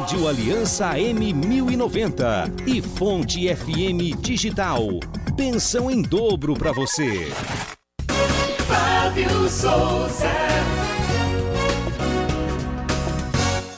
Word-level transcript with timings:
Rádio 0.00 0.26
Aliança 0.26 0.94
M1090 0.94 2.66
e 2.66 2.80
Fonte 2.80 3.54
FM 3.54 4.18
Digital. 4.18 4.80
Pensão 5.36 5.90
em 5.90 6.00
dobro 6.00 6.54
para 6.54 6.72
você. 6.72 7.30
Fábio 8.66 9.28
Souza. 9.50 10.30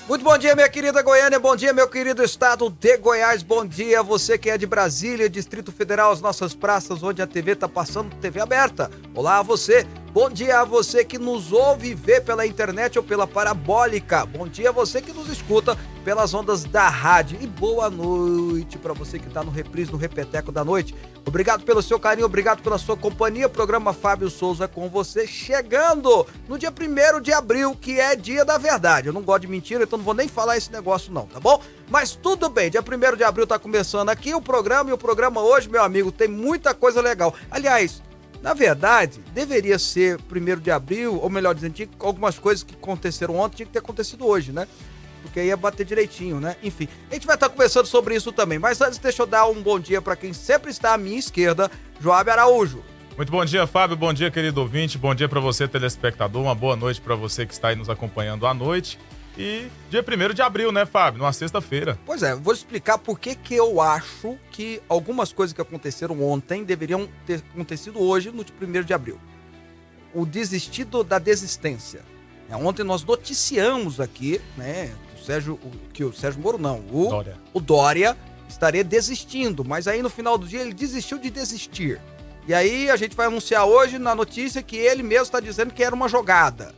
Muito 0.09 0.25
bom 0.25 0.39
dia, 0.39 0.55
minha 0.55 0.69
querida 0.69 1.03
Goiânia. 1.03 1.41
Bom 1.41 1.57
dia, 1.57 1.73
meu 1.73 1.89
querido 1.89 2.23
estado 2.23 2.71
de 2.71 2.97
Goiás. 2.99 3.43
Bom 3.43 3.67
dia, 3.67 4.01
você 4.01 4.39
que 4.39 4.49
é 4.49 4.57
de 4.57 4.65
Brasília, 4.65 5.29
Distrito 5.29 5.73
Federal, 5.73 6.13
as 6.13 6.21
nossas 6.21 6.55
praças 6.55 7.03
onde 7.03 7.21
a 7.21 7.27
TV 7.27 7.57
tá 7.57 7.69
passando, 7.69 8.15
TV 8.21 8.41
aberta. 8.41 8.89
Olá 9.13 9.39
a 9.39 9.43
você. 9.43 9.85
Bom 10.13 10.29
dia 10.29 10.61
a 10.61 10.65
você 10.67 11.07
que 11.07 11.19
nos 11.19 11.53
ouve 11.53 11.89
e 11.89 11.95
vê 11.95 12.21
pela 12.21 12.47
internet 12.47 12.99
ou 12.99 13.03
pela 13.03 13.27
parabólica. 13.27 14.27
Bom 14.27 14.47
dia 14.47 14.69
a 14.69 14.73
você 14.73 15.01
que 15.01 15.11
nos 15.11 15.27
escuta 15.27 15.75
pelas 16.05 16.35
ondas 16.35 16.65
da 16.65 16.87
rádio. 16.87 17.39
E 17.41 17.47
boa 17.47 17.89
noite 17.89 18.77
para 18.77 18.93
você 18.93 19.19
que 19.19 19.27
está 19.27 19.43
no 19.43 19.51
reprise, 19.51 19.91
no 19.91 19.97
repeteco 19.97 20.53
da 20.53 20.63
noite. 20.63 20.95
Obrigado 21.25 21.65
pelo 21.65 21.81
seu 21.81 21.99
carinho, 21.99 22.27
obrigado 22.27 22.63
pela 22.63 22.77
sua 22.77 22.95
companhia. 22.95 23.49
Programa 23.49 23.95
Fábio 23.95 24.29
Souza 24.29 24.69
com 24.69 24.87
você 24.87 25.27
chegando 25.27 26.27
no 26.47 26.59
dia 26.59 26.71
1 26.71 27.23
de 27.23 27.33
abril, 27.33 27.75
que 27.75 27.99
é 27.99 28.15
dia 28.15 28.45
da 28.45 28.59
verdade. 28.59 29.07
Eu 29.07 29.15
não 29.15 29.23
gosto 29.23 29.43
de 29.43 29.49
mentira, 29.49 29.85
então 29.85 29.97
não 29.97 30.05
vou 30.05 30.13
nem 30.13 30.29
falar 30.29 30.59
esse 30.59 30.71
negócio 30.71 31.11
não, 31.11 31.25
tá 31.25 31.41
bom? 31.41 31.59
Mas 31.89 32.15
tudo 32.15 32.51
bem, 32.51 32.71
dia 32.71 32.83
1 32.83 33.17
de 33.17 33.25
abril 33.25 33.47
tá 33.47 33.59
começando 33.59 34.11
aqui 34.11 34.35
o 34.35 34.43
programa 34.43 34.91
e 34.91 34.93
o 34.93 34.99
programa 34.99 35.41
hoje, 35.41 35.71
meu 35.71 35.83
amigo, 35.83 36.13
tem 36.13 36.29
muita 36.29 36.75
coisa 36.75 37.01
legal. 37.01 37.35
Aliás, 37.51 38.03
na 38.43 38.55
verdade, 38.55 39.21
deveria 39.33 39.79
ser 39.79 40.19
1 40.31 40.61
de 40.61 40.71
abril, 40.71 41.21
ou 41.23 41.31
melhor 41.31 41.55
dizendo, 41.55 41.89
algumas 42.01 42.39
coisas 42.39 42.65
que 42.65 42.75
aconteceram 42.75 43.37
ontem 43.37 43.59
tinha 43.59 43.67
que 43.67 43.73
ter 43.73 43.79
acontecido 43.79 44.27
hoje, 44.27 44.51
né? 44.51 44.67
Porque 45.23 45.43
ia 45.43 45.57
bater 45.57 45.87
direitinho, 45.87 46.41
né? 46.41 46.57
Enfim, 46.63 46.89
a 47.09 47.15
gente 47.15 47.25
vai 47.25 47.37
estar 47.37 47.49
conversando 47.49 47.87
sobre 47.87 48.17
isso 48.17 48.33
também. 48.33 48.59
Mas 48.59 48.81
antes, 48.81 48.99
deixa 48.99 49.23
eu 49.23 49.27
dar 49.27 49.47
um 49.47 49.63
bom 49.63 49.79
dia 49.79 50.03
para 50.03 50.17
quem 50.17 50.33
sempre 50.33 50.73
está 50.73 50.95
à 50.95 50.99
minha 50.99 51.19
esquerda, 51.19 51.71
Joab 52.01 52.29
Araújo. 52.29 52.83
Muito 53.17 53.31
bom 53.31 53.45
dia, 53.45 53.65
Fábio. 53.67 53.97
Bom 53.97 54.13
dia, 54.13 54.31
querido 54.31 54.61
ouvinte. 54.61 54.99
Bom 54.99 55.15
dia 55.15 55.29
para 55.29 55.39
você, 55.39 55.69
telespectador. 55.69 56.43
Uma 56.43 56.55
boa 56.55 56.75
noite 56.75 57.01
para 57.01 57.15
você 57.15 57.47
que 57.47 57.53
está 57.53 57.69
aí 57.69 57.77
nos 57.77 57.89
acompanhando 57.89 58.45
à 58.47 58.53
noite. 58.53 58.99
E 59.37 59.69
dia 59.89 60.05
1 60.07 60.35
de 60.35 60.43
abril, 60.43 60.71
né, 60.71 60.85
Fábio? 60.85 61.19
Numa 61.21 61.33
sexta-feira. 61.33 61.99
Pois 62.05 62.23
é, 62.23 62.35
vou 62.35 62.53
explicar 62.53 62.99
por 62.99 63.19
que, 63.19 63.35
que 63.35 63.55
eu 63.55 63.81
acho 63.81 64.37
que 64.51 64.83
algumas 64.89 65.33
coisas 65.33 65.55
que 65.55 65.61
aconteceram 65.61 66.23
ontem 66.23 66.65
deveriam 66.65 67.09
ter 67.27 67.43
acontecido 67.53 68.01
hoje, 68.01 68.31
no 68.31 68.43
1 68.43 68.83
de 68.83 68.93
abril. 68.93 69.19
O 70.15 70.27
desistido 70.27 71.03
da 71.03 71.19
desistência. 71.19 72.01
É, 72.51 72.57
ontem 72.57 72.85
nós 72.85 73.03
noticiamos 73.03 74.01
aqui, 74.01 74.39
né, 74.57 74.93
que 75.15 75.23
o 75.23 75.25
Sérgio, 75.25 75.55
o, 75.55 75.71
que 75.93 76.05
o 76.05 76.13
Sérgio 76.13 76.43
Moro 76.43 76.59
não, 76.59 76.81
o 76.91 77.09
Dória. 77.09 77.39
o 77.55 77.61
Dória 77.61 78.17
estaria 78.47 78.85
desistindo, 78.85 79.65
mas 79.65 79.89
aí 79.89 80.03
no 80.03 80.11
final 80.11 80.37
do 80.37 80.47
dia 80.47 80.61
ele 80.61 80.75
desistiu 80.75 81.19
de 81.19 81.31
desistir. 81.31 81.99
E 82.47 82.53
aí 82.53 82.91
a 82.91 82.97
gente 82.97 83.17
vai 83.17 83.27
anunciar 83.27 83.65
hoje 83.65 83.99
na 83.99 84.15
notícia 84.15 84.63
que 84.63 84.77
ele 84.77 85.03
mesmo 85.03 85.25
está 85.25 85.41
dizendo 85.41 85.73
que 85.73 85.83
era 85.83 85.95
uma 85.95 86.09
jogada. 86.09 86.75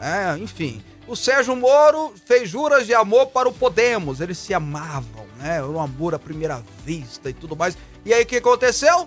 É, 0.00 0.38
enfim, 0.38 0.82
o 1.12 1.16
Sérgio 1.16 1.54
Moro 1.54 2.14
fez 2.24 2.48
juras 2.48 2.86
de 2.86 2.94
amor 2.94 3.26
para 3.26 3.46
o 3.46 3.52
Podemos. 3.52 4.22
Eles 4.22 4.38
se 4.38 4.54
amavam, 4.54 5.26
né? 5.36 5.56
Era 5.56 5.68
um 5.68 5.78
amor 5.78 6.14
à 6.14 6.18
primeira 6.18 6.64
vista 6.86 7.28
e 7.28 7.34
tudo 7.34 7.54
mais. 7.54 7.76
E 8.02 8.14
aí 8.14 8.22
o 8.22 8.26
que 8.26 8.36
aconteceu? 8.36 9.06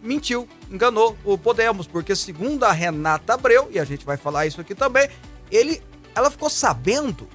Mentiu, 0.00 0.48
enganou 0.70 1.18
o 1.24 1.36
Podemos, 1.36 1.88
porque 1.88 2.14
segundo 2.14 2.62
a 2.62 2.70
Renata 2.70 3.34
Abreu, 3.34 3.68
e 3.72 3.80
a 3.80 3.84
gente 3.84 4.06
vai 4.06 4.16
falar 4.16 4.46
isso 4.46 4.60
aqui 4.60 4.72
também, 4.72 5.08
ele, 5.50 5.82
ela 6.14 6.30
ficou 6.30 6.48
sabendo 6.48 7.28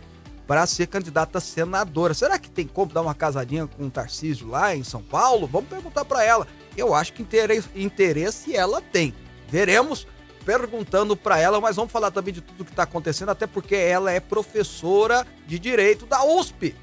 para 0.48 0.66
ser 0.66 0.86
candidata 0.86 1.36
a 1.36 1.40
senadora. 1.42 2.14
Será 2.14 2.38
que 2.38 2.50
tem 2.50 2.66
como 2.66 2.90
dar 2.90 3.02
uma 3.02 3.14
casadinha 3.14 3.66
com 3.66 3.86
o 3.86 3.90
Tarcísio 3.90 4.48
lá 4.48 4.74
em 4.74 4.82
São 4.82 5.02
Paulo? 5.02 5.46
Vamos 5.46 5.68
perguntar 5.68 6.06
para 6.06 6.24
ela. 6.24 6.48
Eu 6.74 6.94
acho 6.94 7.12
que 7.12 7.20
interesse, 7.20 7.68
interesse 7.76 8.56
ela 8.56 8.80
tem. 8.80 9.14
Veremos 9.46 10.06
perguntando 10.46 11.14
para 11.14 11.38
ela, 11.38 11.60
mas 11.60 11.76
vamos 11.76 11.92
falar 11.92 12.10
também 12.10 12.32
de 12.32 12.40
tudo 12.40 12.64
que 12.64 12.70
está 12.70 12.84
acontecendo, 12.84 13.28
até 13.28 13.46
porque 13.46 13.74
ela 13.74 14.10
é 14.10 14.20
professora 14.20 15.26
de 15.46 15.58
direito 15.58 16.06
da 16.06 16.24
USP. 16.24 16.74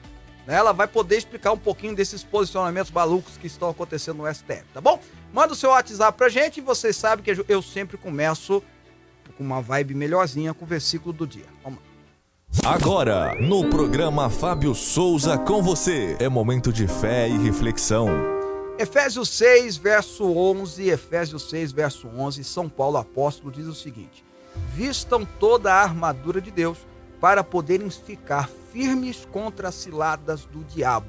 né? 0.45 0.57
Ela 0.57 0.71
vai 0.71 0.87
poder 0.87 1.17
explicar 1.17 1.51
um 1.51 1.57
pouquinho 1.57 1.95
desses 1.95 2.23
posicionamentos 2.23 2.91
malucos 2.91 3.35
que 3.35 3.47
estão 3.47 3.67
acontecendo 3.67 4.17
no 4.17 4.31
STF, 4.31 4.63
tá 4.75 4.79
bom? 4.79 4.99
Manda 5.33 5.53
o 5.53 5.55
seu 5.55 5.71
WhatsApp 5.71 6.15
pra 6.15 6.29
gente 6.29 6.57
e 6.57 6.61
vocês 6.61 6.95
sabem 6.95 7.25
que 7.25 7.43
eu 7.47 7.61
sempre 7.63 7.97
começo 7.97 8.61
com 9.35 9.43
uma 9.43 9.59
vibe 9.59 9.95
melhorzinha 9.95 10.53
com 10.53 10.65
o 10.65 10.67
versículo 10.67 11.11
do 11.11 11.25
dia. 11.25 11.47
Vamos 11.63 11.79
lá. 11.79 11.84
Agora, 12.63 13.35
no 13.39 13.69
programa 13.69 14.29
Fábio 14.29 14.73
Souza 14.73 15.37
com 15.37 15.61
você, 15.61 16.15
é 16.19 16.29
momento 16.29 16.71
de 16.71 16.87
fé 16.87 17.27
e 17.27 17.37
reflexão. 17.37 18.07
Efésios 18.77 19.29
6, 19.29 19.77
verso 19.77 20.25
11, 20.25 20.89
Efésios 20.89 21.49
6, 21.49 21.71
verso 21.71 22.07
11, 22.07 22.43
São 22.43 22.69
Paulo 22.69 22.97
apóstolo 22.97 23.51
diz 23.51 23.65
o 23.65 23.73
seguinte: 23.73 24.23
Vistam 24.73 25.25
toda 25.39 25.73
a 25.73 25.81
armadura 25.81 26.41
de 26.41 26.51
Deus 26.51 26.77
para 27.19 27.43
poderem 27.43 27.89
ficar 27.89 28.49
firmes 28.71 29.27
contra 29.31 29.69
as 29.69 29.75
ciladas 29.75 30.45
do 30.45 30.63
diabo. 30.63 31.07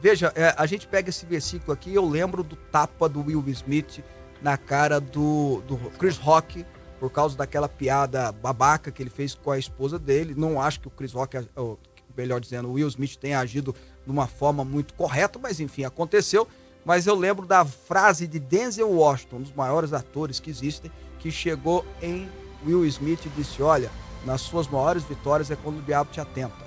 Veja, 0.00 0.32
é, 0.34 0.54
a 0.56 0.66
gente 0.66 0.86
pega 0.86 1.10
esse 1.10 1.26
versículo 1.26 1.72
aqui, 1.72 1.94
eu 1.94 2.06
lembro 2.06 2.42
do 2.42 2.56
tapa 2.56 3.08
do 3.08 3.20
Will 3.20 3.44
Smith 3.48 4.02
na 4.42 4.56
cara 4.56 5.00
do, 5.00 5.62
do 5.66 5.76
Chris 5.98 6.16
Rock 6.18 6.64
por 7.04 7.10
causa 7.10 7.36
daquela 7.36 7.68
piada 7.68 8.32
babaca 8.32 8.90
que 8.90 9.02
ele 9.02 9.10
fez 9.10 9.34
com 9.34 9.50
a 9.50 9.58
esposa 9.58 9.98
dele. 9.98 10.34
Não 10.34 10.58
acho 10.58 10.80
que 10.80 10.88
o 10.88 10.90
Chris 10.90 11.12
Rock, 11.12 11.36
ou, 11.54 11.78
melhor 12.16 12.40
dizendo, 12.40 12.66
o 12.66 12.72
Will 12.72 12.88
Smith 12.88 13.16
tenha 13.16 13.40
agido 13.40 13.74
de 14.06 14.10
uma 14.10 14.26
forma 14.26 14.64
muito 14.64 14.94
correta, 14.94 15.38
mas 15.38 15.60
enfim, 15.60 15.84
aconteceu 15.84 16.48
mas 16.82 17.06
eu 17.06 17.14
lembro 17.14 17.46
da 17.46 17.62
frase 17.62 18.26
de 18.26 18.38
Denzel 18.38 18.90
Washington, 18.90 19.36
um 19.36 19.42
dos 19.42 19.52
maiores 19.52 19.92
atores 19.92 20.40
que 20.40 20.48
existem, 20.48 20.90
que 21.18 21.30
chegou 21.30 21.84
em 22.00 22.26
Will 22.64 22.86
Smith 22.86 23.26
e 23.26 23.28
disse: 23.30 23.62
Olha, 23.62 23.90
nas 24.24 24.40
suas 24.40 24.66
maiores 24.66 25.02
vitórias 25.02 25.50
é 25.50 25.56
quando 25.56 25.80
o 25.80 25.82
diabo 25.82 26.10
te 26.10 26.22
atenta. 26.22 26.64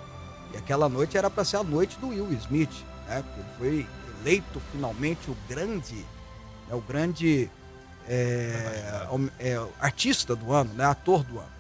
E 0.54 0.58
aquela 0.58 0.88
noite 0.88 1.18
era 1.18 1.32
para 1.32 1.44
ser 1.44 1.58
a 1.58 1.64
noite 1.64 1.98
do 2.00 2.10
Will 2.10 2.32
Smith, 2.34 2.84
né? 3.08 3.24
Porque 3.24 3.40
ele 3.40 3.50
foi 3.58 3.88
eleito 4.22 4.62
finalmente 4.72 5.32
o 5.32 5.38
grande, 5.48 6.06
né? 6.68 6.74
o 6.76 6.82
grande 6.82 7.50
é, 8.08 9.08
é, 9.40 9.68
artista 9.80 10.36
do 10.36 10.52
ano, 10.54 10.74
né? 10.74 10.86
Ator 10.86 11.24
do 11.24 11.40
ano. 11.40 11.58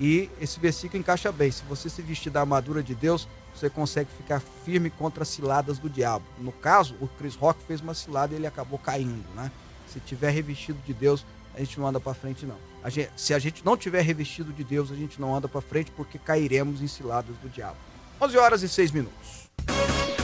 E 0.00 0.30
esse 0.40 0.58
versículo 0.58 0.98
encaixa 0.98 1.30
bem. 1.30 1.50
Se 1.50 1.62
você 1.64 1.88
se 1.88 2.00
vestir 2.02 2.30
da 2.30 2.40
armadura 2.40 2.82
de 2.82 2.94
Deus, 2.94 3.28
você 3.54 3.68
consegue 3.68 4.10
ficar 4.16 4.40
firme 4.64 4.90
contra 4.90 5.22
as 5.22 5.28
ciladas 5.28 5.78
do 5.78 5.90
diabo. 5.90 6.24
No 6.38 6.52
caso, 6.52 6.94
o 7.00 7.08
Chris 7.08 7.34
Rock 7.34 7.62
fez 7.66 7.80
uma 7.80 7.94
cilada 7.94 8.32
e 8.32 8.36
ele 8.36 8.46
acabou 8.46 8.78
caindo, 8.78 9.28
né? 9.34 9.50
Se 9.86 10.00
tiver 10.00 10.30
revestido 10.30 10.78
de 10.86 10.94
Deus, 10.94 11.26
a 11.54 11.58
gente 11.58 11.78
não 11.78 11.86
anda 11.86 12.00
para 12.00 12.14
frente 12.14 12.46
não. 12.46 12.56
A 12.82 12.88
gente, 12.88 13.10
se 13.16 13.34
a 13.34 13.38
gente 13.38 13.64
não 13.64 13.76
tiver 13.76 14.02
revestido 14.02 14.52
de 14.52 14.64
Deus, 14.64 14.90
a 14.90 14.94
gente 14.94 15.20
não 15.20 15.34
anda 15.34 15.48
para 15.48 15.60
frente 15.60 15.90
porque 15.90 16.18
cairemos 16.18 16.80
em 16.80 16.86
ciladas 16.86 17.36
do 17.42 17.48
diabo. 17.48 17.76
11 18.20 18.38
horas 18.38 18.62
e 18.62 18.68
6 18.68 18.92
minutos. 18.92 19.50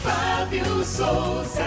Fábio 0.02 0.84
Souza. 0.84 1.66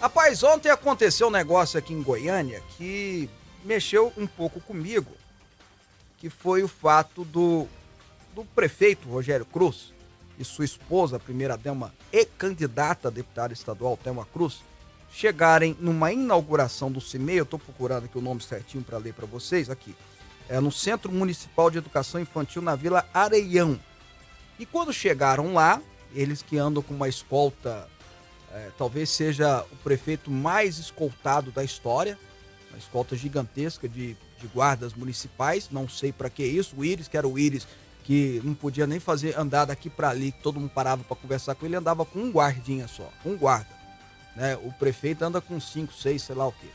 Rapaz, 0.00 0.44
ontem 0.44 0.70
aconteceu 0.70 1.26
um 1.26 1.30
negócio 1.30 1.76
aqui 1.76 1.92
em 1.92 2.02
Goiânia 2.02 2.62
que 2.76 3.28
mexeu 3.64 4.12
um 4.16 4.28
pouco 4.28 4.60
comigo, 4.60 5.10
que 6.18 6.30
foi 6.30 6.62
o 6.62 6.68
fato 6.68 7.24
do, 7.24 7.66
do 8.32 8.44
prefeito 8.44 9.08
Rogério 9.08 9.44
Cruz 9.44 9.92
e 10.38 10.44
sua 10.44 10.64
esposa, 10.64 11.16
a 11.16 11.20
primeira-dama 11.20 11.92
e 12.12 12.24
candidata 12.24 13.08
a 13.08 13.10
deputada 13.10 13.52
estadual, 13.52 13.96
Thelma 13.96 14.24
Cruz, 14.32 14.60
chegarem 15.10 15.76
numa 15.80 16.12
inauguração 16.12 16.92
do 16.92 17.00
CIMEI, 17.00 17.40
eu 17.40 17.42
estou 17.42 17.58
procurando 17.58 18.04
aqui 18.04 18.16
o 18.16 18.22
nome 18.22 18.40
certinho 18.40 18.84
para 18.84 18.98
ler 18.98 19.14
para 19.14 19.26
vocês, 19.26 19.68
aqui, 19.68 19.96
é 20.48 20.60
no 20.60 20.70
Centro 20.70 21.10
Municipal 21.10 21.72
de 21.72 21.78
Educação 21.78 22.20
Infantil 22.20 22.62
na 22.62 22.76
Vila 22.76 23.04
Areião. 23.12 23.78
E 24.60 24.64
quando 24.64 24.92
chegaram 24.92 25.54
lá, 25.54 25.82
eles 26.14 26.40
que 26.40 26.56
andam 26.56 26.84
com 26.84 26.94
uma 26.94 27.08
escolta, 27.08 27.88
é, 28.52 28.70
talvez 28.76 29.10
seja 29.10 29.64
o 29.70 29.76
prefeito 29.76 30.30
mais 30.30 30.78
escoltado 30.78 31.50
da 31.50 31.62
história, 31.62 32.18
uma 32.70 32.78
escolta 32.78 33.16
gigantesca 33.16 33.88
de, 33.88 34.16
de 34.38 34.46
guardas 34.54 34.94
municipais, 34.94 35.68
não 35.70 35.88
sei 35.88 36.12
para 36.12 36.30
que 36.30 36.44
isso, 36.44 36.76
o 36.76 36.84
Íris, 36.84 37.08
que 37.08 37.16
era 37.16 37.28
o 37.28 37.38
Íris, 37.38 37.66
que 38.04 38.40
não 38.42 38.54
podia 38.54 38.86
nem 38.86 38.98
fazer 38.98 39.38
andar 39.38 39.66
daqui 39.66 39.90
para 39.90 40.08
ali, 40.08 40.32
que 40.32 40.42
todo 40.42 40.58
mundo 40.58 40.70
parava 40.70 41.04
para 41.04 41.16
conversar 41.16 41.54
com 41.54 41.66
ele, 41.66 41.76
andava 41.76 42.04
com 42.06 42.18
um 42.20 42.30
guardinha 42.30 42.88
só, 42.88 43.10
um 43.24 43.36
guarda. 43.36 43.68
Né? 44.34 44.56
O 44.62 44.72
prefeito 44.72 45.22
anda 45.22 45.40
com 45.40 45.60
cinco, 45.60 45.92
seis, 45.92 46.22
sei 46.22 46.34
lá 46.34 46.46
o 46.46 46.52
quê. 46.52 46.68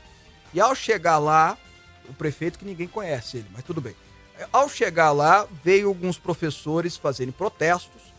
E 0.54 0.62
ao 0.62 0.76
chegar 0.76 1.18
lá, 1.18 1.58
o 2.08 2.14
prefeito 2.14 2.60
que 2.60 2.66
ninguém 2.66 2.88
conhece 2.88 3.38
ele, 3.38 3.48
mas 3.52 3.64
tudo 3.64 3.82
bem. 3.82 3.96
Ao 4.52 4.70
chegar 4.70 5.12
lá, 5.12 5.48
veio 5.64 5.88
alguns 5.88 6.20
professores 6.20 6.98
fazerem 6.98 7.32
protestos 7.32 8.14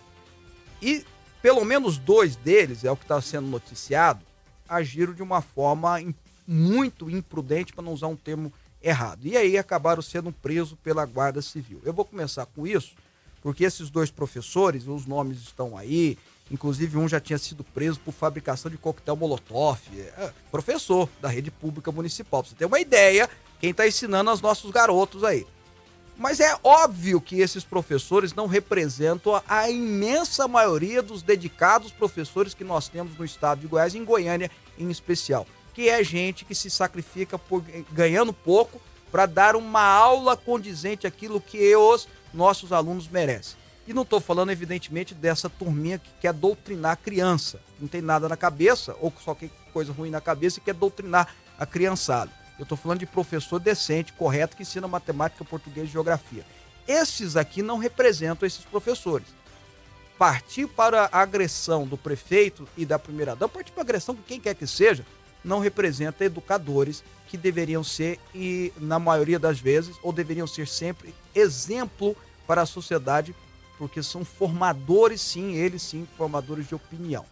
e 0.81 1.05
pelo 1.45 1.63
menos 1.63 1.99
dois 1.99 2.37
deles, 2.37 2.85
é 2.85 2.91
o 2.91 2.97
que 2.97 3.05
está 3.05 3.21
sendo 3.21 3.47
noticiado, 3.47 4.25
agiram 4.67 5.13
de 5.13 5.23
uma 5.23 5.43
forma 5.43 6.03
muito 6.49 7.11
imprudente, 7.11 7.75
para 7.75 7.85
não 7.85 7.93
usar 7.93 8.07
um 8.07 8.17
termo 8.17 8.51
errado. 8.83 9.27
E 9.27 9.37
aí 9.37 9.59
acabaram 9.59 10.01
sendo 10.01 10.33
presos 10.33 10.75
pela 10.83 11.05
Guarda 11.05 11.43
Civil. 11.43 11.83
Eu 11.85 11.93
vou 11.93 12.07
começar 12.07 12.47
com 12.47 12.67
isso, 12.67 12.95
porque 13.43 13.63
esses 13.63 13.91
dois 13.91 14.11
professores, 14.11 14.87
os 14.87 15.05
nomes 15.05 15.43
estão 15.43 15.77
aí, 15.77 16.17
inclusive 16.51 16.97
um 16.97 17.07
já 17.07 17.21
tinha 17.21 17.37
sido 17.37 17.63
preso 17.63 18.01
por 18.01 18.13
fabricação 18.13 18.71
de 18.71 18.79
coquetel 18.79 19.15
Molotov, 19.15 19.79
é, 19.99 20.33
professor 20.51 21.11
da 21.21 21.29
rede 21.29 21.51
pública 21.51 21.93
municipal. 21.93 22.43
Pra 22.43 22.49
você 22.49 22.57
ter 22.57 22.65
uma 22.65 22.81
ideia, 22.81 23.29
quem 23.61 23.73
está 23.73 23.87
ensinando 23.87 24.31
aos 24.31 24.41
nossos 24.41 24.71
garotos 24.71 25.23
aí. 25.23 25.47
Mas 26.17 26.39
é 26.41 26.57
óbvio 26.63 27.21
que 27.21 27.41
esses 27.41 27.65
professores 27.65 28.35
não 28.35 28.47
representam 28.47 29.43
a 29.49 29.69
imensa 29.69 30.47
maioria 30.47 31.03
dos 31.03 31.23
dedicados 31.23 31.91
professores 31.91 32.55
que 32.55 32.63
nós 32.63 32.89
temos 32.89 33.19
no 33.19 33.25
estado 33.25 33.61
de 33.61 33.67
Goiás, 33.67 33.95
em 33.95 34.05
Goiânia 34.05 34.51
em 34.79 34.91
especial 34.91 35.47
que 35.75 35.89
é 35.89 36.03
gente 36.03 36.45
que 36.45 36.55
se 36.55 36.71
sacrifica 36.71 37.37
por 37.37 37.63
ganhando 37.91 38.33
pouco 38.33 38.81
para 39.11 39.27
dar 39.27 39.57
uma 39.57 39.83
aula 39.83 40.37
condizente 40.37 41.07
àquilo 41.07 41.41
que 41.41 41.75
os 41.77 42.09
nossos 42.33 42.73
alunos 42.73 43.09
merecem. 43.09 43.57
E 43.87 43.93
não 43.93 44.03
estou 44.03 44.21
falando, 44.21 44.51
evidentemente, 44.51 45.15
dessa 45.15 45.51
turminha 45.51 45.99
que 45.99 46.11
quer 46.21 46.33
doutrinar 46.33 46.93
a 46.93 46.97
criança, 46.97 47.61
não 47.79 47.87
tem 47.87 48.01
nada 48.01 48.29
na 48.29 48.37
cabeça, 48.37 48.97
ou 49.01 49.13
só 49.23 49.35
tem 49.35 49.51
coisa 49.73 49.93
ruim 49.93 50.11
na 50.11 50.21
cabeça 50.21 50.59
e 50.59 50.63
quer 50.63 50.75
doutrinar 50.75 51.35
a 51.59 51.67
criançada. 51.67 52.31
Eu 52.59 52.63
estou 52.63 52.79
falando 52.79 53.01
de 53.01 53.07
professor 53.07 53.59
decente, 53.59 54.13
correto, 54.13 54.57
que 54.57 54.63
ensina 54.63 54.87
matemática, 54.87 55.45
português 55.45 55.89
e 55.89 55.93
geografia. 55.93 56.45
Esses 56.87 57.37
aqui 57.37 57.63
não 57.63 57.79
representam 57.79 58.47
esses 58.47 58.65
professores. 58.65 59.27
Partir 60.17 60.69
para 60.69 61.09
a 61.11 61.21
agressão 61.21 61.87
do 61.87 61.97
prefeito 61.97 62.69
e 62.77 62.87
da 62.87 62.99
primeira-dama, 62.99 63.49
partir 63.49 63.73
para 63.73 63.83
a 63.83 63.85
agressão 63.85 64.15
de 64.15 64.23
quem 64.23 64.39
quer 64.39 64.55
que 64.55 64.67
seja, 64.67 65.05
não 65.43 65.59
representa 65.59 66.25
educadores 66.25 67.03
que 67.27 67.37
deveriam 67.37 67.83
ser, 67.83 68.21
e 68.35 68.73
na 68.79 68.99
maioria 68.99 69.39
das 69.39 69.59
vezes, 69.59 69.97
ou 70.03 70.13
deveriam 70.13 70.47
ser 70.47 70.69
sempre, 70.69 71.15
exemplo 71.35 72.17
para 72.47 72.63
a 72.63 72.67
sociedade, 72.67 73.35
porque 73.77 74.03
são 74.03 74.25
formadores, 74.25 75.21
sim, 75.21 75.55
eles 75.55 75.83
sim, 75.83 76.07
formadores 76.17 76.69
de 76.69 76.75
opinião. 76.75 77.27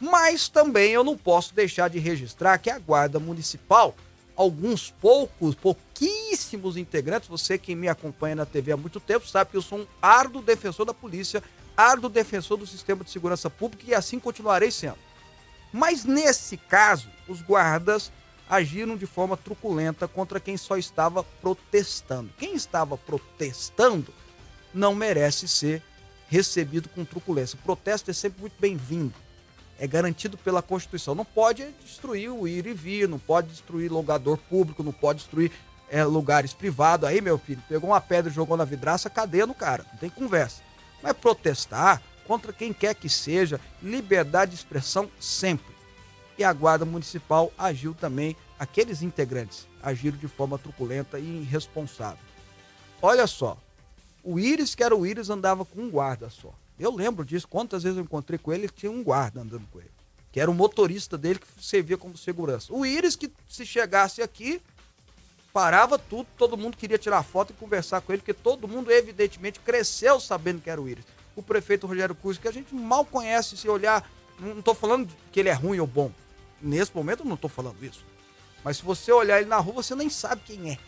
Mas 0.00 0.48
também 0.48 0.92
eu 0.92 1.02
não 1.02 1.16
posso 1.16 1.54
deixar 1.54 1.88
de 1.88 1.98
registrar 1.98 2.58
que 2.58 2.70
a 2.70 2.78
Guarda 2.78 3.18
Municipal, 3.18 3.94
alguns 4.38 4.92
poucos, 4.92 5.56
pouquíssimos 5.56 6.76
integrantes, 6.76 7.28
você 7.28 7.58
que 7.58 7.74
me 7.74 7.88
acompanha 7.88 8.36
na 8.36 8.46
TV 8.46 8.70
há 8.70 8.76
muito 8.76 9.00
tempo, 9.00 9.26
sabe 9.26 9.50
que 9.50 9.56
eu 9.56 9.62
sou 9.62 9.80
um 9.80 9.86
árduo 10.00 10.40
defensor 10.40 10.86
da 10.86 10.94
polícia, 10.94 11.42
árduo 11.76 12.08
defensor 12.08 12.56
do 12.56 12.64
sistema 12.64 13.02
de 13.02 13.10
segurança 13.10 13.50
pública 13.50 13.84
e 13.88 13.94
assim 13.94 14.20
continuarei 14.20 14.70
sendo. 14.70 14.98
Mas 15.72 16.04
nesse 16.04 16.56
caso, 16.56 17.08
os 17.26 17.42
guardas 17.42 18.12
agiram 18.48 18.96
de 18.96 19.06
forma 19.06 19.36
truculenta 19.36 20.06
contra 20.06 20.38
quem 20.38 20.56
só 20.56 20.76
estava 20.76 21.24
protestando. 21.24 22.30
Quem 22.38 22.54
estava 22.54 22.96
protestando 22.96 24.14
não 24.72 24.94
merece 24.94 25.48
ser 25.48 25.82
recebido 26.28 26.88
com 26.88 27.04
truculência. 27.04 27.58
O 27.58 27.62
protesto 27.64 28.10
é 28.10 28.14
sempre 28.14 28.40
muito 28.40 28.54
bem-vindo. 28.58 29.14
É 29.78 29.86
garantido 29.86 30.36
pela 30.36 30.60
Constituição. 30.60 31.14
Não 31.14 31.24
pode 31.24 31.64
destruir 31.84 32.30
o 32.30 32.48
ir 32.48 32.66
e 32.66 32.74
vir, 32.74 33.08
não 33.08 33.18
pode 33.18 33.48
destruir 33.48 33.90
lugador 33.90 34.36
público, 34.36 34.82
não 34.82 34.92
pode 34.92 35.20
destruir 35.20 35.52
é, 35.88 36.04
lugares 36.04 36.52
privados. 36.52 37.08
Aí, 37.08 37.20
meu 37.20 37.38
filho, 37.38 37.62
pegou 37.68 37.90
uma 37.90 38.00
pedra 38.00 38.30
e 38.30 38.34
jogou 38.34 38.56
na 38.56 38.64
vidraça, 38.64 39.08
cadeia 39.08 39.46
no 39.46 39.54
cara. 39.54 39.86
Não 39.92 39.98
tem 39.98 40.10
conversa. 40.10 40.62
Mas 41.02 41.12
protestar 41.12 42.02
contra 42.26 42.52
quem 42.52 42.74
quer 42.74 42.94
que 42.94 43.08
seja, 43.08 43.58
liberdade 43.82 44.50
de 44.50 44.58
expressão 44.58 45.10
sempre. 45.18 45.74
E 46.36 46.44
a 46.44 46.52
Guarda 46.52 46.84
Municipal 46.84 47.50
agiu 47.56 47.94
também, 47.94 48.36
aqueles 48.58 49.00
integrantes 49.00 49.66
agiram 49.82 50.18
de 50.18 50.28
forma 50.28 50.58
truculenta 50.58 51.18
e 51.18 51.42
irresponsável. 51.42 52.22
Olha 53.00 53.26
só, 53.26 53.56
o 54.22 54.38
Íris, 54.38 54.74
que 54.74 54.84
era 54.84 54.94
o 54.94 55.06
Íris, 55.06 55.30
andava 55.30 55.64
com 55.64 55.80
um 55.80 55.90
guarda 55.90 56.28
só. 56.28 56.52
Eu 56.78 56.94
lembro 56.94 57.24
disso, 57.24 57.48
quantas 57.48 57.82
vezes 57.82 57.98
eu 57.98 58.04
encontrei 58.04 58.38
com 58.38 58.52
ele, 58.52 58.68
tinha 58.68 58.90
um 58.90 59.02
guarda 59.02 59.40
andando 59.40 59.66
com 59.70 59.80
ele. 59.80 59.90
Que 60.30 60.40
era 60.40 60.50
o 60.50 60.54
motorista 60.54 61.18
dele 61.18 61.38
que 61.38 61.46
servia 61.64 61.96
como 61.96 62.16
segurança. 62.16 62.72
O 62.72 62.84
Íris, 62.84 63.16
que 63.16 63.30
se 63.48 63.64
chegasse 63.66 64.22
aqui, 64.22 64.60
parava 65.52 65.98
tudo, 65.98 66.26
todo 66.36 66.56
mundo 66.56 66.76
queria 66.76 66.98
tirar 66.98 67.22
foto 67.22 67.50
e 67.50 67.54
conversar 67.54 68.00
com 68.00 68.12
ele, 68.12 68.20
porque 68.20 68.34
todo 68.34 68.68
mundo, 68.68 68.90
evidentemente, 68.90 69.58
cresceu 69.60 70.20
sabendo 70.20 70.60
que 70.60 70.70
era 70.70 70.80
o 70.80 70.88
Íris 70.88 71.04
o 71.38 71.42
prefeito 71.42 71.86
Rogério 71.86 72.14
Cruz, 72.14 72.36
que 72.36 72.48
a 72.48 72.52
gente 72.52 72.74
mal 72.74 73.04
conhece, 73.04 73.56
se 73.56 73.68
olhar, 73.68 74.08
não 74.40 74.58
estou 74.58 74.74
falando 74.74 75.08
que 75.30 75.38
ele 75.38 75.48
é 75.48 75.52
ruim 75.52 75.78
ou 75.78 75.86
bom. 75.86 76.10
Nesse 76.60 76.94
momento 76.94 77.20
eu 77.20 77.26
não 77.26 77.36
estou 77.36 77.48
falando 77.48 77.82
isso. 77.84 78.04
Mas 78.64 78.78
se 78.78 78.82
você 78.82 79.12
olhar 79.12 79.40
ele 79.40 79.48
na 79.48 79.58
rua, 79.58 79.82
você 79.82 79.94
nem 79.94 80.10
sabe 80.10 80.42
quem 80.44 80.72
é. 80.72 80.78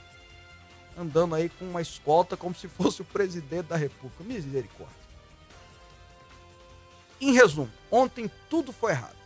Andando 0.98 1.36
aí 1.36 1.48
com 1.48 1.64
uma 1.64 1.80
escolta 1.80 2.36
como 2.36 2.54
se 2.54 2.66
fosse 2.66 3.00
o 3.00 3.04
presidente 3.04 3.66
da 3.66 3.76
República. 3.76 4.24
Misericórdia. 4.24 4.99
Em 7.20 7.32
resumo, 7.32 7.70
ontem 7.90 8.30
tudo 8.48 8.72
foi 8.72 8.92
errado. 8.92 9.16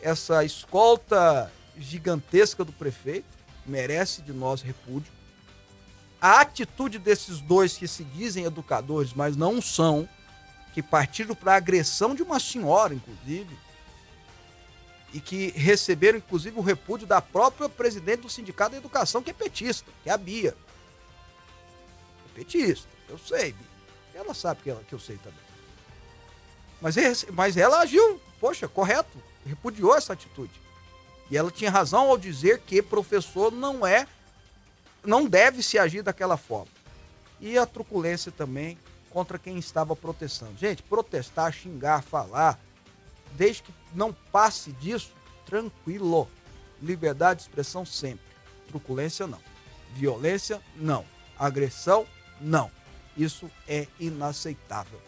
Essa 0.00 0.44
escolta 0.44 1.50
gigantesca 1.76 2.64
do 2.64 2.72
prefeito 2.72 3.26
merece 3.66 4.22
de 4.22 4.32
nós 4.32 4.62
repúdio 4.62 5.12
a 6.20 6.40
atitude 6.40 6.98
desses 6.98 7.40
dois 7.40 7.76
que 7.76 7.86
se 7.86 8.02
dizem 8.02 8.44
educadores, 8.44 9.12
mas 9.14 9.36
não 9.36 9.62
são, 9.62 10.08
que 10.74 10.82
partiram 10.82 11.34
para 11.34 11.52
a 11.52 11.56
agressão 11.56 12.14
de 12.14 12.22
uma 12.22 12.40
senhora, 12.40 12.92
inclusive, 12.92 13.56
e 15.12 15.20
que 15.20 15.50
receberam, 15.50 16.18
inclusive, 16.18 16.58
o 16.58 16.62
repúdio 16.62 17.06
da 17.06 17.22
própria 17.22 17.68
presidente 17.68 18.22
do 18.22 18.30
Sindicato 18.30 18.72
da 18.72 18.78
Educação, 18.78 19.22
que 19.22 19.30
é 19.30 19.32
petista, 19.34 19.90
que 20.02 20.10
é 20.10 20.12
a 20.12 20.18
Bia. 20.18 20.56
É 22.26 22.34
petista, 22.34 22.88
eu 23.08 23.18
sei, 23.18 23.52
Bia. 23.52 23.68
Ela 24.14 24.34
sabe 24.34 24.62
que, 24.62 24.70
ela, 24.70 24.82
que 24.82 24.92
eu 24.92 24.98
sei 24.98 25.16
também. 25.18 25.47
Mas, 26.80 27.24
mas 27.32 27.56
ela 27.56 27.80
agiu, 27.80 28.20
poxa, 28.40 28.68
correto, 28.68 29.18
repudiou 29.46 29.96
essa 29.96 30.12
atitude. 30.12 30.52
E 31.30 31.36
ela 31.36 31.50
tinha 31.50 31.70
razão 31.70 32.08
ao 32.08 32.18
dizer 32.18 32.60
que 32.60 32.80
professor 32.80 33.52
não 33.52 33.86
é 33.86 34.06
não 35.04 35.26
deve 35.26 35.62
se 35.62 35.78
agir 35.78 36.02
daquela 36.02 36.36
forma. 36.36 36.70
E 37.40 37.56
a 37.56 37.64
truculência 37.64 38.32
também 38.32 38.78
contra 39.10 39.38
quem 39.38 39.58
estava 39.58 39.94
protestando. 39.96 40.58
Gente, 40.58 40.82
protestar, 40.82 41.52
xingar, 41.52 42.02
falar, 42.02 42.58
desde 43.32 43.62
que 43.62 43.72
não 43.94 44.12
passe 44.12 44.72
disso, 44.72 45.12
tranquilo. 45.46 46.28
Liberdade 46.82 47.40
de 47.40 47.48
expressão 47.48 47.84
sempre. 47.84 48.26
Truculência 48.68 49.26
não. 49.26 49.40
Violência 49.94 50.60
não. 50.76 51.04
Agressão 51.38 52.06
não. 52.40 52.70
Isso 53.16 53.50
é 53.66 53.86
inaceitável. 53.98 55.07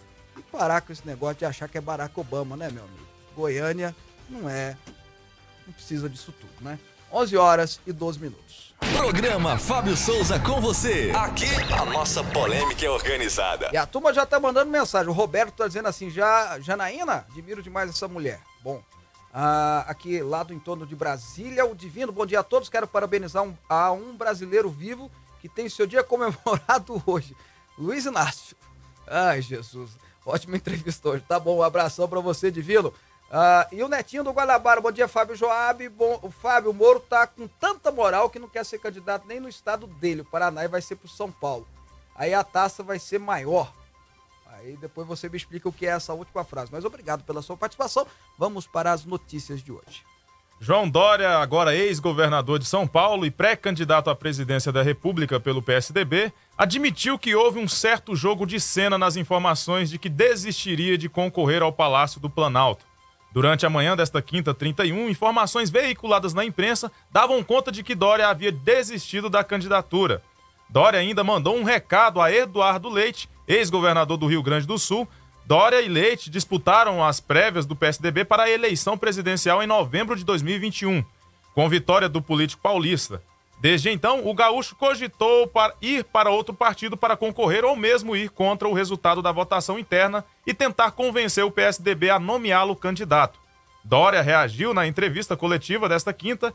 Parar 0.50 0.80
com 0.80 0.92
esse 0.92 1.06
negócio 1.06 1.36
de 1.36 1.44
achar 1.44 1.68
que 1.68 1.78
é 1.78 1.80
Barack 1.80 2.18
Obama, 2.18 2.56
né, 2.56 2.68
meu 2.70 2.84
amigo? 2.84 3.06
Goiânia 3.36 3.94
não 4.28 4.48
é. 4.48 4.76
Não 5.66 5.72
precisa 5.72 6.08
disso 6.08 6.32
tudo, 6.32 6.52
né? 6.60 6.78
11 7.12 7.36
horas 7.36 7.80
e 7.86 7.92
12 7.92 8.18
minutos. 8.20 8.74
Programa 8.96 9.58
Fábio 9.58 9.96
Souza 9.96 10.38
com 10.40 10.60
você. 10.60 11.12
Aqui 11.14 11.46
a 11.72 11.84
nossa 11.84 12.22
polêmica 12.24 12.84
é 12.84 12.90
organizada. 12.90 13.70
E 13.72 13.76
a 13.76 13.84
turma 13.86 14.12
já 14.12 14.24
tá 14.24 14.40
mandando 14.40 14.70
mensagem. 14.70 15.08
O 15.08 15.12
Roberto 15.12 15.54
tá 15.54 15.66
dizendo 15.66 15.88
assim: 15.88 16.10
já, 16.10 16.58
Janaína, 16.60 17.26
admiro 17.30 17.62
demais 17.62 17.90
essa 17.90 18.08
mulher. 18.08 18.40
Bom, 18.62 18.82
ah, 19.32 19.84
aqui 19.86 20.22
lá 20.22 20.42
do 20.42 20.52
entorno 20.52 20.86
de 20.86 20.96
Brasília, 20.96 21.64
o 21.64 21.74
Divino, 21.74 22.12
bom 22.12 22.26
dia 22.26 22.40
a 22.40 22.44
todos. 22.44 22.68
Quero 22.68 22.86
parabenizar 22.86 23.42
um, 23.42 23.56
a 23.68 23.92
um 23.92 24.16
brasileiro 24.16 24.70
vivo 24.70 25.10
que 25.40 25.48
tem 25.48 25.68
seu 25.68 25.86
dia 25.86 26.02
comemorado 26.04 27.02
hoje. 27.06 27.36
Luiz 27.78 28.06
Inácio. 28.06 28.56
Ai, 29.06 29.40
Jesus. 29.42 29.90
Ótima 30.30 30.56
entrevista 30.58 31.08
hoje. 31.08 31.24
Tá 31.26 31.38
bom, 31.38 31.58
um 31.58 31.62
abração 31.62 32.08
para 32.08 32.20
você, 32.20 32.50
Divino. 32.50 32.92
Ah, 33.30 33.68
e 33.70 33.82
o 33.82 33.88
Netinho 33.88 34.24
do 34.24 34.32
Guanabara, 34.32 34.80
bom 34.80 34.90
dia, 34.90 35.06
Fábio 35.06 35.36
Joab. 35.36 35.88
Bom, 35.90 36.18
o 36.22 36.30
Fábio 36.30 36.72
Moro 36.72 36.98
tá 37.00 37.26
com 37.26 37.46
tanta 37.46 37.92
moral 37.92 38.28
que 38.28 38.38
não 38.38 38.48
quer 38.48 38.64
ser 38.64 38.78
candidato 38.78 39.26
nem 39.26 39.38
no 39.38 39.48
estado 39.48 39.86
dele, 39.86 40.22
o 40.22 40.24
Paraná, 40.24 40.64
e 40.64 40.68
vai 40.68 40.82
ser 40.82 40.96
pro 40.96 41.08
São 41.08 41.30
Paulo. 41.30 41.66
Aí 42.14 42.34
a 42.34 42.42
taça 42.42 42.82
vai 42.82 42.98
ser 42.98 43.18
maior. 43.18 43.72
Aí 44.46 44.76
depois 44.76 45.06
você 45.06 45.28
me 45.28 45.36
explica 45.36 45.68
o 45.68 45.72
que 45.72 45.86
é 45.86 45.90
essa 45.90 46.12
última 46.12 46.44
frase. 46.44 46.72
Mas 46.72 46.84
obrigado 46.84 47.22
pela 47.24 47.40
sua 47.40 47.56
participação. 47.56 48.06
Vamos 48.36 48.66
para 48.66 48.92
as 48.92 49.04
notícias 49.04 49.62
de 49.62 49.72
hoje. 49.72 50.04
João 50.62 50.86
Dória, 50.86 51.38
agora 51.38 51.74
ex-governador 51.74 52.58
de 52.58 52.66
São 52.66 52.86
Paulo 52.86 53.24
e 53.24 53.30
pré-candidato 53.30 54.10
à 54.10 54.14
presidência 54.14 54.70
da 54.70 54.82
República 54.82 55.40
pelo 55.40 55.62
PSDB, 55.62 56.30
admitiu 56.56 57.18
que 57.18 57.34
houve 57.34 57.58
um 57.58 57.66
certo 57.66 58.14
jogo 58.14 58.44
de 58.44 58.60
cena 58.60 58.98
nas 58.98 59.16
informações 59.16 59.88
de 59.88 59.98
que 59.98 60.10
desistiria 60.10 60.98
de 60.98 61.08
concorrer 61.08 61.62
ao 61.62 61.72
Palácio 61.72 62.20
do 62.20 62.28
Planalto. 62.28 62.84
Durante 63.32 63.64
a 63.64 63.70
manhã 63.70 63.96
desta 63.96 64.20
quinta 64.20 64.52
31, 64.52 65.08
informações 65.08 65.70
veiculadas 65.70 66.34
na 66.34 66.44
imprensa 66.44 66.92
davam 67.10 67.42
conta 67.42 67.72
de 67.72 67.82
que 67.82 67.94
Dória 67.94 68.28
havia 68.28 68.52
desistido 68.52 69.30
da 69.30 69.42
candidatura. 69.42 70.22
Dória 70.68 71.00
ainda 71.00 71.24
mandou 71.24 71.56
um 71.56 71.64
recado 71.64 72.20
a 72.20 72.30
Eduardo 72.30 72.90
Leite, 72.90 73.30
ex-governador 73.48 74.18
do 74.18 74.26
Rio 74.26 74.42
Grande 74.42 74.66
do 74.66 74.78
Sul, 74.78 75.08
Dória 75.50 75.80
e 75.80 75.88
Leite 75.88 76.30
disputaram 76.30 77.04
as 77.04 77.18
prévias 77.18 77.66
do 77.66 77.74
PSDB 77.74 78.24
para 78.24 78.44
a 78.44 78.48
eleição 78.48 78.96
presidencial 78.96 79.60
em 79.60 79.66
novembro 79.66 80.14
de 80.14 80.22
2021, 80.22 81.04
com 81.52 81.68
vitória 81.68 82.08
do 82.08 82.22
político 82.22 82.62
paulista. 82.62 83.20
Desde 83.60 83.90
então, 83.90 84.24
o 84.28 84.32
gaúcho 84.32 84.76
cogitou 84.76 85.48
para 85.48 85.74
ir 85.82 86.04
para 86.04 86.30
outro 86.30 86.54
partido 86.54 86.96
para 86.96 87.16
concorrer 87.16 87.64
ou 87.64 87.74
mesmo 87.74 88.14
ir 88.14 88.30
contra 88.30 88.68
o 88.68 88.72
resultado 88.72 89.20
da 89.20 89.32
votação 89.32 89.76
interna 89.76 90.24
e 90.46 90.54
tentar 90.54 90.92
convencer 90.92 91.44
o 91.44 91.50
PSDB 91.50 92.10
a 92.10 92.20
nomeá-lo 92.20 92.76
candidato. 92.76 93.36
Dória 93.82 94.22
reagiu 94.22 94.72
na 94.72 94.86
entrevista 94.86 95.36
coletiva 95.36 95.88
desta 95.88 96.12
quinta. 96.12 96.54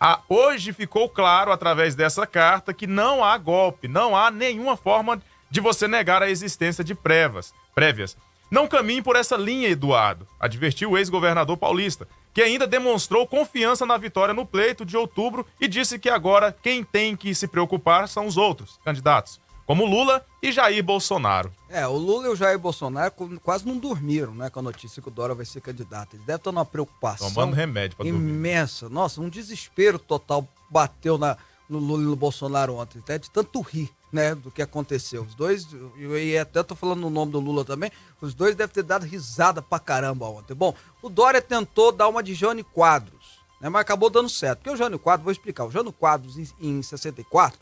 A 0.00 0.18
hoje 0.28 0.72
ficou 0.72 1.08
claro 1.08 1.52
através 1.52 1.94
dessa 1.94 2.26
carta 2.26 2.74
que 2.74 2.88
não 2.88 3.22
há 3.22 3.38
golpe, 3.38 3.86
não 3.86 4.16
há 4.16 4.32
nenhuma 4.32 4.76
forma 4.76 5.16
de 5.16 5.22
você 5.60 5.86
negar 5.88 6.22
a 6.22 6.30
existência 6.30 6.82
de 6.82 6.94
prévias 6.94 7.52
prévias. 7.76 8.16
Não 8.50 8.66
caminhe 8.66 9.02
por 9.02 9.16
essa 9.16 9.36
linha, 9.36 9.68
Eduardo, 9.68 10.26
advertiu 10.40 10.92
o 10.92 10.98
ex-governador 10.98 11.58
paulista, 11.58 12.08
que 12.32 12.40
ainda 12.40 12.66
demonstrou 12.66 13.26
confiança 13.26 13.84
na 13.84 13.98
vitória 13.98 14.32
no 14.32 14.46
pleito 14.46 14.84
de 14.84 14.96
outubro 14.96 15.46
e 15.60 15.68
disse 15.68 15.98
que 15.98 16.08
agora 16.08 16.56
quem 16.62 16.82
tem 16.82 17.14
que 17.14 17.34
se 17.34 17.46
preocupar 17.46 18.08
são 18.08 18.26
os 18.26 18.36
outros 18.36 18.78
candidatos, 18.84 19.40
como 19.66 19.84
Lula 19.84 20.24
e 20.42 20.52
Jair 20.52 20.82
Bolsonaro. 20.82 21.52
É, 21.68 21.86
o 21.86 21.96
Lula 21.96 22.28
e 22.28 22.30
o 22.30 22.36
Jair 22.36 22.58
Bolsonaro 22.58 23.12
quase 23.42 23.66
não 23.66 23.76
dormiram, 23.76 24.34
né, 24.34 24.48
com 24.48 24.60
a 24.60 24.62
notícia 24.62 25.02
que 25.02 25.08
o 25.08 25.10
Dória 25.10 25.34
vai 25.34 25.44
ser 25.44 25.60
candidato. 25.60 26.14
Eles 26.14 26.24
devem 26.24 26.36
estar 26.36 26.52
numa 26.52 26.64
preocupação 26.64 27.28
Tomando 27.28 27.54
remédio 27.54 27.96
pra 27.96 28.06
imensa. 28.06 28.86
Dormir. 28.86 28.94
Nossa, 28.94 29.20
um 29.20 29.28
desespero 29.28 29.98
total 29.98 30.48
bateu 30.70 31.18
na, 31.18 31.36
no 31.68 31.78
Lula 31.78 32.02
e 32.02 32.06
no 32.06 32.16
Bolsonaro 32.16 32.76
ontem, 32.76 33.00
até 33.00 33.18
de 33.18 33.28
tanto 33.30 33.60
rir 33.60 33.90
né, 34.12 34.34
do 34.34 34.50
que 34.50 34.62
aconteceu. 34.62 35.22
Os 35.22 35.34
dois, 35.34 35.66
e 35.98 36.38
até 36.38 36.62
tô 36.62 36.74
falando 36.74 37.00
no 37.00 37.10
nome 37.10 37.32
do 37.32 37.40
Lula 37.40 37.64
também, 37.64 37.90
os 38.20 38.34
dois 38.34 38.54
devem 38.54 38.72
ter 38.72 38.82
dado 38.82 39.04
risada 39.04 39.60
pra 39.60 39.78
caramba 39.78 40.26
ontem. 40.26 40.54
Bom, 40.54 40.74
o 41.02 41.08
Dória 41.08 41.42
tentou 41.42 41.92
dar 41.92 42.08
uma 42.08 42.22
de 42.22 42.34
Jânio 42.34 42.64
Quadros, 42.64 43.40
né, 43.60 43.68
mas 43.68 43.80
acabou 43.80 44.10
dando 44.10 44.28
certo. 44.28 44.58
Porque 44.58 44.70
o 44.70 44.76
Jânio 44.76 44.98
Quadros, 44.98 45.24
vou 45.24 45.32
explicar, 45.32 45.64
o 45.64 45.70
Jânio 45.70 45.92
Quadros 45.92 46.38
em, 46.38 46.48
em 46.60 46.82
64, 46.82 47.58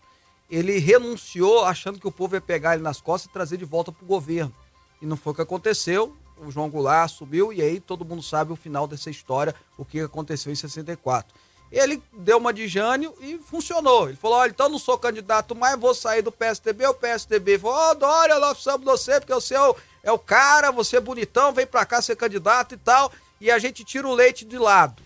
ele 0.50 0.78
renunciou 0.78 1.64
achando 1.64 1.98
que 1.98 2.06
o 2.06 2.12
povo 2.12 2.36
ia 2.36 2.40
pegar 2.40 2.74
ele 2.74 2.82
nas 2.82 3.00
costas 3.00 3.30
e 3.30 3.32
trazer 3.32 3.56
de 3.56 3.64
volta 3.64 3.90
pro 3.90 4.06
governo. 4.06 4.54
E 5.00 5.06
não 5.06 5.16
foi 5.16 5.32
o 5.32 5.36
que 5.36 5.42
aconteceu. 5.42 6.16
O 6.36 6.50
João 6.50 6.68
Goulart 6.68 7.10
subiu 7.10 7.52
e 7.52 7.62
aí 7.62 7.80
todo 7.80 8.04
mundo 8.04 8.22
sabe 8.22 8.52
o 8.52 8.56
final 8.56 8.86
dessa 8.86 9.08
história, 9.08 9.54
o 9.78 9.84
que 9.84 10.00
aconteceu 10.00 10.52
em 10.52 10.56
64. 10.56 11.34
Ele 11.74 12.00
deu 12.12 12.38
uma 12.38 12.52
de 12.52 12.68
Jânio 12.68 13.12
e 13.20 13.36
funcionou. 13.38 14.08
Ele 14.08 14.16
falou: 14.16 14.38
olha, 14.38 14.50
então 14.50 14.68
não 14.68 14.78
sou 14.78 14.96
candidato 14.96 15.56
mais, 15.56 15.78
vou 15.78 15.92
sair 15.92 16.22
do 16.22 16.30
PSDB. 16.30 16.86
O 16.86 16.94
PSDB 16.94 17.58
falou: 17.58 17.76
ó, 17.76 17.90
oh, 17.90 17.94
Dória, 17.96 18.38
nós 18.38 18.52
precisamos 18.52 18.80
de 18.80 18.86
você, 18.86 19.18
porque 19.18 19.34
você 19.34 19.54
é 19.54 19.60
o, 19.60 19.76
é 20.04 20.12
o 20.12 20.18
cara, 20.18 20.70
você 20.70 20.98
é 20.98 21.00
bonitão, 21.00 21.52
vem 21.52 21.66
pra 21.66 21.84
cá 21.84 22.00
ser 22.00 22.14
candidato 22.14 22.76
e 22.76 22.78
tal. 22.78 23.10
E 23.40 23.50
a 23.50 23.58
gente 23.58 23.84
tira 23.84 24.06
o 24.06 24.14
leite 24.14 24.44
de 24.44 24.56
lado. 24.56 25.02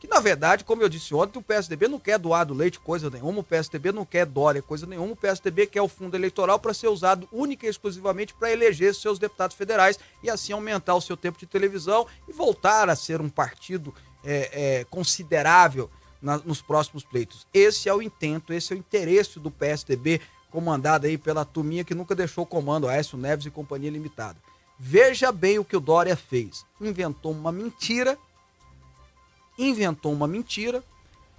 Que 0.00 0.08
na 0.08 0.18
verdade, 0.18 0.64
como 0.64 0.82
eu 0.82 0.88
disse 0.88 1.14
ontem, 1.14 1.38
o 1.38 1.42
PSDB 1.42 1.86
não 1.86 2.00
quer 2.00 2.18
doar 2.18 2.44
do 2.44 2.54
leite 2.54 2.80
coisa 2.80 3.08
nenhuma, 3.08 3.40
o 3.40 3.44
PSDB 3.44 3.92
não 3.92 4.04
quer 4.04 4.24
Dória 4.24 4.62
coisa 4.62 4.86
nenhuma, 4.86 5.12
o 5.12 5.16
PSDB 5.16 5.66
quer 5.66 5.82
o 5.82 5.88
fundo 5.88 6.16
eleitoral 6.16 6.58
para 6.58 6.72
ser 6.72 6.88
usado 6.88 7.28
única 7.30 7.66
e 7.66 7.68
exclusivamente 7.68 8.32
para 8.32 8.50
eleger 8.50 8.94
seus 8.94 9.18
deputados 9.18 9.54
federais 9.54 9.98
e 10.22 10.30
assim 10.30 10.54
aumentar 10.54 10.94
o 10.94 11.02
seu 11.02 11.18
tempo 11.18 11.38
de 11.38 11.44
televisão 11.44 12.06
e 12.26 12.32
voltar 12.32 12.88
a 12.88 12.96
ser 12.96 13.20
um 13.20 13.28
partido 13.28 13.94
é, 14.24 14.78
é, 14.80 14.84
considerável 14.84 15.90
na, 16.20 16.38
nos 16.38 16.60
próximos 16.60 17.04
pleitos. 17.04 17.46
Esse 17.52 17.88
é 17.88 17.94
o 17.94 18.02
intento, 18.02 18.52
esse 18.52 18.72
é 18.72 18.76
o 18.76 18.78
interesse 18.78 19.38
do 19.38 19.50
PSDB, 19.50 20.20
comandado 20.50 21.06
aí 21.06 21.16
pela 21.16 21.44
turminha 21.44 21.84
que 21.84 21.94
nunca 21.94 22.14
deixou 22.14 22.44
o 22.44 22.46
comando, 22.46 22.88
Aécio 22.88 23.16
Neves 23.16 23.46
e 23.46 23.50
Companhia 23.50 23.90
Limitada. 23.90 24.36
Veja 24.78 25.30
bem 25.30 25.58
o 25.58 25.64
que 25.64 25.76
o 25.76 25.80
Dória 25.80 26.16
fez. 26.16 26.64
Inventou 26.80 27.32
uma 27.32 27.52
mentira, 27.52 28.18
inventou 29.58 30.12
uma 30.12 30.26
mentira, 30.26 30.82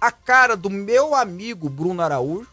a 0.00 0.10
cara 0.10 0.56
do 0.56 0.70
meu 0.70 1.14
amigo 1.14 1.68
Bruno 1.68 2.02
Araújo, 2.02 2.48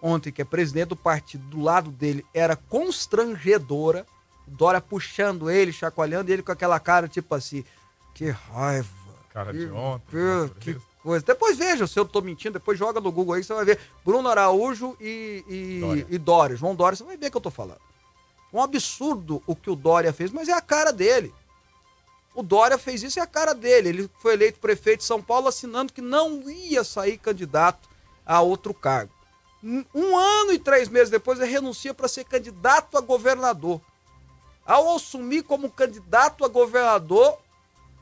ontem 0.00 0.32
que 0.32 0.42
é 0.42 0.44
presidente 0.44 0.88
do 0.88 0.96
partido, 0.96 1.44
do 1.46 1.60
lado 1.60 1.90
dele 1.90 2.24
era 2.32 2.56
constrangedora, 2.56 4.06
Dória 4.46 4.80
puxando 4.80 5.50
ele, 5.50 5.72
chacoalhando 5.72 6.30
ele 6.30 6.42
com 6.42 6.52
aquela 6.52 6.78
cara 6.78 7.08
tipo 7.08 7.34
assim, 7.34 7.64
que 8.14 8.28
raiva. 8.28 8.88
Cara 9.30 9.52
de 9.52 9.70
ontem. 9.70 10.04
Que, 10.60 10.74
que 10.74 10.80
coisa. 11.02 11.24
Depois 11.24 11.58
veja 11.58 11.86
se 11.86 11.98
eu 11.98 12.04
tô 12.04 12.20
mentindo, 12.20 12.54
depois 12.54 12.78
joga 12.78 13.00
no 13.00 13.12
Google 13.12 13.34
aí, 13.34 13.44
você 13.44 13.52
vai 13.52 13.64
ver 13.64 13.78
Bruno 14.04 14.28
Araújo 14.28 14.96
e, 15.00 15.44
e, 15.48 15.80
Dória. 15.80 16.06
e 16.10 16.18
Dória, 16.18 16.56
João 16.56 16.74
Dória, 16.74 16.96
você 16.96 17.04
vai 17.04 17.16
ver 17.16 17.28
o 17.28 17.30
que 17.30 17.36
eu 17.36 17.42
tô 17.42 17.50
falando. 17.50 17.80
Um 18.52 18.62
absurdo 18.62 19.42
o 19.46 19.56
que 19.56 19.70
o 19.70 19.76
Dória 19.76 20.12
fez, 20.12 20.30
mas 20.30 20.48
é 20.48 20.52
a 20.52 20.60
cara 20.60 20.92
dele. 20.92 21.32
O 22.34 22.42
Dória 22.42 22.78
fez 22.78 23.02
isso, 23.02 23.18
é 23.18 23.22
a 23.22 23.26
cara 23.26 23.54
dele. 23.54 23.88
Ele 23.88 24.10
foi 24.20 24.34
eleito 24.34 24.58
prefeito 24.58 25.00
de 25.00 25.06
São 25.06 25.22
Paulo 25.22 25.48
assinando 25.48 25.92
que 25.92 26.00
não 26.00 26.48
ia 26.50 26.82
sair 26.84 27.18
candidato 27.18 27.88
a 28.24 28.40
outro 28.40 28.72
cargo. 28.72 29.12
Um 29.62 30.16
ano 30.16 30.52
e 30.52 30.58
três 30.58 30.88
meses 30.88 31.10
depois, 31.10 31.38
ele 31.38 31.50
renuncia 31.50 31.94
para 31.94 32.08
ser 32.08 32.24
candidato 32.24 32.98
a 32.98 33.00
governador. 33.00 33.80
Ao 34.66 34.96
assumir 34.96 35.42
como 35.42 35.70
candidato 35.70 36.44
a 36.44 36.48
governador 36.48 37.38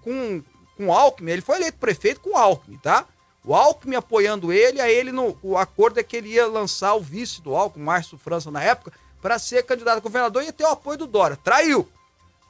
com 0.02 0.42
com 0.80 0.92
Alckmin, 0.92 1.32
ele 1.32 1.42
foi 1.42 1.56
eleito 1.56 1.76
prefeito 1.76 2.20
com 2.20 2.38
Alckmin, 2.38 2.78
tá? 2.78 3.04
O 3.44 3.54
Alckmin 3.54 3.96
apoiando 3.96 4.50
ele, 4.50 4.80
aí 4.80 4.94
ele 4.94 5.12
no, 5.12 5.38
o 5.42 5.58
acordo 5.58 6.00
é 6.00 6.02
que 6.02 6.16
ele 6.16 6.30
ia 6.30 6.46
lançar 6.46 6.94
o 6.94 7.00
vice 7.00 7.42
do 7.42 7.54
Alckmin, 7.54 7.84
Márcio 7.84 8.16
França 8.16 8.50
na 8.50 8.62
época, 8.62 8.90
para 9.20 9.38
ser 9.38 9.62
candidato 9.64 9.98
a 9.98 10.00
governador 10.00 10.42
e 10.42 10.46
ia 10.46 10.52
ter 10.52 10.64
o 10.64 10.68
apoio 10.68 10.96
do 10.96 11.06
Dória. 11.06 11.36
Traiu. 11.36 11.86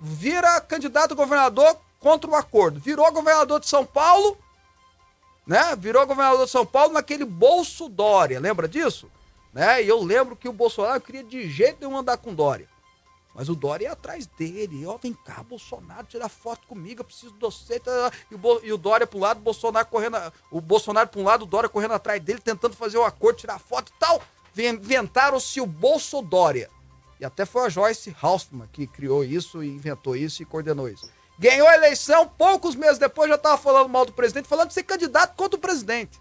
Vira 0.00 0.60
candidato 0.60 1.12
a 1.12 1.16
governador 1.16 1.76
contra 1.98 2.30
o 2.30 2.36
acordo. 2.36 2.78
Virou 2.78 3.10
governador 3.10 3.58
de 3.58 3.68
São 3.68 3.84
Paulo, 3.84 4.38
né? 5.44 5.74
Virou 5.76 6.06
governador 6.06 6.44
de 6.44 6.52
São 6.52 6.64
Paulo 6.64 6.92
naquele 6.92 7.24
bolso 7.24 7.88
Dória, 7.88 8.38
lembra 8.38 8.68
disso? 8.68 9.10
Né? 9.52 9.82
E 9.82 9.88
eu 9.88 10.00
lembro 10.00 10.36
que 10.36 10.48
o 10.48 10.52
Bolsonaro 10.52 11.00
queria 11.00 11.24
de 11.24 11.50
jeito 11.50 11.78
nenhum 11.80 11.98
andar 11.98 12.16
com 12.16 12.32
Dória. 12.32 12.68
Mas 13.34 13.48
o 13.48 13.54
Dória 13.54 13.84
ia 13.84 13.92
atrás 13.92 14.26
dele. 14.26 14.84
Ó, 14.86 14.96
vem 14.96 15.14
cá, 15.14 15.42
Bolsonaro, 15.42 16.06
tirar 16.06 16.28
foto 16.28 16.66
comigo, 16.66 17.00
eu 17.00 17.04
preciso 17.04 17.32
de 17.32 17.40
você. 17.40 17.78
Tá, 17.78 18.12
e 18.30 18.72
o, 18.72 18.76
Dória 18.76 19.08
um 19.14 19.18
lado, 19.18 19.38
o 19.38 19.42
Bolsonaro 19.42 19.86
correndo. 19.86 20.16
O 20.50 20.60
Bolsonaro 20.60 21.08
para 21.08 21.20
um 21.20 21.24
lado, 21.24 21.42
o 21.42 21.46
Dória 21.46 21.68
correndo 21.68 21.94
atrás 21.94 22.20
dele, 22.20 22.40
tentando 22.40 22.74
fazer 22.74 22.98
o 22.98 23.02
um 23.02 23.04
acordo, 23.04 23.38
tirar 23.38 23.58
foto 23.58 23.92
e 23.94 23.98
tal. 23.98 24.20
Inventaram-se 24.56 25.60
o 25.60 25.66
Bolso 25.66 26.20
Dória. 26.22 26.68
E 27.20 27.24
até 27.24 27.44
foi 27.44 27.66
a 27.66 27.68
Joyce 27.68 28.16
Hausmann 28.20 28.68
que 28.72 28.86
criou 28.86 29.22
isso, 29.22 29.62
inventou 29.62 30.16
isso 30.16 30.42
e 30.42 30.46
coordenou 30.46 30.88
isso. 30.88 31.10
Ganhou 31.38 31.68
a 31.68 31.74
eleição, 31.74 32.26
poucos 32.26 32.74
meses 32.74 32.98
depois 32.98 33.28
já 33.28 33.36
estava 33.36 33.56
falando 33.56 33.88
mal 33.88 34.04
do 34.04 34.12
presidente, 34.12 34.48
falando 34.48 34.68
de 34.68 34.74
ser 34.74 34.82
candidato 34.82 35.36
contra 35.36 35.56
o 35.56 35.60
presidente. 35.60 36.18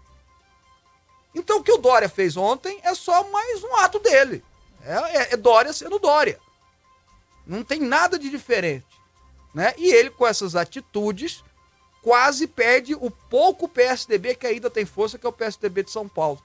Então 1.34 1.58
o 1.58 1.62
que 1.62 1.72
o 1.72 1.78
Dória 1.78 2.08
fez 2.08 2.36
ontem 2.36 2.78
é 2.82 2.94
só 2.94 3.28
mais 3.30 3.62
um 3.62 3.76
ato 3.76 3.98
dele. 3.98 4.44
É, 4.82 4.94
é, 4.94 5.34
é 5.34 5.36
Dória 5.36 5.72
sendo 5.72 5.98
Dória. 5.98 6.38
Não 7.50 7.64
tem 7.64 7.80
nada 7.80 8.16
de 8.16 8.30
diferente. 8.30 8.86
Né? 9.52 9.74
E 9.76 9.92
ele, 9.92 10.10
com 10.10 10.24
essas 10.24 10.54
atitudes, 10.54 11.42
quase 12.00 12.46
perde 12.46 12.94
o 12.94 13.10
pouco 13.10 13.68
PSDB 13.68 14.36
que 14.36 14.46
ainda 14.46 14.70
tem 14.70 14.86
força, 14.86 15.18
que 15.18 15.26
é 15.26 15.28
o 15.28 15.32
PSDB 15.32 15.82
de 15.82 15.90
São 15.90 16.08
Paulo. 16.08 16.40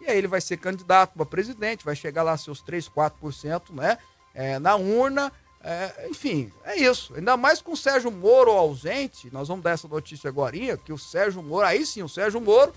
E 0.00 0.10
aí 0.10 0.16
ele 0.16 0.26
vai 0.26 0.40
ser 0.40 0.56
candidato 0.56 1.12
para 1.14 1.26
presidente, 1.26 1.84
vai 1.84 1.94
chegar 1.94 2.22
lá 2.22 2.36
seus 2.36 2.62
3, 2.62 2.88
4%, 2.88 3.74
né? 3.74 3.98
É, 4.34 4.58
na 4.58 4.74
urna. 4.74 5.30
É, 5.62 6.08
enfim, 6.10 6.50
é 6.64 6.76
isso. 6.76 7.14
Ainda 7.14 7.36
mais 7.36 7.60
com 7.60 7.72
o 7.72 7.76
Sérgio 7.76 8.10
Moro 8.10 8.50
ausente, 8.50 9.30
nós 9.32 9.48
vamos 9.48 9.62
dar 9.62 9.72
essa 9.72 9.86
notícia 9.86 10.28
agora, 10.28 10.56
que 10.78 10.92
o 10.92 10.98
Sérgio 10.98 11.42
Moro, 11.42 11.66
aí 11.66 11.84
sim, 11.84 12.02
o 12.02 12.08
Sérgio 12.08 12.40
Moro, 12.40 12.72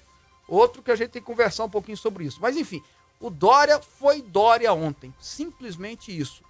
outro 0.47 0.83
que 0.83 0.91
a 0.91 0.95
gente 0.95 1.09
tem 1.09 1.21
que 1.21 1.25
conversar 1.25 1.63
um 1.63 1.69
pouquinho 1.69 1.97
sobre 1.97 2.25
isso. 2.25 2.37
Mas 2.41 2.57
enfim, 2.57 2.83
o 3.19 3.29
Dória 3.29 3.81
foi 3.81 4.21
Dória 4.21 4.71
ontem. 4.73 5.11
Simplesmente 5.19 6.15
isso. 6.15 6.43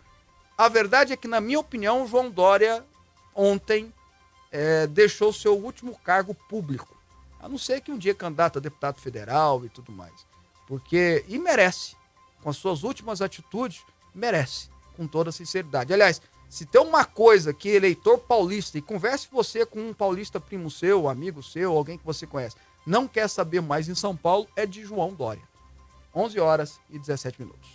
A 0.57 0.69
verdade 0.69 1.11
é 1.11 1.17
que, 1.17 1.27
na 1.27 1.41
minha 1.41 1.59
opinião, 1.59 2.07
João 2.07 2.29
Dória 2.29 2.85
ontem 3.33 3.93
é, 4.51 4.87
deixou 4.87 5.33
seu 5.33 5.57
último 5.57 5.97
cargo 5.99 6.33
público. 6.33 6.95
A 7.41 7.49
não 7.49 7.57
ser 7.57 7.81
que 7.81 7.91
um 7.91 7.97
dia 7.97 8.15
candidato 8.15 8.57
a 8.57 8.61
deputado 8.61 9.01
federal 9.01 9.65
e 9.65 9.69
tudo 9.69 9.91
mais. 9.91 10.13
Porque, 10.65 11.25
e 11.27 11.37
merece, 11.37 11.95
com 12.41 12.49
as 12.49 12.55
suas 12.55 12.83
últimas 12.83 13.21
atitudes, 13.21 13.83
merece, 14.13 14.69
com 14.95 15.05
toda 15.05 15.31
sinceridade. 15.31 15.93
Aliás, 15.93 16.21
se 16.49 16.65
tem 16.65 16.81
uma 16.81 17.03
coisa 17.03 17.53
que 17.53 17.67
eleitor 17.67 18.17
paulista, 18.17 18.77
e 18.77 18.81
converse 18.81 19.27
você 19.29 19.65
com 19.65 19.89
um 19.89 19.93
paulista 19.93 20.39
primo 20.39 20.71
seu, 20.71 21.09
amigo 21.09 21.43
seu, 21.43 21.75
alguém 21.75 21.97
que 21.97 22.05
você 22.05 22.25
conhece, 22.25 22.55
não 22.85 23.09
quer 23.09 23.27
saber 23.27 23.61
mais 23.61 23.89
em 23.89 23.95
São 23.95 24.15
Paulo, 24.15 24.47
é 24.55 24.65
de 24.65 24.85
João 24.85 25.13
Dória. 25.13 25.43
11 26.15 26.39
horas 26.39 26.79
e 26.89 26.97
17 26.97 27.41
minutos. 27.41 27.74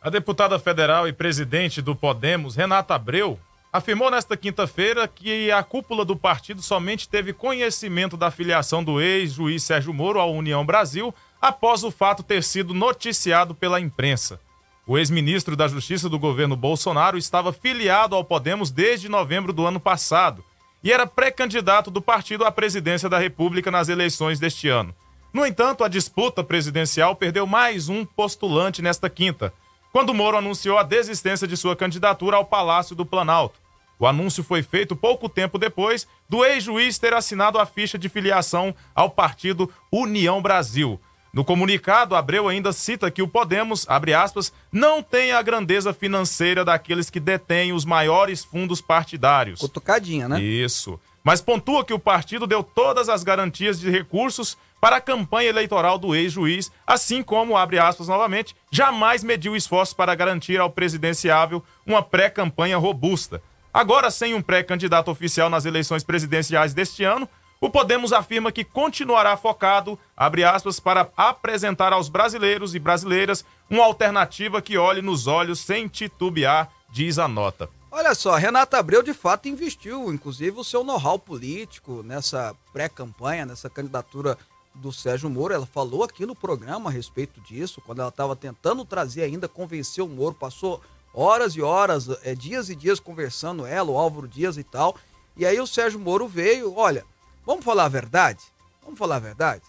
A 0.00 0.10
deputada 0.10 0.58
federal 0.60 1.08
e 1.08 1.12
presidente 1.12 1.82
do 1.82 1.94
Podemos, 1.94 2.54
Renata 2.54 2.94
Abreu, 2.94 3.38
afirmou 3.72 4.08
nesta 4.10 4.36
quinta-feira 4.36 5.08
que 5.08 5.50
a 5.50 5.60
cúpula 5.62 6.04
do 6.04 6.14
partido 6.14 6.62
somente 6.62 7.08
teve 7.08 7.32
conhecimento 7.32 8.16
da 8.16 8.30
filiação 8.30 8.82
do 8.84 9.00
ex-juiz 9.00 9.64
Sérgio 9.64 9.92
Moro 9.92 10.20
à 10.20 10.24
União 10.24 10.64
Brasil 10.64 11.12
após 11.42 11.82
o 11.82 11.90
fato 11.90 12.22
ter 12.22 12.44
sido 12.44 12.72
noticiado 12.72 13.56
pela 13.56 13.80
imprensa. 13.80 14.40
O 14.86 14.96
ex-ministro 14.96 15.56
da 15.56 15.66
Justiça 15.66 16.08
do 16.08 16.18
governo 16.18 16.56
Bolsonaro 16.56 17.18
estava 17.18 17.52
filiado 17.52 18.14
ao 18.14 18.24
Podemos 18.24 18.70
desde 18.70 19.08
novembro 19.08 19.52
do 19.52 19.66
ano 19.66 19.80
passado 19.80 20.44
e 20.82 20.92
era 20.92 21.08
pré-candidato 21.08 21.90
do 21.90 22.00
partido 22.00 22.44
à 22.44 22.52
presidência 22.52 23.08
da 23.08 23.18
República 23.18 23.68
nas 23.68 23.88
eleições 23.88 24.38
deste 24.38 24.68
ano. 24.68 24.94
No 25.32 25.44
entanto, 25.44 25.82
a 25.82 25.88
disputa 25.88 26.42
presidencial 26.44 27.16
perdeu 27.16 27.46
mais 27.48 27.88
um 27.88 28.04
postulante 28.04 28.80
nesta 28.80 29.10
quinta, 29.10 29.52
quando 29.92 30.14
Moro 30.14 30.36
anunciou 30.36 30.78
a 30.78 30.82
desistência 30.82 31.46
de 31.46 31.56
sua 31.56 31.76
candidatura 31.76 32.36
ao 32.36 32.44
Palácio 32.44 32.94
do 32.94 33.06
Planalto. 33.06 33.58
O 33.98 34.06
anúncio 34.06 34.44
foi 34.44 34.62
feito 34.62 34.94
pouco 34.94 35.28
tempo 35.28 35.58
depois 35.58 36.06
do 36.28 36.44
ex-juiz 36.44 36.98
ter 36.98 37.12
assinado 37.12 37.58
a 37.58 37.66
ficha 37.66 37.98
de 37.98 38.08
filiação 38.08 38.74
ao 38.94 39.10
partido 39.10 39.68
União 39.90 40.40
Brasil. 40.40 41.00
No 41.32 41.44
comunicado, 41.44 42.16
Abreu 42.16 42.48
ainda 42.48 42.72
cita 42.72 43.10
que 43.10 43.22
o 43.22 43.28
Podemos, 43.28 43.84
abre 43.88 44.14
aspas, 44.14 44.52
não 44.72 45.02
tem 45.02 45.32
a 45.32 45.42
grandeza 45.42 45.92
financeira 45.92 46.64
daqueles 46.64 47.10
que 47.10 47.20
detêm 47.20 47.72
os 47.72 47.84
maiores 47.84 48.44
fundos 48.44 48.80
partidários. 48.80 49.60
Cutucadinha, 49.60 50.28
né? 50.28 50.40
Isso. 50.40 50.98
Mas 51.22 51.42
pontua 51.42 51.84
que 51.84 51.92
o 51.92 51.98
partido 51.98 52.46
deu 52.46 52.62
todas 52.62 53.08
as 53.08 53.22
garantias 53.22 53.78
de 53.78 53.90
recursos 53.90 54.56
para 54.80 54.96
a 54.96 55.00
campanha 55.00 55.48
eleitoral 55.48 55.98
do 55.98 56.14
ex-juiz, 56.14 56.70
assim 56.86 57.22
como, 57.22 57.56
abre 57.56 57.78
aspas 57.78 58.08
novamente, 58.08 58.54
jamais 58.70 59.22
mediu 59.24 59.56
esforços 59.56 59.94
para 59.94 60.14
garantir 60.14 60.60
ao 60.60 60.70
presidenciável 60.70 61.62
uma 61.86 62.02
pré-campanha 62.02 62.78
robusta. 62.78 63.42
Agora, 63.72 64.10
sem 64.10 64.34
um 64.34 64.42
pré-candidato 64.42 65.10
oficial 65.10 65.50
nas 65.50 65.64
eleições 65.64 66.02
presidenciais 66.02 66.72
deste 66.74 67.04
ano, 67.04 67.28
o 67.60 67.68
Podemos 67.68 68.12
afirma 68.12 68.52
que 68.52 68.62
continuará 68.62 69.36
focado, 69.36 69.98
abre 70.16 70.44
aspas, 70.44 70.78
para 70.78 71.08
apresentar 71.16 71.92
aos 71.92 72.08
brasileiros 72.08 72.74
e 72.74 72.78
brasileiras 72.78 73.44
uma 73.68 73.84
alternativa 73.84 74.62
que 74.62 74.78
olhe 74.78 75.02
nos 75.02 75.26
olhos 75.26 75.58
sem 75.58 75.88
titubear, 75.88 76.70
diz 76.90 77.18
a 77.18 77.26
nota. 77.26 77.68
Olha 77.90 78.14
só, 78.14 78.36
Renata 78.36 78.78
Abreu 78.78 79.02
de 79.02 79.12
fato 79.12 79.48
investiu, 79.48 80.12
inclusive, 80.12 80.60
o 80.60 80.64
seu 80.64 80.84
know-how 80.84 81.18
político 81.18 82.02
nessa 82.04 82.54
pré-campanha, 82.72 83.44
nessa 83.44 83.68
candidatura 83.68 84.38
do 84.74 84.92
Sérgio 84.92 85.28
Moro. 85.28 85.54
Ela 85.54 85.66
falou 85.66 86.02
aqui 86.02 86.24
no 86.26 86.34
programa 86.34 86.90
a 86.90 86.92
respeito 86.92 87.40
disso, 87.40 87.80
quando 87.84 88.00
ela 88.00 88.08
estava 88.08 88.36
tentando 88.36 88.84
trazer 88.84 89.22
ainda, 89.22 89.48
convencer 89.48 90.02
o 90.02 90.08
Moro, 90.08 90.34
passou 90.34 90.80
horas 91.12 91.54
e 91.54 91.62
horas, 91.62 92.08
é, 92.22 92.34
dias 92.34 92.68
e 92.68 92.74
dias 92.74 93.00
conversando 93.00 93.66
ela, 93.66 93.90
o 93.90 93.98
Álvaro 93.98 94.28
Dias 94.28 94.56
e 94.56 94.64
tal. 94.64 94.96
E 95.36 95.46
aí 95.46 95.60
o 95.60 95.66
Sérgio 95.66 95.98
Moro 95.98 96.28
veio, 96.28 96.74
olha, 96.74 97.04
vamos 97.44 97.64
falar 97.64 97.84
a 97.84 97.88
verdade? 97.88 98.42
Vamos 98.82 98.98
falar 98.98 99.16
a 99.16 99.20
verdade? 99.20 99.62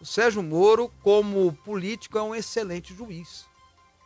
O 0.00 0.04
Sérgio 0.04 0.42
Moro, 0.42 0.90
como 1.02 1.52
político, 1.64 2.18
é 2.18 2.22
um 2.22 2.34
excelente 2.34 2.94
juiz. 2.94 3.46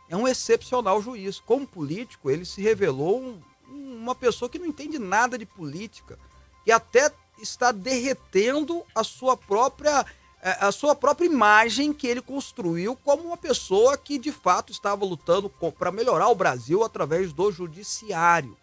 É 0.09 0.15
um 0.15 0.27
excepcional 0.27 1.01
juiz. 1.01 1.39
Como 1.39 1.67
político, 1.67 2.29
ele 2.29 2.45
se 2.45 2.61
revelou 2.61 3.21
um, 3.21 3.39
uma 3.69 4.15
pessoa 4.15 4.49
que 4.49 4.59
não 4.59 4.65
entende 4.65 4.97
nada 4.97 5.37
de 5.37 5.45
política 5.45 6.17
e 6.65 6.71
até 6.71 7.11
está 7.41 7.71
derretendo 7.71 8.83
a 8.93 9.03
sua 9.03 9.35
própria 9.35 10.05
a 10.41 10.71
sua 10.71 10.95
própria 10.95 11.27
imagem 11.27 11.93
que 11.93 12.07
ele 12.07 12.21
construiu 12.21 12.95
como 12.95 13.23
uma 13.23 13.37
pessoa 13.37 13.95
que 13.95 14.17
de 14.17 14.31
fato 14.31 14.71
estava 14.71 15.05
lutando 15.05 15.49
para 15.77 15.91
melhorar 15.91 16.29
o 16.29 16.35
Brasil 16.35 16.83
através 16.83 17.31
do 17.31 17.51
judiciário. 17.51 18.57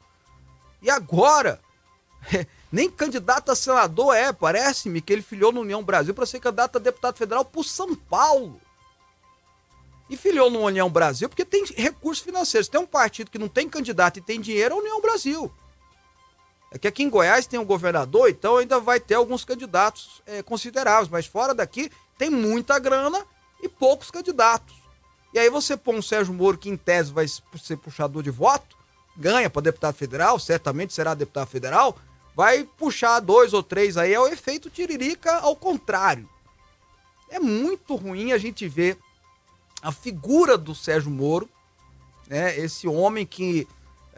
E 0.82 0.90
agora, 0.90 1.60
nem 2.70 2.90
candidato 2.90 3.52
a 3.52 3.54
senador 3.54 4.14
é, 4.14 4.32
parece-me 4.32 5.00
que 5.00 5.12
ele 5.12 5.22
filiou 5.22 5.52
no 5.52 5.60
União 5.60 5.82
Brasil 5.82 6.12
para 6.12 6.26
ser 6.26 6.40
candidato 6.40 6.76
a 6.76 6.80
deputado 6.80 7.16
federal 7.16 7.44
por 7.44 7.64
São 7.64 7.94
Paulo. 7.94 8.60
E 10.10 10.16
filiou 10.16 10.50
no 10.50 10.60
União 10.60 10.90
Brasil 10.90 11.28
porque 11.28 11.44
tem 11.44 11.64
recursos 11.76 12.24
financeiros. 12.24 12.68
Tem 12.68 12.80
um 12.80 12.86
partido 12.86 13.30
que 13.30 13.38
não 13.38 13.48
tem 13.48 13.68
candidato 13.68 14.18
e 14.18 14.22
tem 14.22 14.40
dinheiro, 14.40 14.74
é 14.74 14.78
a 14.78 14.80
União 14.80 15.00
Brasil. 15.00 15.52
É 16.70 16.78
que 16.78 16.86
aqui 16.86 17.02
em 17.02 17.10
Goiás 17.10 17.46
tem 17.46 17.58
um 17.58 17.64
governador, 17.64 18.28
então 18.28 18.58
ainda 18.58 18.78
vai 18.78 19.00
ter 19.00 19.14
alguns 19.14 19.44
candidatos 19.44 20.22
é, 20.26 20.42
consideráveis, 20.42 21.08
mas 21.08 21.26
fora 21.26 21.54
daqui 21.54 21.90
tem 22.18 22.28
muita 22.28 22.78
grana 22.78 23.24
e 23.62 23.68
poucos 23.68 24.10
candidatos. 24.10 24.76
E 25.32 25.38
aí 25.38 25.48
você 25.48 25.76
põe 25.76 25.96
um 25.96 26.02
Sérgio 26.02 26.34
Moro, 26.34 26.58
que 26.58 26.68
em 26.68 26.76
tese 26.76 27.12
vai 27.12 27.26
ser 27.28 27.76
puxador 27.76 28.22
de 28.22 28.30
voto, 28.30 28.76
ganha 29.16 29.48
para 29.48 29.62
deputado 29.62 29.94
federal, 29.94 30.38
certamente 30.38 30.92
será 30.92 31.14
deputado 31.14 31.48
federal, 31.48 31.96
vai 32.34 32.64
puxar 32.64 33.20
dois 33.20 33.52
ou 33.52 33.62
três 33.62 33.96
aí, 33.96 34.12
é 34.12 34.20
o 34.20 34.28
efeito 34.28 34.70
tiririca 34.70 35.38
ao 35.38 35.56
contrário. 35.56 36.28
É 37.30 37.38
muito 37.38 37.94
ruim 37.94 38.32
a 38.32 38.38
gente 38.38 38.68
ver 38.68 38.98
a 39.82 39.92
figura 39.92 40.56
do 40.56 40.74
Sérgio 40.74 41.10
Moro, 41.10 41.48
né, 42.26 42.58
esse 42.58 42.86
homem 42.86 43.24
que 43.24 43.66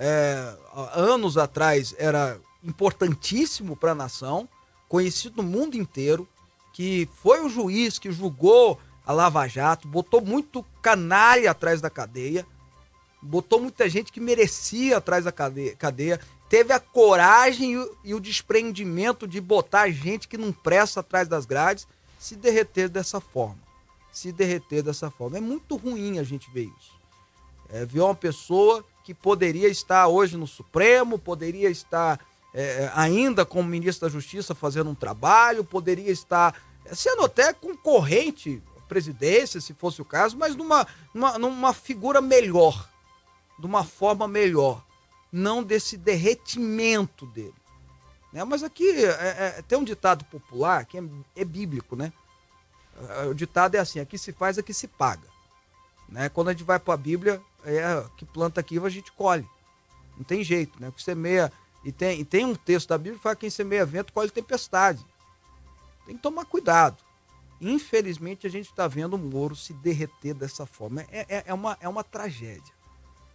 é, 0.03 0.57
anos 0.95 1.37
atrás 1.37 1.95
era 1.99 2.41
importantíssimo 2.65 3.77
para 3.77 3.93
a 3.93 3.95
nação, 3.95 4.49
conhecido 4.89 5.43
no 5.43 5.49
mundo 5.49 5.77
inteiro, 5.77 6.27
que 6.73 7.07
foi 7.23 7.45
o 7.45 7.51
juiz 7.51 7.99
que 7.99 8.11
julgou 8.11 8.81
a 9.05 9.13
Lava 9.13 9.47
Jato, 9.47 9.87
botou 9.87 10.23
muito 10.23 10.65
canalha 10.81 11.51
atrás 11.51 11.83
da 11.83 11.91
cadeia, 11.91 12.47
botou 13.21 13.61
muita 13.61 13.91
gente 13.91 14.11
que 14.11 14.21
merecia 14.21 14.97
atrás 14.97 15.25
da 15.27 15.33
cadeia, 15.33 16.19
teve 16.49 16.73
a 16.73 16.81
coragem 16.81 17.75
e 18.03 18.15
o 18.15 18.21
desprendimento 18.21 19.29
de 19.29 19.39
botar 19.39 19.91
gente 19.91 20.27
que 20.27 20.39
não 20.39 20.51
presta 20.51 21.01
atrás 21.01 21.29
das 21.29 21.45
grades 21.45 21.87
se 22.19 22.37
derreter 22.37 22.89
dessa 22.89 23.21
forma. 23.21 23.61
Se 24.11 24.33
derreter 24.33 24.83
dessa 24.83 25.11
forma. 25.11 25.37
É 25.37 25.41
muito 25.41 25.77
ruim 25.77 26.19
a 26.19 26.23
gente 26.23 26.51
ver 26.51 26.65
isso. 26.65 26.99
É, 27.69 27.85
ver 27.85 28.01
uma 28.01 28.15
pessoa 28.15 28.85
que 29.05 29.15
poderia 29.15 29.69
estar 29.69 30.07
hoje 30.09 30.37
no 30.37 30.47
Supremo, 30.47 31.19
poderia 31.19 31.69
estar 31.71 32.21
é, 32.53 32.63
é, 32.63 32.93
ainda 32.95 33.45
como 33.45 33.69
ministro 33.69 34.09
da 34.09 34.13
Justiça 34.13 34.55
fazendo 34.55 34.91
um 34.91 34.95
trabalho, 34.95 35.65
poderia 35.65 36.11
estar 36.11 36.55
sendo 36.93 37.25
até 37.25 37.53
concorrente 37.53 38.63
à 38.77 38.81
presidência, 38.83 39.61
se 39.61 39.73
fosse 39.73 40.03
o 40.03 40.05
caso, 40.05 40.37
mas 40.37 40.57
numa, 40.57 40.87
numa, 41.15 41.39
numa 41.39 41.73
figura 41.73 42.21
melhor, 42.21 42.89
de 43.59 43.67
uma 43.67 43.85
forma 43.85 44.27
melhor, 44.27 44.85
não 45.33 45.63
desse 45.63 45.97
derretimento 45.97 47.27
dele. 47.27 47.55
Né? 48.33 48.43
Mas 48.45 48.63
aqui 48.63 48.89
é, 48.89 49.59
é, 49.59 49.63
tem 49.67 49.79
um 49.79 49.85
ditado 49.85 50.25
popular 50.25 50.85
que 50.85 50.99
é, 50.99 51.03
é 51.37 51.45
bíblico, 51.45 51.95
né? 51.95 52.13
É, 53.09 53.27
o 53.27 53.35
ditado 53.35 53.75
é 53.75 53.79
assim: 53.79 54.01
aqui 54.01 54.19
se 54.19 54.33
faz, 54.33 54.59
aqui 54.59 54.75
se 54.75 54.87
paga. 54.87 55.30
Né? 56.11 56.29
Quando 56.29 56.49
a 56.49 56.53
gente 56.53 56.65
vai 56.65 56.79
para 56.79 56.95
a 56.95 56.97
Bíblia, 56.97 57.41
é 57.65 58.05
que 58.17 58.25
planta 58.25 58.61
aqui 58.61 58.79
a 58.79 58.89
gente 58.89 59.13
colhe. 59.13 59.47
Não 60.17 60.25
tem 60.25 60.43
jeito, 60.43 60.81
né? 60.81 60.93
Que 60.95 61.03
semeia. 61.03 61.53
E 61.85 61.91
tem, 61.93 62.21
e 62.21 62.25
tem 62.25 62.45
um 62.45 62.55
texto 62.55 62.89
da 62.89 62.99
Bíblia 62.99 63.17
que 63.17 63.23
fala 63.23 63.35
que 63.35 63.43
quem 63.43 63.51
semeia 63.51 63.87
vento 63.87 64.13
colhe 64.13 64.31
tempestade. 64.31 65.05
Tem 66.05 66.17
que 66.17 66.23
tomar 66.23 66.45
cuidado. 66.45 66.97
Infelizmente, 67.61 68.47
a 68.47 68.51
gente 68.51 68.71
está 68.71 68.89
vendo 68.89 69.15
o 69.15 69.19
Moro 69.19 69.55
se 69.55 69.73
derreter 69.73 70.35
dessa 70.35 70.67
forma. 70.67 71.03
É, 71.11 71.27
é, 71.29 71.45
é, 71.47 71.55
uma, 71.55 71.77
é 71.81 71.89
uma 71.89 72.03
tragédia. 72.03 72.73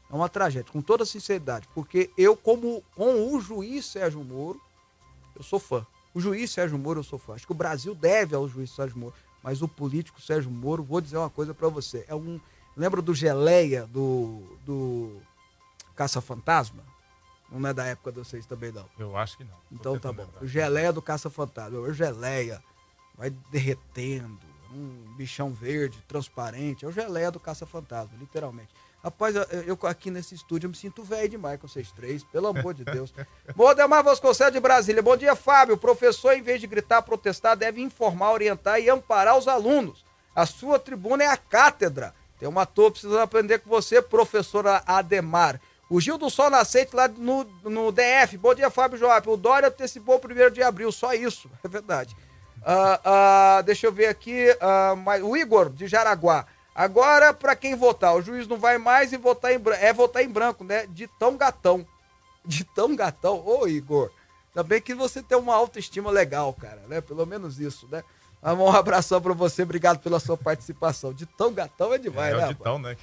É 0.10 0.14
uma 0.14 0.30
tragédia, 0.30 0.72
com 0.72 0.82
toda 0.82 1.06
sinceridade. 1.06 1.68
Porque 1.74 2.10
eu, 2.18 2.36
como 2.36 2.84
com 2.96 3.34
o 3.34 3.40
juiz 3.40 3.86
Sérgio 3.86 4.24
Moro, 4.24 4.60
eu 5.36 5.44
sou 5.44 5.60
fã. 5.60 5.86
O 6.14 6.20
juiz 6.20 6.52
Sérgio 6.52 6.78
Moro 6.78 7.00
eu 7.00 7.04
sou 7.04 7.20
fã. 7.20 7.34
Acho 7.34 7.46
que 7.46 7.52
o 7.52 7.56
Brasil 7.56 7.94
deve 7.94 8.36
ao 8.36 8.48
juiz 8.48 8.72
Sérgio 8.72 8.98
Moro. 8.98 9.14
Mas 9.44 9.62
o 9.62 9.68
político 9.68 10.22
Sérgio 10.22 10.50
Moro, 10.50 10.84
vou 10.84 11.02
dizer 11.02 11.18
uma 11.18 11.30
coisa 11.30 11.54
para 11.54 11.68
você. 11.68 12.04
É 12.08 12.16
um. 12.16 12.40
Lembra 12.76 13.02
do 13.02 13.14
Geleia 13.14 13.86
do, 13.88 14.58
do 14.66 15.22
Caça-Fantasma? 15.96 16.84
Não 17.52 17.70
é 17.70 17.74
da 17.74 17.86
época 17.86 18.12
de 18.12 18.20
vocês 18.20 18.46
também, 18.46 18.72
não. 18.72 18.86
Eu 18.98 19.16
acho 19.16 19.38
que 19.38 19.44
não. 19.44 19.58
Então 19.72 19.98
tá 19.98 20.12
bom. 20.12 20.28
O 20.42 20.48
Geleia 20.48 20.92
do 20.92 21.02
Caça-Fantasma. 21.02 21.80
O 21.80 21.94
Geleia 21.94 22.62
vai 23.16 23.30
derretendo. 23.52 24.40
Um 24.74 25.16
bichão 25.16 25.54
verde, 25.54 26.04
transparente. 26.08 26.84
É 26.84 26.88
o 26.88 26.92
Geleia 26.92 27.32
do 27.32 27.40
Caça-Fantasma, 27.40 28.18
literalmente. 28.20 28.70
Rapaz, 29.02 29.36
eu, 29.36 29.44
eu, 29.44 29.80
aqui 29.84 30.10
nesse 30.10 30.34
estúdio 30.34 30.66
eu 30.66 30.72
me 30.72 30.76
sinto 30.76 31.04
velho 31.04 31.30
demais 31.30 31.62
com 31.62 31.68
vocês 31.68 31.92
três, 31.92 32.24
pelo 32.24 32.48
amor 32.48 32.74
de 32.74 32.84
Deus. 32.84 33.14
Modemar 33.56 34.04
Vasconcelos 34.04 34.52
de 34.52 34.60
Brasília. 34.60 35.02
Bom 35.02 35.16
dia, 35.16 35.36
Fábio. 35.36 35.76
O 35.76 35.78
professor, 35.78 36.34
em 36.34 36.42
vez 36.42 36.60
de 36.60 36.66
gritar, 36.66 37.04
protestar, 37.04 37.56
deve 37.56 37.80
informar, 37.80 38.32
orientar 38.32 38.82
e 38.82 38.90
amparar 38.90 39.38
os 39.38 39.48
alunos. 39.48 40.04
A 40.36 40.48
sua 40.48 40.80
tribuna 40.80 41.24
é 41.24 41.28
a 41.28 41.38
cátedra. 41.38 42.16
Tem 42.40 42.48
uma 42.50 42.66
turma 42.66 42.92
precisando 42.92 43.20
aprender 43.20 43.60
com 43.60 43.70
você, 43.70 44.02
professora 44.02 44.84
Ademar. 44.86 45.60
O 45.90 46.02
Gil 46.02 46.18
do 46.18 46.30
Sol 46.30 46.50
Nascente 46.50 46.96
lá 46.96 47.08
no, 47.08 47.44
no 47.64 47.92
DF. 47.92 48.38
Bom 48.38 48.56
dia, 48.56 48.70
Fábio 48.70 48.98
Joab. 48.98 49.30
O 49.30 49.38
Dória 49.38 49.70
antecipou 49.70 50.16
o 50.16 50.20
primeiro 50.20 50.52
de 50.52 50.64
abril, 50.64 50.92
só 50.92 51.14
isso. 51.14 51.50
É 51.64 51.68
verdade. 51.68 52.16
Uh, 52.58 53.60
uh, 53.60 53.64
deixa 53.64 53.86
eu 53.86 53.92
ver 53.92 54.08
aqui. 54.08 54.48
Uh, 54.50 55.26
o 55.26 55.38
Igor, 55.38 55.70
de 55.70 55.88
Jaraguá. 55.88 56.48
Agora, 56.74 57.34
para 57.34 57.56
quem 57.56 57.76
votar, 57.76 58.16
o 58.16 58.22
juiz 58.22 58.48
não 58.48 58.58
vai 58.58 58.78
mais 58.78 59.14
e 59.14 59.18
votar 59.18 59.54
em 59.54 59.60
branco. 59.60 59.84
É 59.84 59.94
votar 59.94 60.24
em 60.24 60.30
branco, 60.30 60.64
né? 60.64 60.88
De 60.88 61.08
tão 61.08 61.38
gatão. 61.38 61.86
De 62.44 62.64
tão 62.64 62.96
gatão. 62.96 63.42
Ô, 63.46 63.68
Igor, 63.68 64.12
ainda 64.50 64.62
bem 64.62 64.82
que 64.82 64.94
você 64.94 65.24
tem 65.24 65.38
uma 65.38 65.56
autoestima 65.56 66.12
legal, 66.12 66.54
cara, 66.54 66.82
né? 66.88 67.02
Pelo 67.02 67.26
menos 67.26 67.60
isso, 67.60 67.88
né? 67.92 68.04
Um 68.44 68.70
abração 68.70 69.20
para 69.20 69.34
você, 69.34 69.64
obrigado 69.64 70.00
pela 70.00 70.20
sua 70.20 70.38
participação. 70.38 71.14
De 71.14 71.26
tão 71.26 71.52
gatão 71.52 71.94
é 71.94 71.98
demais, 71.98 72.34
é, 72.34 72.38
né? 72.38 72.44
É 72.44 72.48
de 72.50 72.56
tão, 72.56 72.78
né? 72.78 72.96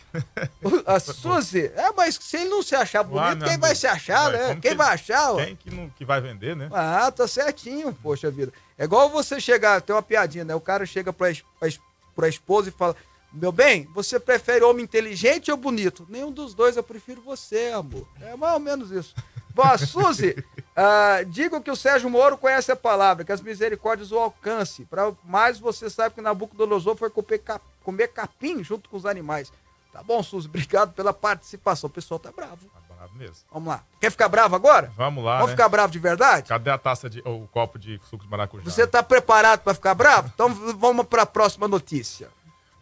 A 0.87 1.01
Suzy, 1.01 1.66
é, 1.75 1.90
mas 1.97 2.16
se 2.21 2.37
ele 2.37 2.49
não 2.49 2.62
se 2.62 2.77
achar 2.77 3.03
bonito, 3.03 3.45
ah, 3.45 3.49
quem 3.49 3.59
vai 3.59 3.75
se 3.75 3.87
achar, 3.87 4.31
né? 4.31 4.49
Quem 4.61 4.73
que, 4.73 4.75
vai 4.77 4.95
achar? 4.95 5.35
Quem 5.37 5.57
que, 5.57 5.71
não, 5.71 5.88
que 5.90 6.05
vai 6.05 6.21
vender, 6.21 6.55
né? 6.55 6.68
Ah, 6.73 7.11
tá 7.11 7.27
certinho, 7.27 7.92
poxa 7.92 8.31
vida. 8.31 8.53
É 8.79 8.85
igual 8.85 9.11
você 9.11 9.40
chegar, 9.40 9.81
tem 9.81 9.95
uma 9.95 10.03
piadinha, 10.03 10.45
né? 10.45 10.55
O 10.55 10.61
cara 10.61 10.87
chega 10.87 11.12
pra, 11.12 11.29
pra, 11.59 11.68
pra 12.14 12.29
esposa 12.29 12.68
e 12.68 12.73
fala: 12.73 12.95
meu 13.33 13.51
bem, 13.51 13.88
você 13.95 14.21
prefere 14.21 14.64
homem 14.64 14.85
inteligente 14.85 15.51
ou 15.51 15.57
bonito? 15.57 16.07
Nenhum 16.09 16.31
dos 16.31 16.55
dois, 16.55 16.77
eu 16.77 16.83
prefiro 16.83 17.23
você, 17.23 17.73
amor. 17.75 18.07
É 18.21 18.37
mais 18.37 18.55
ou 18.55 18.61
menos 18.61 18.90
isso. 18.90 19.14
Bom, 19.55 19.77
Suzy, 19.79 20.37
uh, 20.77 21.25
digo 21.27 21.61
que 21.61 21.71
o 21.71 21.77
Sérgio 21.77 22.11
Moro 22.11 22.37
conhece 22.37 22.73
a 22.73 22.77
palavra, 22.77 23.25
que 23.25 23.33
as 23.33 23.41
misericórdias 23.41 24.13
o 24.13 24.19
alcance. 24.19 24.85
Para 24.85 25.13
mais 25.25 25.59
você 25.59 25.89
sabe 25.89 26.15
que 26.15 26.21
Nabucodonosor 26.21 26.97
foi 26.97 27.11
comer, 27.11 27.39
cap, 27.39 27.65
comer 27.83 28.09
capim 28.09 28.63
junto 28.63 28.89
com 28.89 28.97
os 28.97 29.07
animais. 29.07 29.53
Tá 29.93 30.03
bom, 30.03 30.23
Suzy, 30.23 30.49
obrigado 30.49 30.93
pela 30.95 31.13
participação. 31.13 31.89
O 31.89 31.93
pessoal 31.93 32.19
tá 32.19 32.33
bravo. 32.33 32.67
Tá 32.67 32.95
bravo 32.97 33.15
mesmo. 33.15 33.37
Vamos 33.53 33.69
lá. 33.69 33.85
Quer 34.01 34.11
ficar 34.11 34.29
bravo 34.29 34.57
agora? 34.57 34.91
Vamos 34.97 35.23
lá. 35.23 35.35
Vamos 35.35 35.51
né? 35.51 35.57
ficar 35.57 35.69
bravo 35.69 35.93
de 35.93 35.99
verdade? 35.99 36.49
Cadê 36.49 36.71
a 36.71 36.79
taça 36.79 37.11
de. 37.11 37.23
ou 37.25 37.43
o 37.43 37.49
copo 37.49 37.79
de 37.79 38.01
suco 38.09 38.25
de 38.25 38.31
maracujá? 38.31 38.65
Você 38.65 38.87
tá 38.87 39.03
preparado 39.03 39.61
para 39.61 39.75
ficar 39.75 39.95
bravo? 39.95 40.31
Então 40.35 40.49
vamos 40.79 41.07
para 41.07 41.23
a 41.23 41.27
próxima 41.27 41.69
notícia. 41.69 42.31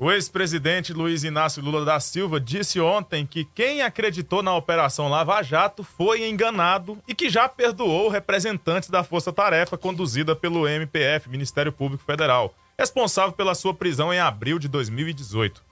O 0.03 0.11
ex-presidente 0.11 0.95
Luiz 0.95 1.25
Inácio 1.25 1.63
Lula 1.63 1.85
da 1.85 2.01
Silva 2.01 2.41
disse 2.41 2.81
ontem 2.81 3.27
que 3.27 3.45
quem 3.45 3.83
acreditou 3.83 4.43
na 4.43 4.57
Operação 4.57 5.09
Lava 5.09 5.43
Jato 5.43 5.85
foi 5.85 6.27
enganado 6.27 6.97
e 7.07 7.15
que 7.15 7.29
já 7.29 7.47
perdoou 7.47 8.09
representantes 8.09 8.89
da 8.89 9.05
Força 9.05 9.31
Tarefa 9.31 9.77
conduzida 9.77 10.35
pelo 10.35 10.67
MPF, 10.67 11.29
Ministério 11.29 11.71
Público 11.71 12.03
Federal, 12.03 12.55
responsável 12.79 13.33
pela 13.33 13.55
sua 13.55 13.75
prisão 13.75 14.11
em 14.11 14.19
abril 14.19 14.59
de 14.59 14.69
2018. 14.69 15.63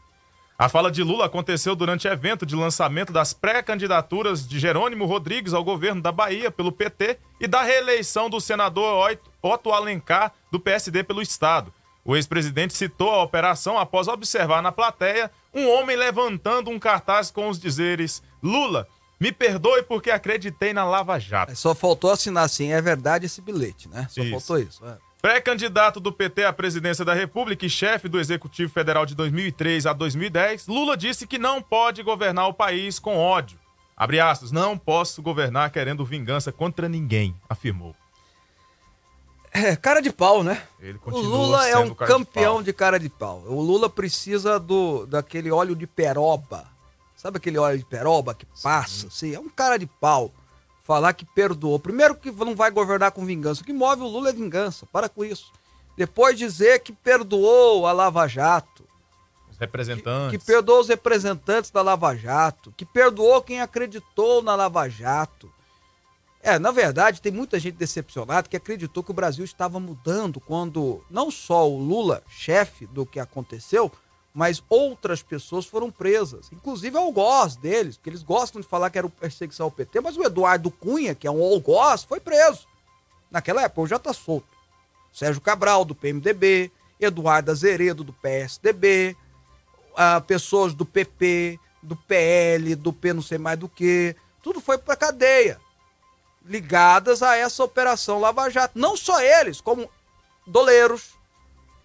A 0.59 0.69
fala 0.69 0.91
de 0.91 1.03
Lula 1.03 1.25
aconteceu 1.25 1.75
durante 1.75 2.07
evento 2.07 2.45
de 2.45 2.55
lançamento 2.55 3.14
das 3.14 3.33
pré-candidaturas 3.33 4.47
de 4.47 4.59
Jerônimo 4.59 5.07
Rodrigues 5.07 5.55
ao 5.55 5.64
governo 5.64 6.03
da 6.03 6.12
Bahia 6.12 6.51
pelo 6.51 6.71
PT 6.71 7.19
e 7.41 7.47
da 7.47 7.62
reeleição 7.62 8.29
do 8.29 8.43
senador 8.43 9.09
Otto 9.41 9.73
Alencar 9.73 10.35
do 10.53 10.61
PSD 10.61 11.03
pelo 11.03 11.23
Estado. 11.23 11.73
O 12.05 12.17
ex-presidente 12.17 12.75
citou 12.75 13.11
a 13.11 13.23
operação 13.23 13.79
após 13.79 14.09
observar 14.09 14.63
na 14.63 14.73
plateia 14.73 15.31
um 15.53 15.69
homem 15.69 15.97
levantando 15.97 16.71
um 16.71 16.79
cartaz 16.79 17.31
com 17.31 17.49
os 17.49 17.59
dizeres: 17.59 18.23
Lula, 18.43 18.87
me 19.21 19.33
perdoe 19.33 19.83
porque 19.83 20.11
acreditei 20.11 20.73
na 20.73 20.85
Lava 20.85 21.19
Jato. 21.19 21.55
Só 21.57 21.75
faltou 21.75 22.11
assinar 22.11 22.45
assim, 22.45 22.73
é 22.73 22.81
verdade 22.81 23.27
esse 23.27 23.41
bilhete, 23.41 23.89
né? 23.89 24.07
Só 24.09 24.23
isso. 24.23 24.31
faltou 24.31 24.59
isso. 24.59 24.87
É. 24.87 24.97
Pré-candidato 25.21 25.99
do 25.99 26.13
PT 26.13 26.45
à 26.45 26.53
presidência 26.53 27.05
da 27.05 27.13
República 27.13 27.67
e 27.67 27.71
chefe 27.71 28.09
do 28.09 28.21
Executivo 28.21 28.73
Federal 28.73 29.05
de 29.05 29.17
2003 29.17 29.85
a 29.87 29.93
2010, 29.93 30.69
Lula 30.69 30.97
disse 30.97 31.27
que 31.27 31.39
não 31.39 31.61
pode 31.61 32.05
governar 32.05 32.47
o 32.47 32.55
país 32.55 33.01
com 33.01 33.17
ódio. 33.17 33.59
Abre 33.97 34.21
aspas, 34.21 34.53
não 34.53 34.79
posso 34.79 35.21
governar 35.21 35.71
querendo 35.71 36.05
vingança 36.05 36.53
contra 36.53 36.89
ninguém, 36.89 37.35
afirmou. 37.49 37.97
É, 39.53 39.77
cara 39.77 40.01
de 40.01 40.13
pau, 40.13 40.43
né? 40.43 40.63
o 41.07 41.19
Lula 41.19 41.67
é 41.67 41.79
um 41.79 41.95
campeão 41.95 42.59
de, 42.59 42.67
de, 42.67 42.73
cara 42.73 42.99
de 42.99 43.09
pau. 43.09 43.43
O 43.47 43.61
Lula 43.61 43.89
precisa 43.89 44.59
do 44.59 45.07
daquele 45.07 45.51
óleo 45.51 45.75
de 45.75 45.87
peroba. 45.87 46.67
Sabe 47.17 47.39
aquele 47.39 47.59
óleo 47.59 47.79
de 47.79 47.85
peroba 47.85 48.35
que 48.35 48.47
passa? 48.63 49.01
Sim. 49.01 49.07
Assim? 49.09 49.35
É 49.35 49.41
um 49.41 49.49
cara 49.49 49.77
de 49.79 49.87
pau. 49.87 50.33
Falar 50.85 51.13
que 51.13 51.25
perdoou. 51.25 51.79
Primeiro 51.79 52.15
que 52.15 52.31
não 52.31 52.55
vai 52.55 52.71
governar 52.71 53.11
com 53.13 53.25
vingança. 53.25 53.63
O 53.63 53.65
que 53.65 53.73
move 53.73 54.03
o 54.03 54.07
Lula 54.07 54.31
é 54.31 54.33
vingança. 54.33 54.87
Para 54.87 55.09
com 55.09 55.25
isso. 55.25 55.53
Depois 55.97 56.39
dizer 56.39 56.79
que 56.81 56.93
perdoou 56.93 57.87
a 57.87 57.93
Lava 57.93 58.27
Jato. 58.29 58.85
Os 59.51 59.59
representantes. 59.59 60.31
Que, 60.31 60.39
que 60.39 60.45
perdoou 60.45 60.81
os 60.81 60.89
representantes 60.89 61.71
da 61.71 61.83
Lava 61.83 62.15
Jato. 62.15 62.73
Que 62.77 62.87
perdoou 62.87 63.43
quem 63.43 63.61
acreditou 63.61 64.43
na 64.43 64.55
Lava 64.55 64.89
Jato 64.89 65.53
é, 66.49 66.59
na 66.59 66.71
verdade, 66.71 67.21
tem 67.21 67.31
muita 67.31 67.59
gente 67.59 67.75
decepcionada 67.75 68.49
que 68.49 68.57
acreditou 68.57 69.03
que 69.03 69.11
o 69.11 69.15
Brasil 69.15 69.45
estava 69.45 69.79
mudando 69.79 70.41
quando 70.41 71.05
não 71.11 71.31
só 71.31 71.69
o 71.69 71.79
Lula, 71.79 72.23
chefe 72.27 72.87
do 72.87 73.05
que 73.05 73.21
aconteceu, 73.21 73.93
mas 74.33 74.63
outras 74.67 75.23
pessoas 75.23 75.67
foram 75.67 75.91
presas. 75.91 76.51
Inclusive 76.51 76.97
algoz 76.97 77.57
deles, 77.57 77.99
porque 77.99 78.09
eles 78.09 78.23
gostam 78.23 78.63
de 78.63 78.67
falar 78.67 78.89
que 78.89 78.97
era 78.97 79.09
perseguição 79.11 79.65
ao 79.65 79.71
PT, 79.71 80.01
mas 80.01 80.17
o 80.17 80.25
Eduardo 80.25 80.71
Cunha, 80.71 81.15
que 81.15 81.27
é 81.27 81.31
um 81.31 81.43
algoz, 81.43 82.03
foi 82.03 82.19
preso. 82.19 82.67
Naquela 83.31 83.63
época, 83.63 83.83
hoje 83.83 83.91
já 83.91 83.97
está 83.97 84.15
solto. 84.15 84.49
Sérgio 85.13 85.43
Cabral, 85.43 85.85
do 85.85 85.95
PMDB, 85.95 86.73
Eduardo 86.99 87.51
Azeredo, 87.51 88.03
do 88.03 88.13
PSDB, 88.15 89.15
ah, 89.95 90.23
pessoas 90.23 90.73
do 90.73 90.87
PP, 90.87 91.61
do 91.83 91.95
PL, 91.95 92.75
do 92.75 92.93
P 92.93 93.13
não 93.13 93.21
sei 93.23 93.37
mais 93.37 93.59
do 93.59 93.69
que, 93.69 94.17
tudo 94.43 94.63
foi 94.63 94.79
para 94.79 94.97
cadeia 94.97 95.61
ligadas 96.49 97.23
a 97.23 97.37
essa 97.37 97.63
operação 97.63 98.19
Lava 98.19 98.49
Jato. 98.51 98.79
Não 98.79 98.97
só 98.97 99.21
eles, 99.21 99.61
como 99.61 99.89
doleiros, 100.47 101.11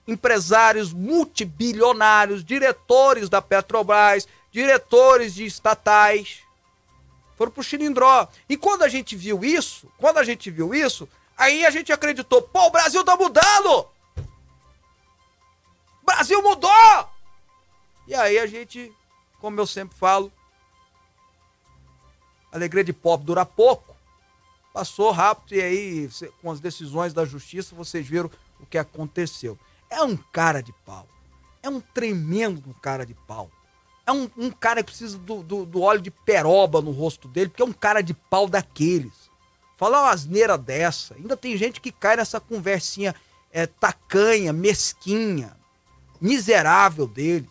empresários 0.08 0.94
multibilionários, 0.94 2.44
diretores 2.44 3.30
da 3.30 3.42
Petrobras, 3.42 4.28
diretores 4.52 5.36
de 5.36 5.46
estatais, 5.46 6.40
foram 7.38 7.52
pro 7.52 7.64
Chilindró. 7.64 8.28
E 8.48 8.56
quando 8.56 8.84
a 8.84 8.88
gente 8.88 9.16
viu 9.16 9.44
isso, 9.44 9.92
quando 9.98 10.18
a 10.18 10.24
gente 10.24 10.50
viu 10.50 10.74
isso, 10.74 11.08
aí 11.38 11.66
a 11.66 11.70
gente 11.70 11.92
acreditou, 11.92 12.42
pô, 12.42 12.68
o 12.68 12.72
Brasil 12.72 13.04
tá 13.04 13.16
mudando! 13.16 13.88
O 16.02 16.06
Brasil 16.06 16.42
mudou! 16.42 17.10
E 18.08 18.16
aí 18.16 18.38
a 18.40 18.46
gente, 18.46 18.92
como 19.40 19.60
eu 19.60 19.68
sempre 19.68 19.98
falo, 19.98 20.32
alegria 22.52 22.84
de 22.84 22.94
pobre 22.94 23.26
dura 23.26 23.46
pouco 23.46 23.93
passou 24.74 25.12
rápido 25.12 25.54
e 25.54 25.62
aí, 25.62 26.10
com 26.42 26.50
as 26.50 26.60
decisões 26.60 27.14
da 27.14 27.24
justiça, 27.24 27.76
vocês 27.76 28.06
viram 28.06 28.30
o 28.60 28.66
que 28.66 28.78
aconteceu. 28.78 29.58
É 29.90 30.02
um 30.02 30.18
cara 30.18 30.62
de 30.62 30.74
pau. 30.84 31.08
É 31.62 31.70
um 31.70 31.80
tremendo 31.80 32.62
cara 32.82 33.06
de 33.06 33.14
pau. 33.14 33.50
É 34.06 34.12
um, 34.12 34.30
um 34.36 34.52
cara 34.52 34.84
que 34.84 34.88
precisa 34.92 35.18
do, 35.18 35.44
do, 35.44 35.66
do, 35.66 35.82
óleo 35.82 36.02
de 36.02 36.12
peroba 36.12 36.82
no 36.82 36.92
rosto 36.92 37.28
dele, 37.28 37.50
porque 37.50 37.62
é 37.62 37.66
um 37.66 37.72
cara 37.72 38.02
de 38.02 38.14
pau 38.14 38.50
daqueles. 38.50 39.30
Falar 39.78 40.02
uma 40.02 40.12
asneira 40.12 40.58
dessa. 40.58 41.14
Ainda 41.16 41.38
tem 41.38 41.56
gente 41.56 41.80
que 41.80 41.92
cai 41.92 42.18
nessa 42.18 42.40
conversinha 42.40 43.16
é, 43.52 43.66
tacanha, 43.66 44.52
mesquinha, 44.52 45.56
miserável 46.20 47.08
dele, 47.08 47.48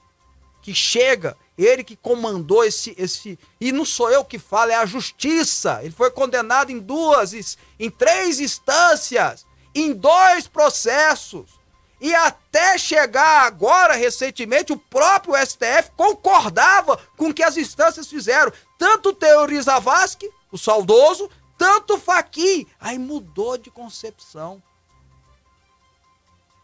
que 0.61 0.75
chega 0.75 1.37
ele 1.57 1.85
que 1.85 1.97
comandou 1.97 2.65
esse, 2.65 2.95
esse. 2.99 3.39
E 3.61 3.73
não 3.73 3.85
sou 3.85 4.11
eu 4.11 4.25
que 4.25 4.39
falo, 4.39 4.71
é 4.71 4.77
a 4.77 4.87
justiça. 4.87 5.81
Ele 5.83 5.93
foi 5.93 6.11
condenado 6.11 6.71
em 6.71 6.79
duas, 6.79 7.59
em 7.79 7.91
três 7.91 8.41
instâncias, 8.41 9.47
em 9.75 9.93
dois 9.93 10.47
processos. 10.47 11.61
E 12.01 12.13
até 12.15 12.77
chegar 12.77 13.47
agora, 13.47 13.95
recentemente, 13.95 14.73
o 14.73 14.77
próprio 14.77 15.37
STF 15.37 15.93
concordava 15.97 16.97
com 17.17 17.29
o 17.29 17.35
que 17.35 17.45
as 17.45 17.57
instâncias 17.57 18.09
fizeram. 18.09 18.53
Tanto 18.77 19.11
o 19.11 19.15
Teori 19.15 19.61
Zavascki, 19.61 20.29
o 20.51 20.59
saudoso, 20.59 21.31
tanto 21.57 21.95
o. 21.95 22.67
Aí 22.81 22.99
mudou 22.99 23.57
de 23.57 23.71
concepção. 23.71 24.61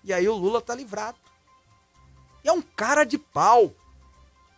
E 0.03 0.12
aí 0.12 0.29
o 0.29 0.35
Lula 0.35 0.61
tá 0.61 0.74
livrado. 0.74 1.18
E 2.42 2.48
é 2.48 2.53
um 2.53 2.62
cara 2.62 3.05
de 3.05 3.18
pau. 3.18 3.72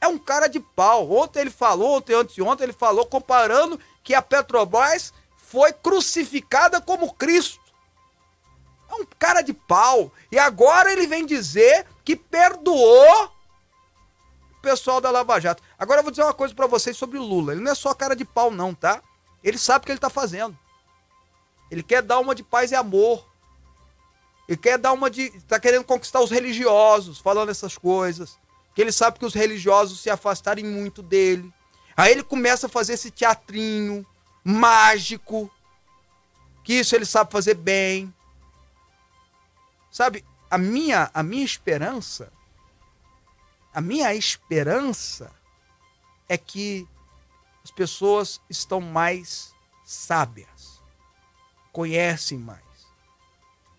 É 0.01 0.09
um 0.09 0.19
cara 0.19 0.47
de 0.47 0.61
pau. 0.61 1.11
Ontem 1.11 1.41
ele 1.41 1.51
falou, 1.51 1.97
ontem, 1.97 2.15
anteontem 2.15 2.65
ele 2.65 2.73
falou, 2.73 3.05
comparando 3.05 3.79
que 4.03 4.15
a 4.15 4.23
Petrobras 4.23 5.13
foi 5.37 5.73
crucificada 5.73 6.81
como 6.81 7.13
Cristo. 7.13 7.61
É 8.89 8.95
um 8.95 9.07
cara 9.19 9.43
de 9.43 9.53
pau. 9.53 10.11
E 10.33 10.39
agora 10.39 10.93
ele 10.93 11.07
vem 11.07 11.27
dizer 11.27 11.87
que 12.05 12.17
perdoou 12.17 13.25
o 13.27 14.61
pessoal 14.63 15.01
da 15.01 15.11
Lava 15.11 15.41
Jato. 15.41 15.63
Agora 15.79 16.01
eu 16.01 16.03
vou 16.03 16.11
dizer 16.11 16.23
uma 16.23 16.35
coisa 16.35 16.55
para 16.55 16.67
vocês 16.67 16.97
sobre 16.97 17.19
o 17.19 17.23
Lula. 17.23 17.53
Ele 17.53 17.61
não 17.61 17.73
é 17.73 17.75
só 17.75 17.95
cara 17.95 18.17
de 18.17 18.25
pau, 18.25 18.51
não, 18.51 18.75
tá? 18.75 19.03
Ele 19.43 19.59
sabe 19.59 19.83
o 19.83 19.87
que 19.87 19.93
ele 19.93 19.99
tá 19.99 20.11
fazendo. 20.11 20.59
Ele 21.71 21.83
quer 21.83 22.03
dar 22.03 22.19
uma 22.19 22.35
de 22.35 22.43
paz 22.43 22.73
e 22.73 22.75
amor. 22.75 23.25
Ele 24.49 24.57
quer 24.57 24.77
dar 24.77 24.93
uma 24.93 25.09
de. 25.09 25.31
tá 25.43 25.61
querendo 25.61 25.85
conquistar 25.85 26.21
os 26.21 26.31
religiosos, 26.31 27.19
falando 27.19 27.51
essas 27.51 27.79
coisas. 27.79 28.37
Que 28.75 28.81
ele 28.83 28.93
sabe 28.93 29.19
que 29.19 29.27
os 29.27 29.35
religiosos 29.35 30.01
se 30.01 30.11
afastarem 30.11 30.65
muito 30.65 31.03
dele. 31.03 31.53
Aí 31.97 32.13
ele 32.13 32.23
começa 32.23 32.67
a 32.67 32.71
fazer 32.71 32.95
esse 32.95 33.11
teatrinho 33.11 34.07
mágico. 34.45 35.51
Que 36.63 36.75
isso 36.75 36.95
ele 36.95 37.05
sabe 37.05 37.33
fazer 37.33 37.55
bem. 37.55 38.13
Sabe, 39.91 40.25
a 40.51 40.57
minha, 40.57 41.11
a 41.13 41.23
minha 41.23 41.45
esperança, 41.45 42.33
a 43.75 43.81
minha 43.81 44.15
esperança 44.15 45.33
é 46.29 46.39
que 46.39 46.87
as 47.65 47.71
pessoas 47.71 48.41
estão 48.49 48.81
mais 48.81 49.53
sábias, 49.85 50.81
conhecem 51.73 52.39
mais. 52.39 52.61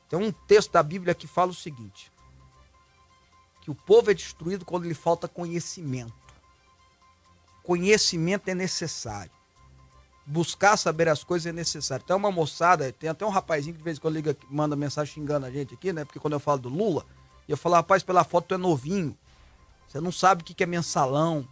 Tem 0.09 0.19
um 0.19 0.31
texto 0.31 0.71
da 0.71 0.83
Bíblia 0.83 1.15
que 1.15 1.27
fala 1.27 1.51
o 1.51 1.55
seguinte: 1.55 2.10
que 3.61 3.71
o 3.71 3.75
povo 3.75 4.11
é 4.11 4.13
destruído 4.13 4.65
quando 4.65 4.87
lhe 4.87 4.93
falta 4.93 5.27
conhecimento. 5.27 6.13
Conhecimento 7.63 8.47
é 8.49 8.55
necessário. 8.55 9.31
Buscar 10.25 10.77
saber 10.77 11.07
as 11.07 11.23
coisas 11.23 11.45
é 11.45 11.51
necessário. 11.51 12.05
Tem 12.05 12.15
uma 12.15 12.31
moçada, 12.31 12.91
tem 12.91 13.09
até 13.09 13.25
um 13.25 13.29
rapazinho 13.29 13.73
que 13.73 13.79
de 13.79 13.83
vez 13.83 13.97
em 13.97 14.01
quando 14.01 14.15
liga, 14.15 14.35
manda 14.49 14.75
mensagem 14.75 15.13
xingando 15.13 15.45
a 15.45 15.51
gente 15.51 15.73
aqui, 15.73 15.93
né? 15.93 16.03
Porque 16.03 16.19
quando 16.19 16.33
eu 16.33 16.39
falo 16.39 16.59
do 16.59 16.69
Lula, 16.69 17.05
eu 17.47 17.57
falo, 17.57 17.75
rapaz, 17.75 18.01
pela 18.03 18.23
foto 18.23 18.47
tu 18.47 18.55
é 18.55 18.57
novinho. 18.57 19.17
Você 19.87 19.99
não 19.99 20.11
sabe 20.11 20.41
o 20.41 20.45
que 20.45 20.63
é 20.63 20.65
mensalão, 20.65 21.47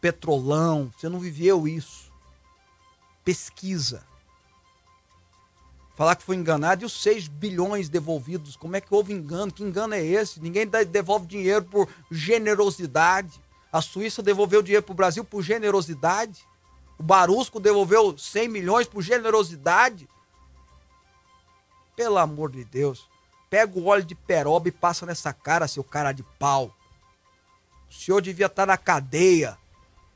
petrolão, 0.00 0.92
você 0.96 1.08
não 1.08 1.18
viveu 1.18 1.66
isso. 1.66 2.12
Pesquisa. 3.24 4.04
Falar 5.94 6.16
que 6.16 6.24
foi 6.24 6.34
enganado 6.34 6.82
e 6.82 6.86
os 6.86 7.00
6 7.02 7.28
bilhões 7.28 7.88
devolvidos. 7.88 8.56
Como 8.56 8.74
é 8.74 8.80
que 8.80 8.92
houve 8.92 9.12
engano? 9.12 9.52
Que 9.52 9.62
engano 9.62 9.94
é 9.94 10.04
esse? 10.04 10.40
Ninguém 10.40 10.66
devolve 10.66 11.26
dinheiro 11.26 11.64
por 11.64 11.88
generosidade. 12.10 13.40
A 13.72 13.80
Suíça 13.80 14.22
devolveu 14.22 14.60
dinheiro 14.60 14.82
para 14.82 14.92
o 14.92 14.96
Brasil 14.96 15.24
por 15.24 15.42
generosidade. 15.42 16.44
O 16.98 17.02
Barusco 17.02 17.60
devolveu 17.60 18.16
100 18.18 18.48
milhões 18.48 18.88
por 18.88 19.02
generosidade. 19.02 20.08
Pelo 21.94 22.18
amor 22.18 22.50
de 22.50 22.64
Deus. 22.64 23.08
Pega 23.48 23.78
o 23.78 23.86
óleo 23.86 24.04
de 24.04 24.16
peroba 24.16 24.68
e 24.68 24.72
passa 24.72 25.06
nessa 25.06 25.32
cara, 25.32 25.68
seu 25.68 25.84
cara 25.84 26.10
de 26.10 26.24
pau. 26.40 26.74
O 27.88 27.94
senhor 27.94 28.20
devia 28.20 28.46
estar 28.46 28.66
na 28.66 28.76
cadeia. 28.76 29.56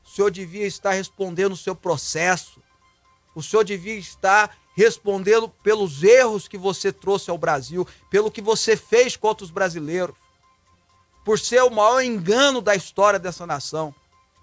O 0.03 0.09
senhor 0.09 0.29
devia 0.29 0.67
estar 0.67 0.91
respondendo 0.91 1.53
o 1.53 1.57
seu 1.57 1.73
processo. 1.73 2.61
O 3.33 3.41
senhor 3.41 3.63
devia 3.63 3.95
estar 3.95 4.57
respondendo 4.79 5.49
pelos 5.61 6.03
erros 6.03 6.47
que 6.47 6.57
você 6.57 6.89
trouxe 6.89 7.29
ao 7.29 7.37
Brasil, 7.37 7.85
pelo 8.09 8.31
que 8.31 8.41
você 8.41 8.77
fez 8.77 9.17
contra 9.17 9.43
os 9.43 9.51
brasileiros, 9.51 10.15
por 11.25 11.37
ser 11.37 11.61
o 11.63 11.69
maior 11.69 12.01
engano 12.01 12.61
da 12.61 12.73
história 12.73 13.19
dessa 13.19 13.45
nação 13.45 13.93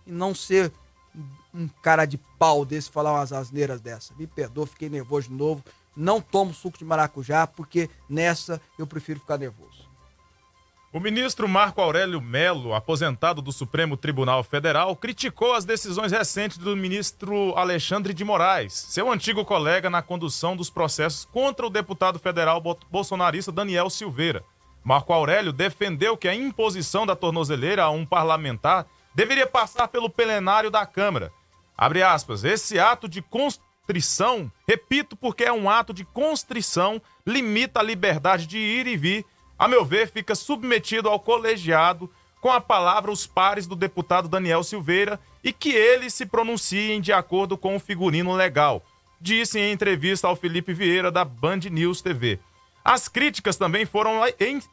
e 0.06 0.12
não 0.12 0.34
ser 0.34 0.70
um 1.54 1.66
cara 1.82 2.04
de 2.04 2.18
pau 2.38 2.66
desse 2.66 2.90
falar 2.90 3.14
umas 3.14 3.32
asneiras 3.32 3.80
dessa. 3.80 4.12
Me 4.18 4.26
perdoa, 4.26 4.66
fiquei 4.66 4.90
nervoso 4.90 5.30
de 5.30 5.34
novo. 5.34 5.64
Não 5.96 6.20
tomo 6.20 6.52
suco 6.52 6.76
de 6.76 6.84
maracujá, 6.84 7.46
porque 7.46 7.88
nessa 8.06 8.60
eu 8.78 8.86
prefiro 8.86 9.20
ficar 9.20 9.38
nervoso. 9.38 9.85
O 10.96 10.98
ministro 10.98 11.46
Marco 11.46 11.82
Aurélio 11.82 12.22
Melo, 12.22 12.74
aposentado 12.74 13.42
do 13.42 13.52
Supremo 13.52 13.98
Tribunal 13.98 14.42
Federal, 14.42 14.96
criticou 14.96 15.52
as 15.52 15.62
decisões 15.62 16.10
recentes 16.10 16.56
do 16.56 16.74
ministro 16.74 17.52
Alexandre 17.54 18.14
de 18.14 18.24
Moraes, 18.24 18.72
seu 18.72 19.12
antigo 19.12 19.44
colega 19.44 19.90
na 19.90 20.00
condução 20.00 20.56
dos 20.56 20.70
processos 20.70 21.26
contra 21.26 21.66
o 21.66 21.70
deputado 21.70 22.18
federal 22.18 22.62
bolsonarista 22.90 23.52
Daniel 23.52 23.90
Silveira. 23.90 24.42
Marco 24.82 25.12
Aurélio 25.12 25.52
defendeu 25.52 26.16
que 26.16 26.28
a 26.28 26.34
imposição 26.34 27.04
da 27.04 27.14
tornozeleira 27.14 27.84
a 27.84 27.90
um 27.90 28.06
parlamentar 28.06 28.86
deveria 29.14 29.46
passar 29.46 29.88
pelo 29.88 30.08
plenário 30.08 30.70
da 30.70 30.86
Câmara. 30.86 31.30
Abre 31.76 32.02
aspas, 32.02 32.42
esse 32.42 32.78
ato 32.78 33.06
de 33.06 33.20
constrição, 33.20 34.50
repito 34.66 35.14
porque 35.14 35.44
é 35.44 35.52
um 35.52 35.68
ato 35.68 35.92
de 35.92 36.06
constrição, 36.06 37.02
limita 37.26 37.80
a 37.80 37.82
liberdade 37.82 38.46
de 38.46 38.56
ir 38.56 38.86
e 38.86 38.96
vir 38.96 39.26
a 39.58 39.66
meu 39.66 39.84
ver, 39.84 40.10
fica 40.10 40.34
submetido 40.34 41.08
ao 41.08 41.18
colegiado 41.18 42.10
com 42.40 42.50
a 42.50 42.60
palavra 42.60 43.10
os 43.10 43.26
pares 43.26 43.66
do 43.66 43.74
deputado 43.74 44.28
Daniel 44.28 44.62
Silveira 44.62 45.18
e 45.42 45.52
que 45.52 45.70
eles 45.70 46.12
se 46.14 46.26
pronunciem 46.26 47.00
de 47.00 47.12
acordo 47.12 47.56
com 47.56 47.74
o 47.74 47.80
figurino 47.80 48.34
legal, 48.34 48.84
disse 49.20 49.58
em 49.58 49.72
entrevista 49.72 50.28
ao 50.28 50.36
Felipe 50.36 50.72
Vieira 50.72 51.10
da 51.10 51.24
Band 51.24 51.60
News 51.70 52.02
TV. 52.02 52.38
As 52.84 53.08
críticas 53.08 53.56
também 53.56 53.84
foram 53.84 54.20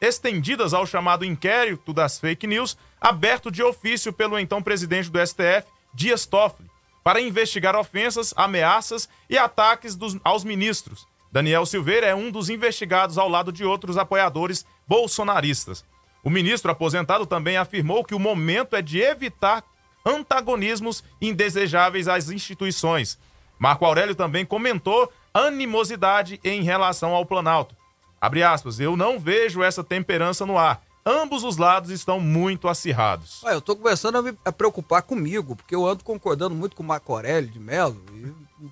estendidas 0.00 0.72
ao 0.72 0.86
chamado 0.86 1.24
inquérito 1.24 1.92
das 1.92 2.20
fake 2.20 2.46
news, 2.46 2.76
aberto 3.00 3.50
de 3.50 3.60
ofício 3.62 4.12
pelo 4.12 4.38
então 4.38 4.62
presidente 4.62 5.10
do 5.10 5.18
STF, 5.26 5.66
Dias 5.92 6.24
Toffoli, 6.24 6.70
para 7.02 7.20
investigar 7.20 7.74
ofensas, 7.74 8.32
ameaças 8.36 9.08
e 9.28 9.36
ataques 9.36 9.96
dos, 9.96 10.16
aos 10.22 10.44
ministros. 10.44 11.06
Daniel 11.34 11.66
Silveira 11.66 12.06
é 12.06 12.14
um 12.14 12.30
dos 12.30 12.48
investigados 12.48 13.18
ao 13.18 13.28
lado 13.28 13.50
de 13.50 13.64
outros 13.64 13.98
apoiadores 13.98 14.64
bolsonaristas. 14.86 15.84
O 16.22 16.30
ministro 16.30 16.70
aposentado 16.70 17.26
também 17.26 17.56
afirmou 17.56 18.04
que 18.04 18.14
o 18.14 18.20
momento 18.20 18.76
é 18.76 18.80
de 18.80 19.00
evitar 19.00 19.64
antagonismos 20.06 21.02
indesejáveis 21.20 22.06
às 22.06 22.30
instituições. 22.30 23.18
Marco 23.58 23.84
Aurélio 23.84 24.14
também 24.14 24.46
comentou 24.46 25.12
animosidade 25.34 26.38
em 26.44 26.62
relação 26.62 27.12
ao 27.12 27.26
Planalto. 27.26 27.74
Abre 28.20 28.44
aspas, 28.44 28.78
eu 28.78 28.96
não 28.96 29.18
vejo 29.18 29.60
essa 29.60 29.82
temperança 29.82 30.46
no 30.46 30.56
ar. 30.56 30.84
Ambos 31.04 31.42
os 31.42 31.56
lados 31.56 31.90
estão 31.90 32.20
muito 32.20 32.68
acirrados. 32.68 33.42
Eu 33.42 33.60
tô 33.60 33.74
começando 33.74 34.14
a 34.18 34.22
me 34.22 34.32
preocupar 34.56 35.02
comigo, 35.02 35.56
porque 35.56 35.74
eu 35.74 35.84
ando 35.84 36.04
concordando 36.04 36.54
muito 36.54 36.76
com 36.76 36.84
o 36.84 36.86
Marco 36.86 37.12
Aurélio 37.12 37.50
de 37.50 37.58
Mello 37.58 38.00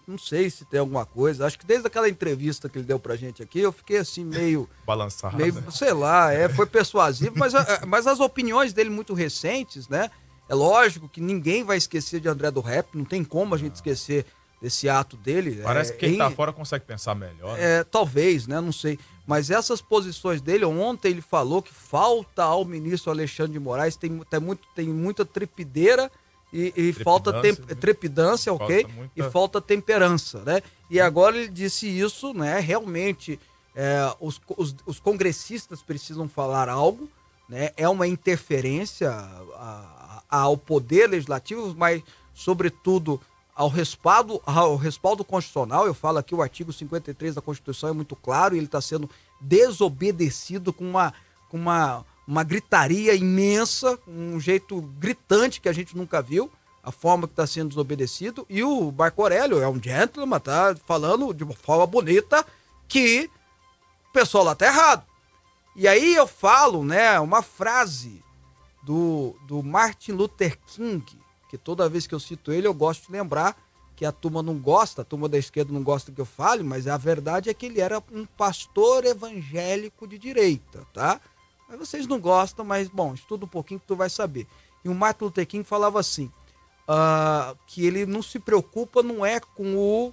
não 0.06 0.18
sei 0.18 0.50
se 0.50 0.64
tem 0.64 0.80
alguma 0.80 1.04
coisa. 1.04 1.46
Acho 1.46 1.58
que 1.58 1.66
desde 1.66 1.86
aquela 1.86 2.08
entrevista 2.08 2.68
que 2.68 2.78
ele 2.78 2.86
deu 2.86 2.98
pra 2.98 3.16
gente 3.16 3.42
aqui, 3.42 3.60
eu 3.60 3.72
fiquei 3.72 3.98
assim 3.98 4.24
meio. 4.24 4.68
Balançado. 4.86 5.36
Meio, 5.36 5.54
né? 5.54 5.62
sei 5.70 5.92
lá, 5.92 6.32
é, 6.32 6.48
foi 6.48 6.66
persuasivo, 6.66 7.34
mas, 7.36 7.54
é, 7.54 7.84
mas 7.86 8.06
as 8.06 8.20
opiniões 8.20 8.72
dele 8.72 8.90
muito 8.90 9.14
recentes, 9.14 9.88
né? 9.88 10.10
É 10.48 10.54
lógico 10.54 11.08
que 11.08 11.20
ninguém 11.20 11.64
vai 11.64 11.76
esquecer 11.76 12.20
de 12.20 12.28
André 12.28 12.50
do 12.50 12.60
Rap, 12.60 12.88
não 12.94 13.04
tem 13.04 13.24
como 13.24 13.54
a 13.54 13.58
gente 13.58 13.76
esquecer 13.76 14.26
desse 14.60 14.88
ato 14.88 15.16
dele. 15.16 15.60
Parece 15.62 15.90
é, 15.90 15.94
que 15.94 16.00
quem 16.06 16.14
em, 16.14 16.18
tá 16.18 16.30
fora 16.30 16.52
consegue 16.52 16.84
pensar 16.84 17.14
melhor. 17.14 17.56
Né? 17.56 17.80
É, 17.80 17.84
talvez, 17.84 18.46
né? 18.46 18.60
Não 18.60 18.72
sei. 18.72 18.98
Mas 19.26 19.50
essas 19.50 19.80
posições 19.80 20.40
dele, 20.40 20.64
ontem 20.64 21.10
ele 21.10 21.20
falou 21.20 21.62
que 21.62 21.72
falta 21.72 22.44
ao 22.44 22.64
ministro 22.64 23.10
Alexandre 23.10 23.52
de 23.52 23.58
Moraes, 23.58 23.96
tem, 23.96 24.18
tem, 24.18 24.40
muito, 24.40 24.68
tem 24.74 24.88
muita 24.88 25.24
trepideira 25.24 26.10
e, 26.52 26.72
e 26.76 26.92
falta 26.92 27.40
tem, 27.40 27.52
né? 27.52 27.74
trepidância, 27.74 28.52
ok? 28.52 28.82
Falta 28.82 28.96
muita... 28.96 29.12
E 29.16 29.30
falta 29.30 29.60
temperança, 29.60 30.42
né? 30.44 30.62
E 30.90 31.00
agora 31.00 31.36
ele 31.36 31.48
disse 31.48 31.86
isso, 31.86 32.34
né? 32.34 32.60
Realmente, 32.60 33.40
é, 33.74 34.14
os, 34.20 34.38
os, 34.56 34.76
os, 34.84 35.00
congressistas 35.00 35.82
precisam 35.82 36.28
falar 36.28 36.68
algo, 36.68 37.08
né? 37.48 37.70
É 37.76 37.88
uma 37.88 38.06
interferência 38.06 39.10
a, 39.10 40.22
a, 40.28 40.38
ao 40.42 40.56
poder 40.58 41.08
legislativo, 41.08 41.74
mas, 41.74 42.02
sobretudo, 42.34 43.18
ao 43.54 43.68
respaldo, 43.68 44.42
ao 44.44 44.76
respaldo 44.76 45.24
constitucional. 45.24 45.86
Eu 45.86 45.94
falo 45.94 46.18
aqui, 46.18 46.34
o 46.34 46.42
artigo 46.42 46.72
53 46.72 47.34
da 47.34 47.40
Constituição 47.40 47.88
é 47.88 47.92
muito 47.92 48.14
claro 48.14 48.54
e 48.54 48.58
ele 48.58 48.66
está 48.66 48.80
sendo 48.80 49.08
desobedecido 49.40 50.72
com 50.72 50.84
uma, 50.84 51.14
com 51.48 51.56
uma 51.56 52.04
uma 52.26 52.44
gritaria 52.44 53.14
imensa, 53.14 53.98
um 54.06 54.38
jeito 54.38 54.80
gritante 54.98 55.60
que 55.60 55.68
a 55.68 55.72
gente 55.72 55.96
nunca 55.96 56.22
viu, 56.22 56.50
a 56.82 56.90
forma 56.90 57.26
que 57.26 57.32
está 57.32 57.46
sendo 57.46 57.70
desobedecido. 57.70 58.46
E 58.48 58.62
o 58.62 58.92
Marco 58.92 59.22
Aurélio 59.22 59.60
é 59.60 59.68
um 59.68 59.80
gentleman, 59.82 60.40
tá 60.40 60.74
falando 60.86 61.32
de 61.32 61.44
uma 61.44 61.54
forma 61.54 61.86
bonita 61.86 62.44
que 62.88 63.30
o 64.08 64.12
pessoal 64.12 64.44
lá 64.44 64.54
tá 64.54 64.66
errado. 64.66 65.04
E 65.74 65.88
aí 65.88 66.14
eu 66.14 66.26
falo, 66.26 66.84
né, 66.84 67.18
uma 67.20 67.42
frase 67.42 68.22
do, 68.82 69.34
do 69.46 69.62
Martin 69.62 70.12
Luther 70.12 70.58
King, 70.66 71.04
que 71.48 71.56
toda 71.56 71.88
vez 71.88 72.06
que 72.06 72.14
eu 72.14 72.20
cito 72.20 72.52
ele 72.52 72.66
eu 72.66 72.74
gosto 72.74 73.06
de 73.06 73.12
lembrar 73.12 73.56
que 73.94 74.04
a 74.04 74.12
turma 74.12 74.42
não 74.42 74.58
gosta, 74.58 75.02
a 75.02 75.04
turma 75.04 75.28
da 75.28 75.38
esquerda 75.38 75.72
não 75.72 75.82
gosta 75.82 76.10
que 76.10 76.20
eu 76.20 76.24
fale, 76.24 76.62
mas 76.62 76.88
a 76.88 76.96
verdade 76.96 77.48
é 77.48 77.54
que 77.54 77.66
ele 77.66 77.80
era 77.80 78.02
um 78.10 78.26
pastor 78.26 79.04
evangélico 79.04 80.06
de 80.08 80.18
direita, 80.18 80.84
tá? 80.92 81.20
Mas 81.72 81.88
vocês 81.88 82.06
não 82.06 82.20
gostam, 82.20 82.66
mas 82.66 82.86
bom, 82.86 83.14
estuda 83.14 83.46
um 83.46 83.48
pouquinho 83.48 83.80
que 83.80 83.86
tu 83.86 83.96
vai 83.96 84.10
saber. 84.10 84.46
E 84.84 84.90
o 84.90 84.94
Martin 84.94 85.24
Luther 85.24 85.46
King 85.46 85.64
falava 85.64 85.98
assim, 85.98 86.30
uh, 86.86 87.56
que 87.66 87.86
ele 87.86 88.04
não 88.04 88.22
se 88.22 88.38
preocupa 88.38 89.02
não 89.02 89.24
é 89.24 89.40
com 89.40 89.74
o, 89.74 90.12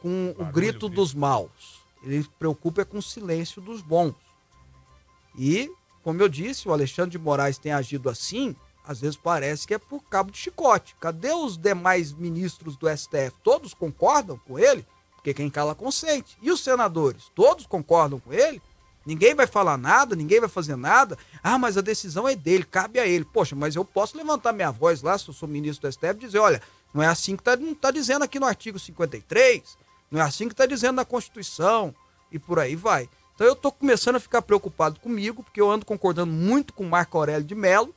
com 0.00 0.32
o 0.38 0.44
grito 0.44 0.88
dos 0.88 1.12
maus, 1.12 1.80
ele 2.04 2.22
se 2.22 2.28
preocupa 2.38 2.82
é 2.82 2.84
com 2.84 2.98
o 2.98 3.02
silêncio 3.02 3.60
dos 3.60 3.82
bons. 3.82 4.14
E, 5.36 5.68
como 6.04 6.22
eu 6.22 6.28
disse, 6.28 6.68
o 6.68 6.72
Alexandre 6.72 7.10
de 7.10 7.18
Moraes 7.18 7.58
tem 7.58 7.72
agido 7.72 8.08
assim, 8.08 8.54
às 8.86 9.00
vezes 9.00 9.16
parece 9.16 9.66
que 9.66 9.74
é 9.74 9.78
por 9.78 10.04
cabo 10.04 10.30
de 10.30 10.38
chicote. 10.38 10.94
Cadê 11.00 11.32
os 11.32 11.56
demais 11.56 12.12
ministros 12.12 12.76
do 12.76 12.88
STF? 12.88 13.32
Todos 13.42 13.74
concordam 13.74 14.38
com 14.46 14.56
ele? 14.56 14.86
Porque 15.16 15.34
quem 15.34 15.50
cala 15.50 15.74
consente. 15.74 16.38
E 16.40 16.52
os 16.52 16.60
senadores? 16.60 17.28
Todos 17.34 17.66
concordam 17.66 18.20
com 18.20 18.32
ele? 18.32 18.62
Ninguém 19.04 19.34
vai 19.34 19.46
falar 19.46 19.76
nada, 19.76 20.14
ninguém 20.14 20.40
vai 20.40 20.48
fazer 20.48 20.76
nada. 20.76 21.18
Ah, 21.42 21.58
mas 21.58 21.76
a 21.76 21.80
decisão 21.80 22.28
é 22.28 22.36
dele, 22.36 22.64
cabe 22.64 22.98
a 23.00 23.06
ele. 23.06 23.24
Poxa, 23.24 23.56
mas 23.56 23.74
eu 23.74 23.84
posso 23.84 24.16
levantar 24.16 24.52
minha 24.52 24.70
voz 24.70 25.02
lá, 25.02 25.18
se 25.18 25.28
eu 25.28 25.34
sou 25.34 25.48
ministro 25.48 25.88
do 25.88 25.92
STF, 25.92 26.10
e 26.10 26.26
dizer: 26.26 26.38
olha, 26.38 26.62
não 26.94 27.02
é 27.02 27.06
assim 27.06 27.36
que 27.36 27.42
está 27.42 27.56
tá 27.80 27.90
dizendo 27.90 28.22
aqui 28.22 28.38
no 28.38 28.46
artigo 28.46 28.78
53, 28.78 29.76
não 30.10 30.20
é 30.20 30.24
assim 30.24 30.46
que 30.46 30.54
está 30.54 30.66
dizendo 30.66 30.96
na 30.96 31.04
Constituição, 31.04 31.94
e 32.30 32.38
por 32.38 32.58
aí 32.58 32.76
vai. 32.76 33.08
Então 33.34 33.46
eu 33.46 33.54
estou 33.54 33.72
começando 33.72 34.16
a 34.16 34.20
ficar 34.20 34.42
preocupado 34.42 35.00
comigo, 35.00 35.42
porque 35.42 35.60
eu 35.60 35.70
ando 35.70 35.84
concordando 35.84 36.32
muito 36.32 36.72
com 36.72 36.84
Marco 36.84 37.18
Aurélio 37.18 37.46
de 37.46 37.54
Mello, 37.54 37.94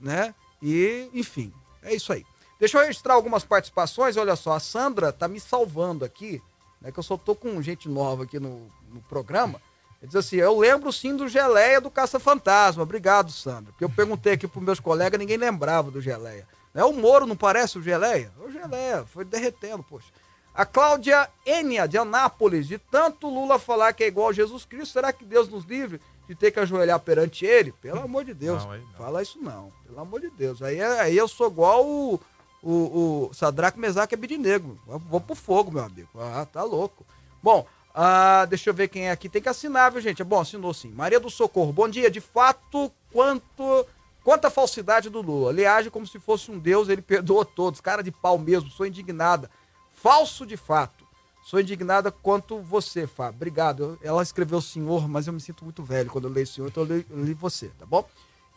né? 0.00 0.34
E, 0.60 1.08
enfim, 1.14 1.52
é 1.82 1.94
isso 1.94 2.12
aí. 2.12 2.24
Deixa 2.58 2.78
eu 2.78 2.82
registrar 2.82 3.14
algumas 3.14 3.42
participações. 3.42 4.16
Olha 4.16 4.36
só, 4.36 4.52
a 4.52 4.60
Sandra 4.60 5.12
tá 5.12 5.26
me 5.26 5.40
salvando 5.40 6.04
aqui, 6.04 6.42
né? 6.80 6.92
Que 6.92 6.98
eu 6.98 7.02
só 7.02 7.16
tô 7.16 7.34
com 7.34 7.60
gente 7.62 7.88
nova 7.88 8.24
aqui 8.24 8.38
no, 8.38 8.68
no 8.92 9.00
programa. 9.08 9.60
Ele 10.02 10.08
diz 10.08 10.16
assim: 10.16 10.36
Eu 10.36 10.58
lembro 10.58 10.92
sim 10.92 11.16
do 11.16 11.28
Geleia 11.28 11.80
do 11.80 11.90
Caça-Fantasma. 11.90 12.82
Obrigado, 12.82 13.30
Sandra. 13.30 13.70
Porque 13.72 13.84
eu 13.84 13.88
perguntei 13.90 14.32
aqui 14.32 14.48
pros 14.48 14.64
meus 14.64 14.80
colegas, 14.80 15.18
ninguém 15.18 15.36
lembrava 15.36 15.92
do 15.92 16.00
Geleia. 16.00 16.46
Né? 16.74 16.82
O 16.84 16.92
Moro 16.92 17.24
não 17.24 17.36
parece 17.36 17.78
o 17.78 17.82
Geleia? 17.82 18.32
O 18.44 18.50
Geleia, 18.50 19.04
foi 19.06 19.24
derretendo, 19.24 19.82
poxa. 19.84 20.08
A 20.52 20.66
Cláudia 20.66 21.30
Enia, 21.46 21.86
de 21.86 21.96
Anápolis, 21.96 22.66
de 22.66 22.78
tanto 22.78 23.28
Lula 23.28 23.58
falar 23.58 23.92
que 23.92 24.04
é 24.04 24.08
igual 24.08 24.28
a 24.28 24.32
Jesus 24.32 24.64
Cristo, 24.64 24.92
será 24.92 25.12
que 25.12 25.24
Deus 25.24 25.48
nos 25.48 25.64
livre 25.64 26.00
de 26.28 26.34
ter 26.34 26.50
que 26.50 26.60
ajoelhar 26.60 26.98
perante 27.00 27.46
ele? 27.46 27.72
Pelo 27.72 28.00
amor 28.00 28.24
de 28.24 28.34
Deus, 28.34 28.62
não, 28.64 28.76
não. 28.76 28.92
fala 28.98 29.22
isso 29.22 29.38
não, 29.40 29.72
pelo 29.86 30.00
amor 30.00 30.20
de 30.20 30.28
Deus. 30.30 30.60
Aí, 30.60 30.78
é, 30.78 31.00
aí 31.00 31.16
eu 31.16 31.26
sou 31.26 31.46
igual 31.46 31.86
o, 31.86 32.20
o, 32.62 33.28
o 33.30 33.30
Sadraque 33.32 33.78
Mesaque 33.78 34.14
Abidnego. 34.14 34.78
Vou 34.86 35.20
pro 35.20 35.34
fogo, 35.34 35.70
meu 35.70 35.84
amigo. 35.84 36.08
Ah, 36.18 36.44
tá 36.44 36.62
louco. 36.62 37.06
Bom, 37.42 37.66
ah, 37.94 38.46
deixa 38.48 38.70
eu 38.70 38.74
ver 38.74 38.88
quem 38.88 39.08
é 39.08 39.10
aqui. 39.10 39.28
Tem 39.28 39.42
que 39.42 39.48
assinar, 39.48 39.92
viu, 39.92 40.00
gente? 40.00 40.22
É 40.22 40.24
bom, 40.24 40.40
assinou 40.40 40.72
sim. 40.72 40.90
Maria 40.90 41.20
do 41.20 41.28
Socorro, 41.28 41.72
bom 41.72 41.88
dia. 41.88 42.10
De 42.10 42.20
fato, 42.20 42.90
quanto. 43.12 43.86
Quanta 44.24 44.50
falsidade 44.50 45.10
do 45.10 45.20
Lula. 45.20 45.50
Ele 45.50 45.66
age 45.66 45.90
como 45.90 46.06
se 46.06 46.20
fosse 46.20 46.48
um 46.48 46.58
deus, 46.58 46.88
ele 46.88 47.02
perdoa 47.02 47.44
todos. 47.44 47.80
Cara 47.80 48.02
de 48.02 48.12
pau 48.12 48.38
mesmo, 48.38 48.70
sou 48.70 48.86
indignada. 48.86 49.50
Falso 49.92 50.46
de 50.46 50.56
fato. 50.56 51.02
Sou 51.42 51.60
indignada 51.60 52.12
quanto 52.12 52.60
você, 52.60 53.04
Fábio. 53.06 53.34
Obrigado. 53.34 53.98
Ela 54.00 54.22
escreveu 54.22 54.60
senhor, 54.60 55.08
mas 55.08 55.26
eu 55.26 55.32
me 55.32 55.40
sinto 55.40 55.64
muito 55.64 55.82
velho 55.82 56.08
quando 56.08 56.28
eu 56.28 56.32
leio 56.32 56.46
senhor, 56.46 56.68
então 56.68 56.84
eu 56.84 56.98
li, 56.98 57.06
eu 57.10 57.24
li 57.24 57.34
você, 57.34 57.68
tá 57.78 57.84
bom? 57.84 58.08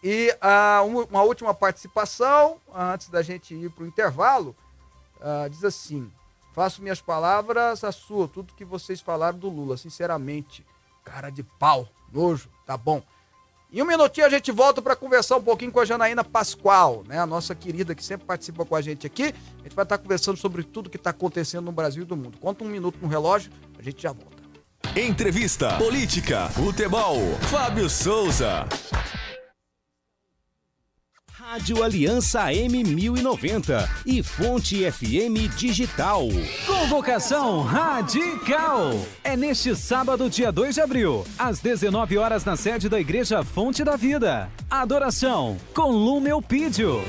E 0.04 0.30
uh, 0.34 1.06
uma 1.10 1.24
última 1.24 1.52
participação, 1.52 2.60
uh, 2.68 2.78
antes 2.94 3.10
da 3.10 3.24
gente 3.24 3.56
ir 3.56 3.72
para 3.72 3.84
o 3.84 3.88
intervalo, 3.88 4.56
uh, 5.18 5.50
diz 5.50 5.64
assim: 5.64 6.12
faço 6.56 6.82
minhas 6.82 7.02
palavras 7.02 7.84
a 7.84 7.92
sua, 7.92 8.30
tudo 8.30 8.54
que 8.54 8.64
vocês 8.64 9.02
falaram 9.02 9.38
do 9.38 9.50
Lula, 9.50 9.76
sinceramente. 9.76 10.66
Cara 11.04 11.30
de 11.30 11.44
pau, 11.44 11.88
nojo, 12.12 12.50
tá 12.66 12.78
bom. 12.78 13.04
Em 13.72 13.82
um 13.82 13.86
minutinho 13.86 14.26
a 14.26 14.30
gente 14.30 14.54
volta 14.54 14.82
para 14.82 14.96
conversar 14.96 15.36
um 15.36 15.44
pouquinho 15.44 15.70
com 15.70 15.82
a 15.82 15.86
Janaína 15.86 16.24
Pascoal, 16.24 17.04
né? 17.06 17.20
A 17.20 17.26
nossa 17.26 17.54
querida 17.54 17.94
que 17.94 18.04
sempre 18.04 18.26
participa 18.26 18.64
com 18.64 18.74
a 18.74 18.82
gente 18.82 19.06
aqui. 19.06 19.34
A 19.60 19.64
gente 19.64 19.76
vai 19.76 19.84
estar 19.84 19.98
conversando 19.98 20.38
sobre 20.38 20.64
tudo 20.64 20.90
que 20.90 20.96
está 20.96 21.10
acontecendo 21.10 21.66
no 21.66 21.74
Brasil 21.74 22.04
e 22.04 22.06
do 22.06 22.16
mundo. 22.16 22.38
Conta 22.40 22.64
um 22.64 22.68
minuto 22.68 22.98
no 23.02 23.10
relógio, 23.10 23.52
a 23.78 23.84
gente 23.84 24.02
já 24.02 24.14
volta. 24.14 24.42
Entrevista, 24.96 25.78
política, 25.78 26.48
futebol. 26.52 27.18
Fábio 27.52 27.90
Souza. 27.90 28.66
Rádio 31.56 31.82
Aliança 31.82 32.48
M1090 32.48 33.90
e 34.06 34.22
Fonte 34.22 34.92
FM 34.92 35.56
Digital. 35.56 36.28
Convocação 36.66 37.62
radical. 37.62 38.92
É 39.24 39.38
neste 39.38 39.74
sábado, 39.74 40.30
dia 40.30 40.52
2 40.52 40.76
de 40.76 40.82
abril, 40.82 41.26
às 41.40 41.62
19 41.62 42.18
horas 42.18 42.44
na 42.44 42.58
sede 42.58 42.90
da 42.90 43.00
Igreja 43.00 43.42
Fonte 43.42 43.86
da 43.86 43.96
Vida. 43.96 44.50
Adoração 44.70 45.56
com 45.74 45.92
Lumeu 45.92 46.42
Pídio. 46.42 47.02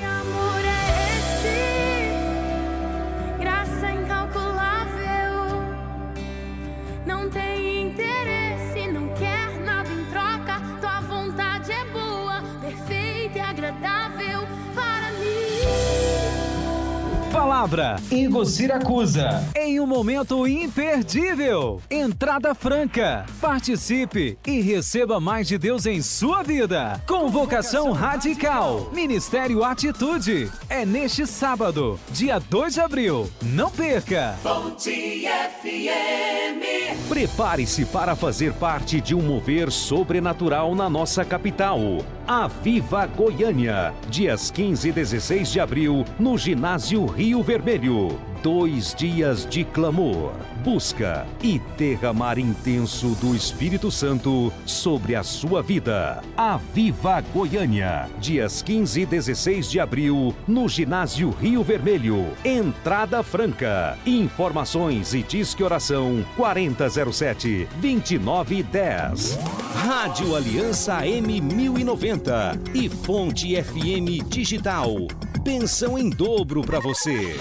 Palavra. 17.56 17.96
Igor 18.10 18.44
Siracusa. 18.44 19.42
Em 19.56 19.80
um 19.80 19.86
momento 19.86 20.46
imperdível. 20.46 21.80
Entrada 21.90 22.54
franca. 22.54 23.24
Participe 23.40 24.38
e 24.46 24.60
receba 24.60 25.18
mais 25.18 25.48
de 25.48 25.56
Deus 25.56 25.86
em 25.86 26.02
sua 26.02 26.42
vida. 26.42 27.02
Convocação 27.06 27.92
radical. 27.92 28.90
Ministério 28.92 29.64
Atitude. 29.64 30.50
É 30.68 30.84
neste 30.84 31.26
sábado, 31.26 31.98
dia 32.10 32.38
2 32.38 32.74
de 32.74 32.80
abril. 32.80 33.30
Não 33.40 33.70
perca. 33.70 34.36
Fonte 34.42 35.26
FM. 35.62 37.08
Prepare-se 37.08 37.86
para 37.86 38.14
fazer 38.14 38.52
parte 38.54 39.00
de 39.00 39.14
um 39.14 39.22
mover 39.22 39.70
sobrenatural 39.70 40.74
na 40.74 40.90
nossa 40.90 41.24
capital. 41.24 41.78
A 42.26 42.48
Viva 42.48 43.06
Goiânia. 43.06 43.94
Dias 44.10 44.50
15 44.50 44.88
e 44.88 44.92
16 44.92 45.52
de 45.52 45.60
abril, 45.60 46.04
no 46.18 46.36
Ginásio 46.36 47.06
Rio 47.06 47.45
Vermelho. 47.46 48.18
Dois 48.42 48.92
dias 48.92 49.46
de 49.48 49.64
clamor, 49.64 50.32
busca 50.64 51.24
e 51.40 51.60
derramar 51.78 52.40
intenso 52.40 53.10
do 53.20 53.36
Espírito 53.36 53.88
Santo 53.88 54.52
sobre 54.64 55.14
a 55.14 55.22
sua 55.22 55.62
vida. 55.62 56.22
A 56.36 56.56
Viva 56.56 57.20
Goiânia, 57.32 58.08
dias 58.18 58.62
15 58.62 59.00
e 59.00 59.06
16 59.06 59.70
de 59.70 59.78
abril, 59.78 60.34
no 60.46 60.68
Ginásio 60.68 61.30
Rio 61.30 61.62
Vermelho. 61.62 62.26
Entrada 62.44 63.22
franca. 63.22 63.96
Informações 64.04 65.14
e 65.14 65.22
disque 65.22 65.62
oração 65.62 66.24
4007 66.36 67.68
2910. 67.80 69.38
Rádio 69.86 70.34
Aliança 70.34 70.98
M1090 71.02 72.74
e 72.74 72.88
Fonte 72.88 73.54
FM 73.62 74.28
Digital. 74.28 75.06
Pensão 75.46 75.96
em 75.96 76.10
dobro 76.10 76.60
para 76.60 76.80
você. 76.80 77.36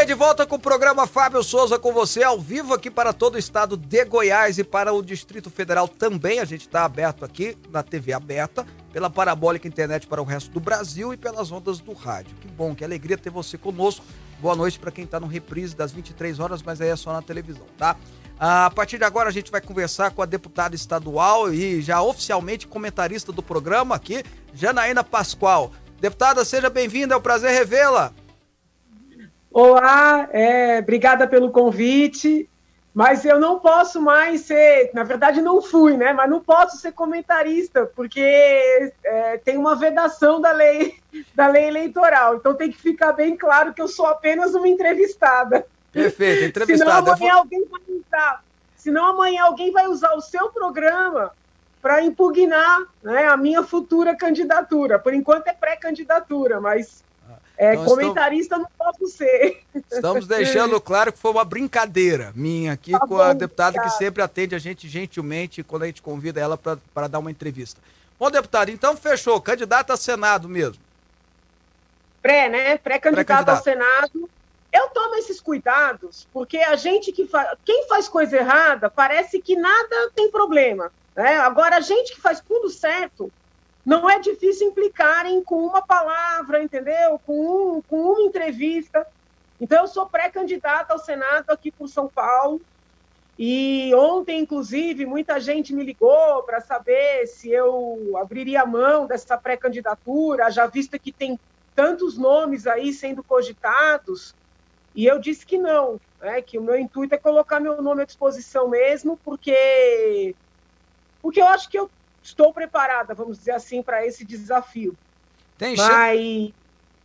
Bem, 0.00 0.06
de 0.06 0.14
volta 0.14 0.46
com 0.46 0.56
o 0.56 0.58
programa 0.58 1.06
Fábio 1.06 1.42
Souza 1.42 1.78
com 1.78 1.92
você, 1.92 2.22
ao 2.22 2.40
vivo 2.40 2.72
aqui 2.72 2.90
para 2.90 3.12
todo 3.12 3.34
o 3.34 3.38
estado 3.38 3.76
de 3.76 4.02
Goiás 4.06 4.56
e 4.56 4.64
para 4.64 4.94
o 4.94 5.02
Distrito 5.02 5.50
Federal 5.50 5.86
também. 5.86 6.38
A 6.38 6.44
gente 6.46 6.62
está 6.62 6.86
aberto 6.86 7.22
aqui 7.22 7.54
na 7.70 7.82
TV 7.82 8.14
aberta, 8.14 8.66
pela 8.94 9.10
parabólica 9.10 9.68
internet 9.68 10.06
para 10.06 10.22
o 10.22 10.24
resto 10.24 10.50
do 10.52 10.58
Brasil 10.58 11.12
e 11.12 11.18
pelas 11.18 11.52
ondas 11.52 11.80
do 11.80 11.92
rádio. 11.92 12.34
Que 12.36 12.48
bom, 12.48 12.74
que 12.74 12.82
alegria 12.82 13.18
ter 13.18 13.28
você 13.28 13.58
conosco. 13.58 14.02
Boa 14.40 14.56
noite 14.56 14.78
para 14.78 14.90
quem 14.90 15.04
está 15.04 15.20
no 15.20 15.26
reprise 15.26 15.76
das 15.76 15.92
23 15.92 16.40
horas, 16.40 16.62
mas 16.62 16.80
aí 16.80 16.88
é 16.88 16.96
só 16.96 17.12
na 17.12 17.20
televisão, 17.20 17.66
tá? 17.76 17.94
A 18.38 18.70
partir 18.70 18.96
de 18.96 19.04
agora 19.04 19.28
a 19.28 19.32
gente 19.32 19.50
vai 19.50 19.60
conversar 19.60 20.12
com 20.12 20.22
a 20.22 20.26
deputada 20.26 20.74
estadual 20.74 21.52
e 21.52 21.82
já 21.82 22.00
oficialmente 22.00 22.66
comentarista 22.66 23.32
do 23.32 23.42
programa 23.42 23.96
aqui, 23.96 24.24
Janaína 24.54 25.04
Pascoal. 25.04 25.72
Deputada, 26.00 26.42
seja 26.42 26.70
bem-vinda, 26.70 27.12
é 27.12 27.18
um 27.18 27.20
prazer 27.20 27.50
revê-la. 27.50 28.14
Olá, 29.52 30.28
é, 30.30 30.78
obrigada 30.78 31.26
pelo 31.26 31.50
convite, 31.50 32.48
mas 32.94 33.24
eu 33.24 33.40
não 33.40 33.58
posso 33.58 34.00
mais 34.00 34.42
ser, 34.42 34.90
na 34.94 35.02
verdade 35.02 35.42
não 35.42 35.60
fui, 35.60 35.96
né? 35.96 36.12
Mas 36.12 36.30
não 36.30 36.40
posso 36.40 36.76
ser 36.76 36.92
comentarista, 36.92 37.84
porque 37.96 38.20
é, 39.04 39.38
tem 39.38 39.56
uma 39.56 39.74
vedação 39.74 40.40
da 40.40 40.52
lei, 40.52 40.94
da 41.34 41.48
lei 41.48 41.66
eleitoral. 41.66 42.36
Então 42.36 42.54
tem 42.54 42.70
que 42.70 42.80
ficar 42.80 43.12
bem 43.12 43.36
claro 43.36 43.74
que 43.74 43.82
eu 43.82 43.88
sou 43.88 44.06
apenas 44.06 44.54
uma 44.54 44.68
entrevistada. 44.68 45.66
Perfeito, 45.92 46.44
entrevistada. 46.56 47.16
Senão 47.16 47.16
amanhã 47.16 47.34
alguém 47.34 47.64
vai 47.64 47.80
entrar. 47.88 48.44
Senão 48.76 49.06
amanhã 49.06 49.42
alguém 49.44 49.72
vai 49.72 49.88
usar 49.88 50.14
o 50.14 50.20
seu 50.20 50.48
programa 50.50 51.32
para 51.82 52.02
impugnar 52.02 52.82
né, 53.02 53.26
a 53.26 53.36
minha 53.36 53.64
futura 53.64 54.14
candidatura. 54.14 54.98
Por 54.98 55.12
enquanto 55.12 55.48
é 55.48 55.52
pré-candidatura, 55.52 56.60
mas 56.60 57.02
é, 57.60 57.74
então, 57.74 57.84
comentarista 57.84 58.56
estamos... 58.56 58.68
não 58.70 58.86
posso 58.86 59.06
ser. 59.06 59.60
Estamos 59.92 60.26
deixando 60.26 60.80
claro 60.80 61.12
que 61.12 61.18
foi 61.18 61.30
uma 61.30 61.44
brincadeira 61.44 62.32
minha 62.34 62.72
aqui 62.72 62.92
tá 62.92 63.00
com 63.00 63.08
bom, 63.08 63.20
a 63.20 63.34
deputada 63.34 63.76
cara. 63.76 63.86
que 63.86 63.96
sempre 63.98 64.22
atende 64.22 64.54
a 64.54 64.58
gente 64.58 64.88
gentilmente 64.88 65.62
quando 65.62 65.82
a 65.82 65.86
gente 65.86 66.00
convida 66.00 66.40
ela 66.40 66.56
para 66.56 67.06
dar 67.06 67.18
uma 67.18 67.30
entrevista. 67.30 67.78
Bom, 68.18 68.30
deputado, 68.30 68.70
então 68.70 68.96
fechou. 68.96 69.38
Candidato 69.42 69.92
a 69.92 69.96
Senado 69.98 70.48
mesmo. 70.48 70.82
Pré, 72.22 72.48
né? 72.48 72.78
Pré-candidato 72.78 73.44
Pré 73.44 73.54
ao 73.54 73.62
Senado. 73.62 74.30
Eu 74.72 74.88
tomo 74.88 75.16
esses 75.16 75.38
cuidados 75.38 76.26
porque 76.32 76.56
a 76.56 76.76
gente 76.76 77.12
que 77.12 77.26
faz. 77.26 77.58
Quem 77.62 77.86
faz 77.88 78.08
coisa 78.08 78.38
errada 78.38 78.88
parece 78.88 79.38
que 79.42 79.54
nada 79.54 80.10
tem 80.14 80.30
problema. 80.30 80.90
Né? 81.14 81.36
Agora, 81.36 81.76
a 81.76 81.80
gente 81.80 82.14
que 82.14 82.20
faz 82.22 82.40
tudo 82.40 82.70
certo 82.70 83.30
não 83.84 84.08
é 84.08 84.18
difícil 84.18 84.68
implicarem 84.68 85.42
com 85.42 85.64
uma 85.64 85.82
palavra, 85.82 86.62
entendeu? 86.62 87.20
Com, 87.26 87.76
um, 87.78 87.82
com 87.82 87.96
uma 88.12 88.22
entrevista. 88.22 89.06
Então, 89.60 89.82
eu 89.82 89.88
sou 89.88 90.06
pré-candidata 90.06 90.92
ao 90.92 90.98
Senado 90.98 91.50
aqui 91.50 91.70
por 91.70 91.88
São 91.88 92.08
Paulo. 92.08 92.60
E 93.38 93.90
ontem, 93.94 94.40
inclusive, 94.40 95.06
muita 95.06 95.40
gente 95.40 95.72
me 95.74 95.82
ligou 95.82 96.42
para 96.42 96.60
saber 96.60 97.26
se 97.26 97.50
eu 97.50 98.12
abriria 98.18 98.66
mão 98.66 99.06
dessa 99.06 99.38
pré-candidatura, 99.38 100.50
já 100.50 100.66
visto 100.66 100.98
que 100.98 101.10
tem 101.10 101.40
tantos 101.74 102.18
nomes 102.18 102.66
aí 102.66 102.92
sendo 102.92 103.24
cogitados. 103.24 104.34
E 104.94 105.06
eu 105.06 105.18
disse 105.18 105.46
que 105.46 105.56
não, 105.56 105.98
né, 106.20 106.42
que 106.42 106.58
o 106.58 106.62
meu 106.62 106.78
intuito 106.78 107.14
é 107.14 107.18
colocar 107.18 107.60
meu 107.60 107.80
nome 107.80 108.02
à 108.02 108.04
disposição 108.04 108.68
mesmo, 108.68 109.18
porque, 109.24 110.34
porque 111.22 111.40
eu 111.40 111.46
acho 111.46 111.70
que 111.70 111.78
eu 111.78 111.90
estou 112.22 112.52
preparada, 112.52 113.14
vamos 113.14 113.38
dizer 113.38 113.52
assim, 113.52 113.82
para 113.82 114.06
esse 114.06 114.24
desafio. 114.24 114.96
Tem 115.58 115.76
Mas, 115.76 116.52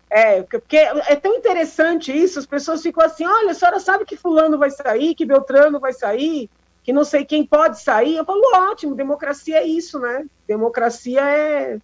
é, 0.09 0.43
porque 0.43 0.77
é 0.77 1.15
tão 1.15 1.35
interessante 1.35 2.11
isso, 2.11 2.39
as 2.39 2.45
pessoas 2.45 2.81
ficam 2.81 3.03
assim, 3.03 3.25
olha, 3.25 3.51
a 3.51 3.53
senhora 3.53 3.79
sabe 3.79 4.05
que 4.05 4.15
fulano 4.15 4.57
vai 4.57 4.69
sair, 4.69 5.15
que 5.15 5.25
Beltrano 5.25 5.79
vai 5.79 5.93
sair, 5.93 6.49
que 6.83 6.93
não 6.93 7.03
sei 7.03 7.25
quem 7.25 7.45
pode 7.45 7.81
sair. 7.81 8.15
Eu 8.15 8.25
falo, 8.25 8.41
ótimo, 8.53 8.95
democracia 8.95 9.57
é 9.57 9.65
isso, 9.65 9.99
né? 9.99 10.25
Democracia 10.47 11.21
é, 11.21 11.79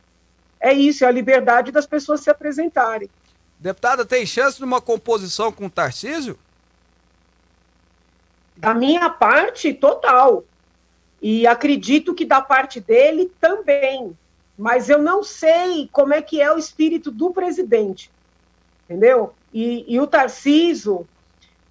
é 0.59 0.73
isso, 0.73 1.03
é 1.03 1.07
a 1.07 1.11
liberdade 1.11 1.71
das 1.71 1.87
pessoas 1.87 2.21
se 2.21 2.29
apresentarem. 2.29 3.09
Deputada, 3.59 4.05
tem 4.05 4.25
chance 4.25 4.57
de 4.57 4.63
uma 4.63 4.79
composição 4.79 5.51
com 5.51 5.65
o 5.65 5.69
Tarcísio? 5.69 6.37
Da 8.55 8.73
minha 8.73 9.09
parte, 9.09 9.73
total. 9.73 10.45
E 11.21 11.45
acredito 11.45 12.15
que 12.15 12.25
da 12.25 12.41
parte 12.41 12.79
dele 12.79 13.31
também. 13.39 14.17
Mas 14.57 14.89
eu 14.89 14.97
não 14.97 15.23
sei 15.23 15.89
como 15.91 16.13
é 16.13 16.21
que 16.21 16.41
é 16.41 16.51
o 16.51 16.57
espírito 16.57 17.11
do 17.11 17.31
presidente. 17.31 18.11
Entendeu? 18.85 19.33
E, 19.53 19.85
e 19.87 19.99
o 19.99 20.07
Tarciso, 20.07 21.07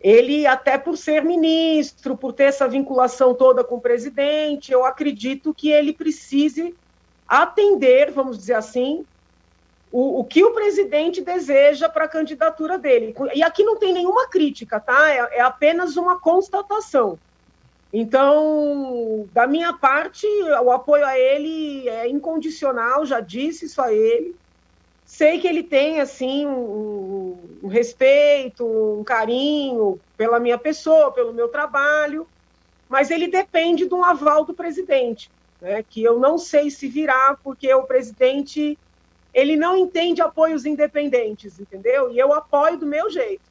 ele, 0.01 0.47
até 0.47 0.79
por 0.79 0.97
ser 0.97 1.25
ministro, 1.25 2.17
por 2.17 2.33
ter 2.33 2.45
essa 2.45 2.69
vinculação 2.69 3.35
toda 3.35 3.65
com 3.65 3.77
o 3.77 3.81
presidente, 3.81 4.73
eu 4.73 4.85
acredito 4.85 5.53
que 5.53 5.71
ele 5.71 5.93
precise 5.93 6.75
atender, 7.29 8.11
vamos 8.11 8.39
dizer 8.39 8.55
assim, 8.55 9.05
o, 9.93 10.21
o 10.21 10.25
que 10.25 10.45
o 10.45 10.53
presidente 10.53 11.21
deseja 11.21 11.89
para 11.89 12.05
a 12.05 12.09
candidatura 12.09 12.79
dele. 12.79 13.15
E 13.35 13.43
aqui 13.43 13.65
não 13.65 13.77
tem 13.77 13.93
nenhuma 13.93 14.29
crítica, 14.29 14.81
tá? 14.81 15.11
É, 15.11 15.39
é 15.39 15.41
apenas 15.41 15.97
uma 15.97 16.19
constatação. 16.19 17.19
Então, 17.93 19.29
da 19.33 19.47
minha 19.47 19.73
parte, 19.73 20.27
o 20.63 20.71
apoio 20.71 21.05
a 21.05 21.19
ele 21.19 21.89
é 21.89 22.09
incondicional, 22.09 23.05
já 23.05 23.21
disse 23.21 23.67
isso 23.67 23.83
a 23.83 23.93
ele. 23.93 24.35
Sei 25.05 25.41
que 25.41 25.49
ele 25.49 25.65
tem, 25.65 26.01
assim, 26.01 26.47
um, 26.47 27.59
um 27.65 27.69
respeito, 27.69 28.65
um 28.65 29.03
carinho 29.03 29.99
pela 30.17 30.39
minha 30.39 30.57
pessoa, 30.57 31.13
pelo 31.13 31.33
meu 31.33 31.49
trabalho, 31.49 32.29
mas 32.89 33.11
ele 33.11 33.27
depende 33.27 33.87
de 33.87 33.95
um 33.95 34.05
aval 34.05 34.45
do 34.45 34.55
presidente, 34.55 35.31
né, 35.61 35.83
que 35.83 36.03
eu 36.03 36.19
não 36.19 36.39
sei 36.39 36.71
se 36.71 36.89
virá, 36.89 37.37
porque 37.43 37.73
o 37.75 37.85
presidente 37.85 38.79
ele 39.33 39.57
não 39.57 39.77
entende 39.77 40.21
apoios 40.21 40.65
independentes, 40.65 41.59
entendeu? 41.61 42.11
E 42.13 42.19
eu 42.19 42.33
apoio 42.33 42.77
do 42.77 42.87
meu 42.87 43.09
jeito. 43.09 43.43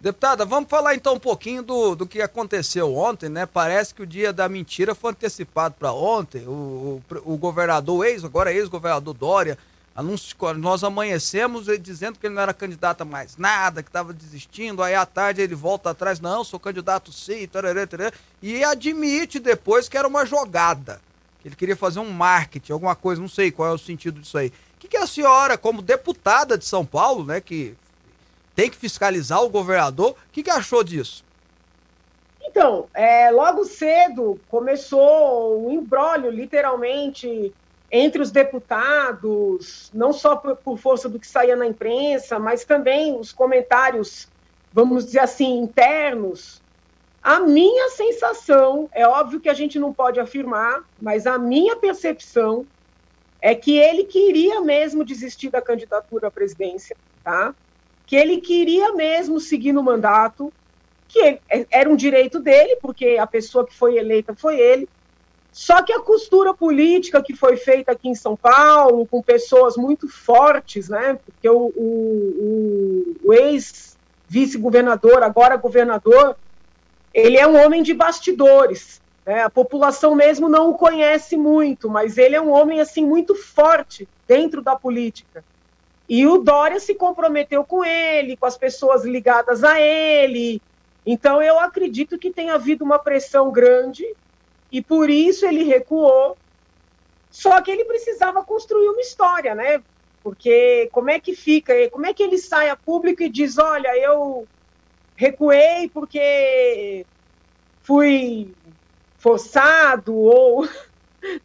Deputada, 0.00 0.46
vamos 0.46 0.70
falar 0.70 0.94
então 0.94 1.14
um 1.14 1.18
pouquinho 1.18 1.62
do, 1.62 1.94
do 1.94 2.06
que 2.06 2.22
aconteceu 2.22 2.96
ontem, 2.96 3.28
né? 3.28 3.44
Parece 3.44 3.94
que 3.94 4.02
o 4.02 4.06
dia 4.06 4.32
da 4.32 4.48
mentira 4.48 4.94
foi 4.94 5.10
antecipado 5.10 5.74
para 5.78 5.92
ontem. 5.92 6.46
O, 6.46 7.02
o, 7.10 7.34
o, 7.34 7.36
governador, 7.36 8.06
ex, 8.06 8.24
agora 8.24 8.52
ex-governador 8.52 9.12
Dória, 9.12 9.58
anunciou, 9.94 10.54
nós 10.54 10.82
amanhecemos 10.82 11.66
dizendo 11.80 12.18
que 12.18 12.26
ele 12.26 12.34
não 12.34 12.42
era 12.42 12.54
candidato 12.54 13.02
a 13.02 13.04
mais 13.04 13.36
nada, 13.36 13.82
que 13.82 13.90
estava 13.90 14.12
desistindo. 14.12 14.82
Aí 14.82 14.94
à 14.94 15.04
tarde 15.04 15.42
ele 15.42 15.54
volta 15.54 15.90
atrás, 15.90 16.18
não, 16.18 16.44
sou 16.44 16.58
candidato 16.58 17.12
sim, 17.12 17.46
tarará, 17.46 17.86
tarará, 17.86 18.12
e 18.40 18.64
admite 18.64 19.38
depois 19.38 19.88
que 19.88 19.98
era 19.98 20.08
uma 20.08 20.24
jogada. 20.24 21.00
Que 21.42 21.48
ele 21.48 21.56
queria 21.56 21.76
fazer 21.76 22.00
um 22.00 22.10
marketing, 22.10 22.72
alguma 22.72 22.94
coisa, 22.94 23.20
não 23.20 23.28
sei 23.28 23.50
qual 23.50 23.68
é 23.68 23.72
o 23.72 23.78
sentido 23.78 24.20
disso 24.20 24.38
aí. 24.38 24.48
O 24.48 24.80
que, 24.80 24.88
que 24.88 24.96
a 24.96 25.06
senhora, 25.06 25.58
como 25.58 25.82
deputada 25.82 26.56
de 26.56 26.64
São 26.64 26.86
Paulo, 26.86 27.24
né, 27.24 27.38
que 27.38 27.76
tem 28.60 28.68
que 28.68 28.76
fiscalizar 28.76 29.42
o 29.42 29.48
governador. 29.48 30.10
O 30.10 30.16
que, 30.30 30.42
que 30.42 30.50
achou 30.50 30.84
disso? 30.84 31.24
Então, 32.42 32.88
é, 32.92 33.30
logo 33.30 33.64
cedo 33.64 34.38
começou 34.50 35.66
um 35.66 35.70
embrólio, 35.70 36.30
literalmente, 36.30 37.54
entre 37.90 38.20
os 38.20 38.30
deputados, 38.30 39.90
não 39.94 40.12
só 40.12 40.36
por, 40.36 40.56
por, 40.56 40.76
força 40.76 41.08
do 41.08 41.18
que 41.18 41.26
saía 41.26 41.56
na 41.56 41.66
imprensa, 41.66 42.38
mas 42.38 42.62
também 42.62 43.18
os 43.18 43.32
comentários, 43.32 44.28
vamos 44.70 45.06
dizer 45.06 45.20
assim, 45.20 45.60
internos. 45.60 46.60
A 47.22 47.40
minha 47.40 47.88
sensação, 47.88 48.90
é 48.92 49.06
óbvio 49.08 49.40
que 49.40 49.48
a 49.48 49.54
gente 49.54 49.78
não 49.78 49.90
pode 49.90 50.20
afirmar, 50.20 50.84
mas 51.00 51.26
a 51.26 51.38
minha 51.38 51.76
percepção 51.76 52.66
é 53.40 53.54
que 53.54 53.78
ele 53.78 54.04
queria 54.04 54.60
mesmo 54.60 55.02
desistir 55.02 55.48
da 55.48 55.62
candidatura 55.62 56.28
à 56.28 56.30
presidência, 56.30 56.94
tá? 57.24 57.54
Que 58.10 58.16
ele 58.16 58.40
queria 58.40 58.92
mesmo 58.92 59.38
seguir 59.38 59.72
no 59.72 59.84
mandato, 59.84 60.52
que 61.06 61.38
é, 61.48 61.64
era 61.70 61.88
um 61.88 61.94
direito 61.94 62.40
dele, 62.40 62.76
porque 62.82 63.16
a 63.20 63.24
pessoa 63.24 63.64
que 63.64 63.72
foi 63.72 63.98
eleita 63.98 64.34
foi 64.34 64.58
ele. 64.58 64.88
Só 65.52 65.80
que 65.80 65.92
a 65.92 66.00
costura 66.00 66.52
política 66.52 67.22
que 67.22 67.36
foi 67.36 67.56
feita 67.56 67.92
aqui 67.92 68.08
em 68.08 68.14
São 68.16 68.34
Paulo, 68.36 69.06
com 69.06 69.22
pessoas 69.22 69.76
muito 69.76 70.08
fortes, 70.08 70.88
né? 70.88 71.20
Porque 71.24 71.48
o, 71.48 71.72
o, 71.76 73.16
o 73.22 73.32
ex-vice-governador, 73.32 75.22
agora 75.22 75.54
governador, 75.56 76.34
ele 77.14 77.38
é 77.38 77.46
um 77.46 77.64
homem 77.64 77.80
de 77.80 77.94
bastidores. 77.94 79.00
Né? 79.24 79.44
A 79.44 79.50
população 79.50 80.16
mesmo 80.16 80.48
não 80.48 80.70
o 80.70 80.74
conhece 80.74 81.36
muito, 81.36 81.88
mas 81.88 82.18
ele 82.18 82.34
é 82.34 82.40
um 82.40 82.50
homem 82.50 82.80
assim 82.80 83.06
muito 83.06 83.36
forte 83.36 84.08
dentro 84.26 84.60
da 84.62 84.74
política. 84.74 85.44
E 86.10 86.26
o 86.26 86.38
Dória 86.38 86.80
se 86.80 86.92
comprometeu 86.92 87.64
com 87.64 87.84
ele, 87.84 88.36
com 88.36 88.44
as 88.44 88.58
pessoas 88.58 89.04
ligadas 89.04 89.62
a 89.62 89.80
ele. 89.80 90.60
Então, 91.06 91.40
eu 91.40 91.60
acredito 91.60 92.18
que 92.18 92.32
tem 92.32 92.50
havido 92.50 92.84
uma 92.84 92.98
pressão 92.98 93.52
grande 93.52 94.04
e 94.72 94.82
por 94.82 95.08
isso 95.08 95.46
ele 95.46 95.62
recuou. 95.62 96.36
Só 97.30 97.60
que 97.62 97.70
ele 97.70 97.84
precisava 97.84 98.42
construir 98.42 98.88
uma 98.88 99.00
história, 99.00 99.54
né? 99.54 99.80
Porque 100.20 100.88
como 100.90 101.10
é 101.10 101.20
que 101.20 101.32
fica? 101.32 101.72
Como 101.90 102.04
é 102.04 102.12
que 102.12 102.24
ele 102.24 102.38
sai 102.38 102.68
a 102.70 102.76
público 102.76 103.22
e 103.22 103.28
diz: 103.28 103.56
olha, 103.56 103.96
eu 103.96 104.48
recuei 105.14 105.88
porque 105.94 107.06
fui 107.84 108.52
forçado 109.16 110.12
ou 110.16 110.68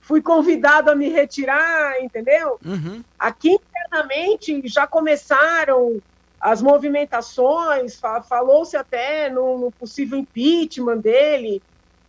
fui 0.02 0.22
convidado 0.22 0.90
a 0.92 0.96
me 0.96 1.10
retirar, 1.10 2.02
entendeu? 2.02 2.60
Uhum. 2.66 3.04
Aqui 3.20 3.50
internamente 3.52 4.62
já 4.66 4.88
começaram 4.88 6.02
as 6.40 6.62
movimentações, 6.62 8.00
falou-se 8.28 8.78
até 8.78 9.30
no, 9.30 9.58
no, 9.58 9.72
possível 9.72 10.20
impeachment 10.20 10.98
dele, 10.98 11.62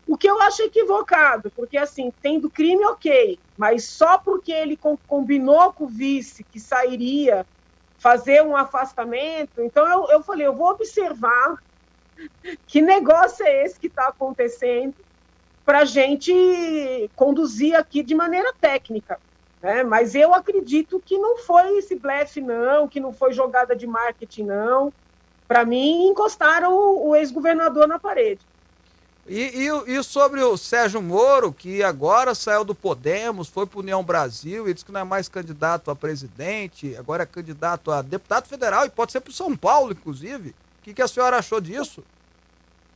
o 0.07 0.17
que 0.17 0.29
eu 0.29 0.41
acho 0.43 0.63
equivocado, 0.63 1.51
porque 1.57 1.79
assim, 1.79 2.13
tendo 2.23 2.51
crime, 2.51 2.85
ok, 2.85 3.39
mas 3.57 3.85
só 3.85 4.19
porque 4.19 4.53
ele 4.53 4.79
combinou 5.09 5.73
com 5.73 5.85
o 5.85 5.89
vice 5.89 6.45
que 6.45 6.61
sairia 6.61 7.47
fazer 7.99 8.43
um 8.43 8.55
afastamento, 8.55 9.63
então 9.63 9.89
eu, 9.89 10.11
eu 10.11 10.23
falei, 10.23 10.47
eu 10.47 10.55
vou 10.55 10.71
observar 10.71 11.57
que 12.67 12.83
negócio 12.83 13.45
é 13.45 13.65
esse 13.65 13.81
que 13.81 13.87
está 13.87 14.09
acontecendo, 14.09 14.95
para 15.67 15.81
a 15.81 15.85
gente 15.85 17.11
conduzir 17.17 17.75
aqui 17.75 18.05
de 18.05 18.15
maneira 18.15 18.55
técnica. 18.61 19.19
Né? 19.61 19.83
Mas 19.83 20.15
eu 20.15 20.33
acredito 20.33 21.03
que 21.05 21.19
não 21.19 21.39
foi 21.39 21.79
esse 21.79 21.97
blefe, 21.97 22.41
não, 22.41 22.87
que 22.87 23.01
não 23.01 23.13
foi 23.13 23.33
jogada 23.33 23.75
de 23.75 23.85
marketing, 23.85 24.45
não. 24.45 24.93
Para 25.49 25.65
mim, 25.65 26.07
encostaram 26.07 26.73
o, 26.73 27.09
o 27.09 27.17
ex-governador 27.17 27.89
na 27.89 27.99
parede. 27.99 28.41
E, 29.29 29.67
e, 29.67 29.99
e, 29.99 30.03
sobre 30.05 30.41
o 30.41 30.57
Sérgio 30.57 31.03
Moro, 31.03 31.53
que 31.53 31.83
agora 31.83 32.33
saiu 32.33 32.65
do 32.65 32.77
Podemos, 32.77 33.49
foi 33.49 33.67
para 33.67 33.81
União 33.81 34.05
Brasil 34.05 34.69
e 34.69 34.73
disse 34.73 34.85
que 34.85 34.93
não 34.93 35.01
é 35.01 35.05
mais 35.05 35.29
candidato 35.29 35.91
a 35.91 35.97
presidente, 35.97 36.97
agora 36.97 37.25
é 37.25 37.27
candidato 37.27 37.91
a 37.91 38.03
deputado 38.03 38.47
federal 38.47 38.87
e 38.87 38.91
pode 38.91 39.11
ser 39.11 39.21
para 39.21 39.33
São 39.33 39.57
Paulo, 39.57 39.91
inclusive. 39.91 40.51
O 40.51 40.55
que, 40.85 40.95
que 40.95 41.03
a 41.03 41.09
senhora 41.09 41.39
achou 41.39 41.61
disso? 41.61 42.05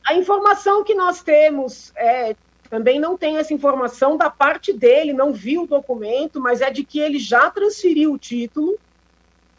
A 0.07 0.15
informação 0.15 0.85
que 0.85 0.95
nós 0.95 1.21
temos, 1.21 1.91
é, 1.97 2.33
também 2.71 3.01
não 3.01 3.17
tem 3.17 3.37
essa 3.37 3.53
informação 3.53 4.15
da 4.15 4.29
parte 4.29 4.71
dele, 4.71 5.11
não 5.11 5.33
vi 5.33 5.59
o 5.59 5.67
documento, 5.67 6.39
mas 6.39 6.61
é 6.61 6.71
de 6.71 6.85
que 6.85 7.01
ele 7.01 7.19
já 7.19 7.51
transferiu 7.51 8.13
o 8.13 8.17
título, 8.17 8.79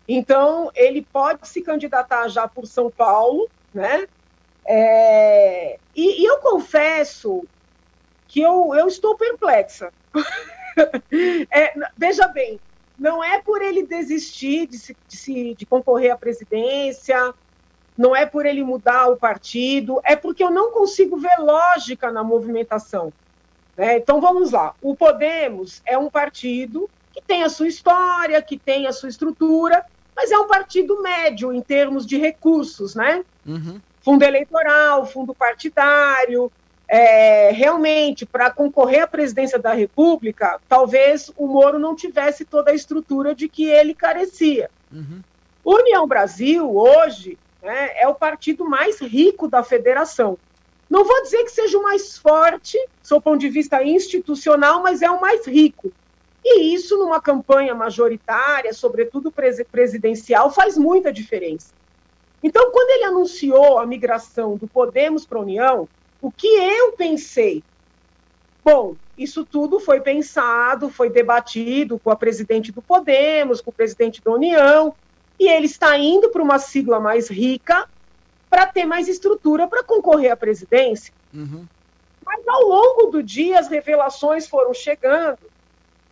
então 0.08 0.70
ele 0.74 1.06
pode 1.12 1.46
se 1.46 1.60
candidatar 1.60 2.26
já 2.28 2.48
por 2.48 2.66
São 2.66 2.90
Paulo, 2.90 3.50
né? 3.74 4.08
É, 4.64 5.78
e, 5.94 6.22
e, 6.22 6.24
eu 6.24 6.38
confesso 6.38 7.44
que 8.26 8.40
eu, 8.40 8.74
eu 8.74 8.88
estou 8.88 9.14
perplexa. 9.14 9.92
é, 11.50 11.74
veja 11.94 12.26
bem, 12.28 12.58
não 12.98 13.22
é 13.22 13.42
por 13.42 13.60
ele 13.60 13.86
desistir 13.86 14.66
de, 14.66 14.78
se, 14.78 14.96
de, 15.06 15.16
se, 15.18 15.54
de 15.54 15.66
concorrer 15.66 16.12
à 16.12 16.16
presidência, 16.16 17.34
não 17.96 18.14
é 18.14 18.24
por 18.26 18.46
ele 18.46 18.64
mudar 18.64 19.08
o 19.08 19.16
partido, 19.16 20.00
é 20.04 20.16
porque 20.16 20.42
eu 20.42 20.50
não 20.50 20.72
consigo 20.72 21.16
ver 21.16 21.36
lógica 21.38 22.10
na 22.10 22.22
movimentação. 22.24 23.12
Né? 23.76 23.98
Então 23.98 24.20
vamos 24.20 24.52
lá. 24.52 24.74
O 24.80 24.96
Podemos 24.96 25.82
é 25.84 25.96
um 25.96 26.10
partido 26.10 26.88
que 27.12 27.20
tem 27.20 27.42
a 27.42 27.48
sua 27.48 27.68
história, 27.68 28.40
que 28.40 28.58
tem 28.58 28.86
a 28.86 28.92
sua 28.92 29.08
estrutura, 29.08 29.84
mas 30.16 30.30
é 30.30 30.38
um 30.38 30.46
partido 30.46 31.02
médio 31.02 31.52
em 31.52 31.60
termos 31.60 32.06
de 32.06 32.16
recursos, 32.18 32.94
né? 32.94 33.24
Uhum 33.46 33.80
fundo 34.02 34.22
eleitoral, 34.24 35.06
fundo 35.06 35.34
partidário. 35.34 36.52
É, 36.86 37.50
realmente, 37.52 38.26
para 38.26 38.50
concorrer 38.50 39.04
à 39.04 39.06
presidência 39.06 39.58
da 39.58 39.72
República, 39.72 40.60
talvez 40.68 41.32
o 41.38 41.46
Moro 41.46 41.78
não 41.78 41.96
tivesse 41.96 42.44
toda 42.44 42.70
a 42.70 42.74
estrutura 42.74 43.34
de 43.34 43.48
que 43.48 43.64
ele 43.64 43.94
carecia. 43.94 44.68
Uhum. 44.92 45.22
União 45.64 46.06
Brasil, 46.06 46.76
hoje, 46.76 47.38
né, 47.62 47.90
é 47.94 48.08
o 48.08 48.14
partido 48.14 48.64
mais 48.64 49.00
rico 49.00 49.48
da 49.48 49.62
federação. 49.62 50.36
Não 50.90 51.04
vou 51.04 51.22
dizer 51.22 51.44
que 51.44 51.50
seja 51.50 51.78
o 51.78 51.82
mais 51.82 52.18
forte, 52.18 52.76
do 53.08 53.20
ponto 53.20 53.38
de 53.38 53.48
vista 53.48 53.82
institucional, 53.82 54.82
mas 54.82 55.00
é 55.00 55.10
o 55.10 55.20
mais 55.20 55.46
rico. 55.46 55.92
E 56.44 56.74
isso, 56.74 56.98
numa 56.98 57.20
campanha 57.20 57.74
majoritária, 57.74 58.72
sobretudo 58.72 59.32
presidencial, 59.32 60.50
faz 60.50 60.76
muita 60.76 61.12
diferença. 61.12 61.72
Então, 62.42 62.72
quando 62.72 62.90
ele 62.90 63.04
anunciou 63.04 63.78
a 63.78 63.86
migração 63.86 64.56
do 64.56 64.66
Podemos 64.66 65.24
para 65.24 65.38
a 65.38 65.42
União, 65.42 65.88
o 66.20 66.30
que 66.30 66.48
eu 66.48 66.92
pensei? 66.92 67.62
Bom, 68.64 68.96
isso 69.16 69.44
tudo 69.44 69.78
foi 69.78 70.00
pensado, 70.00 70.90
foi 70.90 71.08
debatido 71.08 71.98
com 71.98 72.10
a 72.10 72.16
presidente 72.16 72.72
do 72.72 72.82
Podemos, 72.82 73.60
com 73.60 73.70
o 73.70 73.74
presidente 73.74 74.20
da 74.22 74.32
União, 74.32 74.94
e 75.42 75.48
ele 75.48 75.66
está 75.66 75.98
indo 75.98 76.30
para 76.30 76.40
uma 76.40 76.60
sigla 76.60 77.00
mais 77.00 77.28
rica 77.28 77.88
para 78.48 78.64
ter 78.64 78.84
mais 78.84 79.08
estrutura 79.08 79.66
para 79.66 79.82
concorrer 79.82 80.30
à 80.30 80.36
presidência. 80.36 81.12
Uhum. 81.34 81.66
Mas 82.24 82.46
ao 82.46 82.62
longo 82.62 83.06
do 83.10 83.20
dia 83.20 83.58
as 83.58 83.66
revelações 83.66 84.46
foram 84.46 84.72
chegando, 84.72 85.40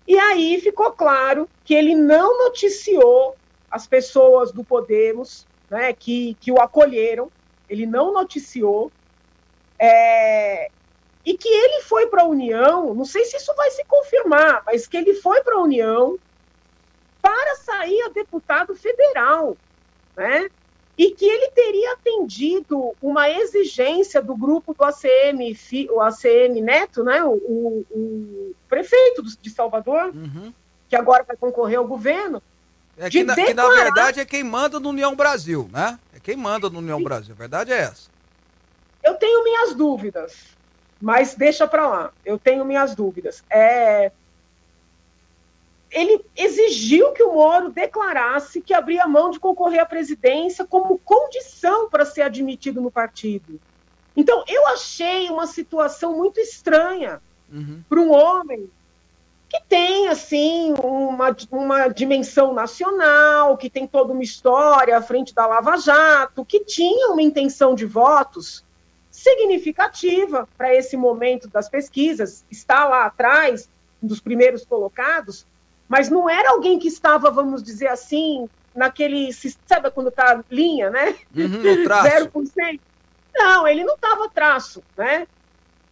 e 0.05 0.19
aí 0.19 0.61
ficou 0.61 0.91
claro 0.91 1.49
que 1.65 1.75
ele 1.75 1.95
não 1.95 2.45
noticiou 2.45 3.37
as 3.71 3.87
pessoas 3.87 4.51
do 4.51 4.65
Podemos 4.65 5.47
né, 5.71 5.93
que, 5.93 6.37
que 6.41 6.51
o 6.51 6.61
acolheram, 6.61 7.31
ele 7.69 7.87
não 7.87 8.13
noticiou, 8.13 8.91
é, 9.79 10.71
e 11.25 11.39
que 11.39 11.49
ele 11.49 11.83
foi 11.83 12.09
para 12.09 12.23
a 12.23 12.27
União, 12.27 12.93
não 12.95 13.05
sei 13.05 13.25
se 13.27 13.37
isso 13.37 13.55
vai 13.55 13.71
se 13.71 13.85
confirmar, 13.85 14.65
mas 14.67 14.89
que 14.89 14.97
ele 14.97 15.15
foi 15.15 15.41
para 15.45 15.55
a 15.55 15.63
União 15.63 16.19
para 17.21 17.57
sair 17.57 18.03
a 18.03 18.09
deputado 18.09 18.75
federal, 18.75 19.57
né? 20.17 20.49
E 20.99 21.13
que 21.13 21.25
ele 21.25 21.51
teria 21.53 21.93
atendido 21.93 22.93
uma 23.01 23.31
exigência 23.31 24.21
do 24.21 24.37
grupo 24.37 24.75
do 24.75 24.85
ACM, 24.85 25.57
o 25.91 26.01
ACM 26.01 26.61
Neto, 26.61 27.03
né? 27.03 27.23
O, 27.25 27.33
o, 27.33 27.87
o 27.91 28.55
prefeito 28.69 29.23
de 29.41 29.51
Salvador, 29.51 30.13
uhum. 30.15 30.53
que 30.89 30.97
agora 30.97 31.25
vai 31.25 31.37
concorrer 31.37 31.79
ao 31.79 31.87
governo, 31.87 32.43
é 33.01 33.09
que, 33.09 33.25
na, 33.25 33.35
que, 33.35 33.55
na, 33.55 33.67
verdade 33.67 34.21
é 34.21 34.27
quem 34.27 34.45
manda 34.45 34.79
no 34.79 34.91
União 34.91 35.17
Brasil, 35.17 35.71
né? 35.73 35.99
É 36.15 36.21
quem 36.21 36.37
manda 36.37 36.69
no 36.69 36.81
União 36.81 36.99
Sim. 36.99 37.05
Brasil. 37.05 37.35
A 37.35 37.39
verdade 37.39 37.73
é 37.73 37.79
essa. 37.79 38.11
Eu 39.03 39.15
tenho 39.15 39.43
minhas 39.43 39.75
dúvidas, 39.75 40.49
mas 41.01 41.35
deixa 41.35 41.67
para 41.67 41.89
lá. 41.89 42.13
Eu 42.25 42.39
tenho 42.39 42.63
minhas 42.63 42.95
dúvidas. 42.95 43.43
É... 43.49 44.13
Ele 45.91 46.25
exigiu 46.37 47.13
que 47.13 47.23
o 47.23 47.33
Moro 47.33 47.71
declarasse 47.71 48.61
que 48.61 48.73
abria 48.73 49.09
mão 49.09 49.31
de 49.31 49.41
concorrer 49.41 49.81
à 49.81 49.87
presidência 49.87 50.65
como 50.65 50.99
condição 50.99 51.89
para 51.91 52.05
ser 52.05 52.23
admitido 52.23 52.81
no 52.81 52.91
partido. 52.91 53.61
Então, 54.17 54.45
eu 54.47 54.67
achei 54.69 55.29
uma 55.29 55.47
situação 55.47 56.17
muito 56.17 56.39
estranha 56.41 57.21
uhum. 57.53 57.83
para 57.89 58.01
um 58.01 58.13
homem 58.13 58.71
que 59.49 59.61
tem 59.69 60.07
assim 60.07 60.75
uma, 60.81 61.37
uma 61.51 61.89
dimensão 61.89 62.55
nacional, 62.55 63.57
que 63.57 63.69
tem 63.69 63.85
toda 63.85 64.13
uma 64.13 64.23
história 64.23 64.97
à 64.97 65.03
frente 65.03 65.35
da 65.35 65.45
Lava 65.45 65.77
Jato, 65.77 66.45
que 66.45 66.65
tinha 66.65 67.09
uma 67.09 67.21
intenção 67.21 67.75
de 67.75 67.85
votos 67.85 68.65
significativa 69.11 70.49
para 70.57 70.73
esse 70.73 70.97
momento 70.97 71.49
das 71.49 71.69
pesquisas, 71.69 72.45
está 72.49 72.85
lá 72.85 73.07
atrás, 73.07 73.69
um 74.01 74.07
dos 74.07 74.21
primeiros 74.21 74.65
colocados, 74.65 75.45
mas 75.91 76.09
não 76.09 76.31
era 76.31 76.53
alguém 76.53 76.79
que 76.79 76.87
estava, 76.87 77.33
vamos 77.33 77.65
dizer 77.65 77.89
assim, 77.89 78.49
naquele, 78.73 79.33
sabe 79.67 79.91
quando 79.91 80.07
está 80.07 80.41
linha, 80.49 80.89
né? 80.89 81.17
Uhum, 81.37 81.83
traço. 81.83 82.31
0%. 82.31 82.81
Não, 83.35 83.67
ele 83.67 83.83
não 83.83 83.97
estava 83.97 84.29
traço, 84.29 84.85
né? 84.97 85.27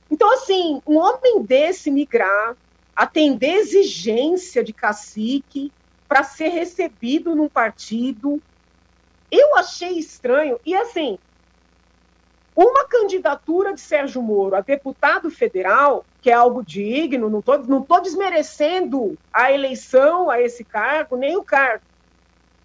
Então, 0.09 0.33
assim, 0.35 0.81
um 0.87 0.99
homem 0.99 1.43
desse 1.43 1.91
migrar, 1.91 2.57
atender 2.95 3.55
exigência 3.55 4.63
de 4.63 4.73
cacique 4.73 5.73
para 6.07 6.23
ser 6.23 6.51
recebido 6.51 7.35
num 7.35 7.49
partido. 7.49 8.41
Eu 9.33 9.57
achei 9.57 9.99
estranho. 9.99 10.61
E 10.65 10.77
assim, 10.77 11.19
uma 12.61 12.89
candidatura 12.89 13.73
de 13.73 13.81
Sérgio 13.81 14.21
Moro 14.21 14.57
a 14.57 14.61
deputado 14.61 15.31
federal, 15.31 16.05
que 16.21 16.29
é 16.29 16.33
algo 16.33 16.61
digno, 16.61 17.31
não 17.31 17.39
estou 17.39 17.59
não 17.59 17.83
tô 17.83 18.01
desmerecendo 18.01 19.17
a 19.33 19.53
eleição 19.53 20.29
a 20.29 20.41
esse 20.41 20.65
cargo, 20.65 21.17
nem 21.17 21.37
o 21.37 21.45
cargo. 21.45 21.85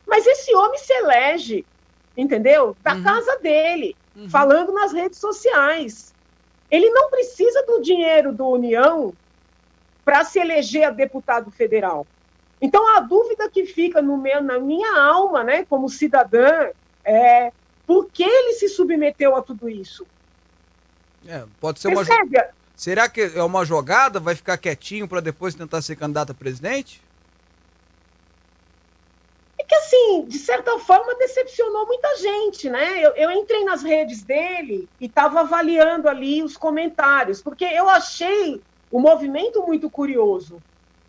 Mas 0.08 0.26
esse 0.26 0.52
homem 0.56 0.80
se 0.80 0.91
elege, 0.94 1.64
entendeu? 2.18 2.76
Da 2.82 2.96
uhum. 2.96 3.04
casa 3.04 3.38
dele, 3.38 3.96
uhum. 4.16 4.28
falando 4.32 4.74
nas 4.74 4.91
redes 4.91 5.20
sociais. 5.20 6.12
Ele 6.72 6.89
não 6.89 7.12
precisa 7.12 7.64
do 7.68 7.80
dinheiro 7.80 8.34
do 8.34 8.48
União 8.48 9.14
para 10.04 10.24
se 10.26 10.39
eleger 10.39 10.86
a 10.86 10.89
deputado 10.89 11.52
federal. 11.52 12.08
Então, 12.60 12.98
a 12.98 13.00
dúvida 13.00 13.48
que 13.48 13.64
fica 13.64 14.02
no 14.02 14.18
meu, 14.18 14.41
na 14.41 14.58
minha 14.58 15.00
alma, 15.00 15.44
né, 15.44 15.66
como 15.66 15.88
cidadã, 15.88 16.72
é 17.06 17.52
por 17.86 18.09
que 18.09 18.23
ele 18.23 18.53
se 18.53 18.69
submeteu 18.69 19.36
a 19.36 19.41
tudo 19.41 19.69
isso? 19.69 20.05
É, 21.27 21.43
pode 21.59 21.79
ser 21.79 21.89
uma. 21.89 22.03
Será 22.75 23.07
que 23.07 23.21
é 23.21 23.43
uma 23.43 23.63
jogada? 23.63 24.19
Vai 24.19 24.36
ficar 24.36 24.57
quietinho 24.57 25.07
para 25.07 25.21
depois 25.21 25.53
tentar 25.53 25.81
ser 25.81 25.95
candidato 25.95 26.31
a 26.31 26.36
presidente? 26.36 27.01
É 29.59 29.63
que, 29.63 29.75
assim, 29.75 30.25
de 30.27 30.39
certa 30.39 30.77
forma, 30.79 31.15
decepcionou 31.15 31.86
muita 31.86 32.17
gente, 32.17 32.69
né? 32.69 32.99
Eu, 32.99 33.11
eu 33.11 33.31
entrei 33.31 33.63
nas 33.63 33.84
redes 33.84 34.23
dele 34.23 34.89
e 34.99 35.05
estava 35.05 35.41
avaliando 35.41 36.09
ali 36.09 36.41
os 36.41 36.57
comentários, 36.57 37.41
porque 37.41 37.63
eu 37.63 37.88
achei 37.88 38.61
um 38.91 38.99
movimento 38.99 39.61
muito 39.61 39.89
curioso. 39.89 40.61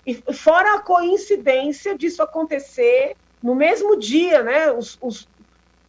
E 0.06 0.14
fora 0.34 0.74
a 0.74 0.80
coincidência 0.80 1.96
disso 1.96 2.22
acontecer 2.22 3.16
no 3.42 3.54
mesmo 3.54 3.98
dia, 3.98 4.42
né? 4.42 4.70
Os, 4.70 4.98
os, 5.00 5.26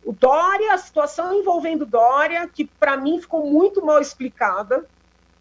o 0.06 0.14
Dória, 0.14 0.72
a 0.72 0.78
situação 0.78 1.34
envolvendo 1.34 1.84
Dória, 1.84 2.47
que 2.47 2.64
para 2.64 2.95
mim 2.95 3.20
ficou 3.20 3.49
muito 3.49 3.84
mal 3.84 3.99
explicada, 3.99 4.86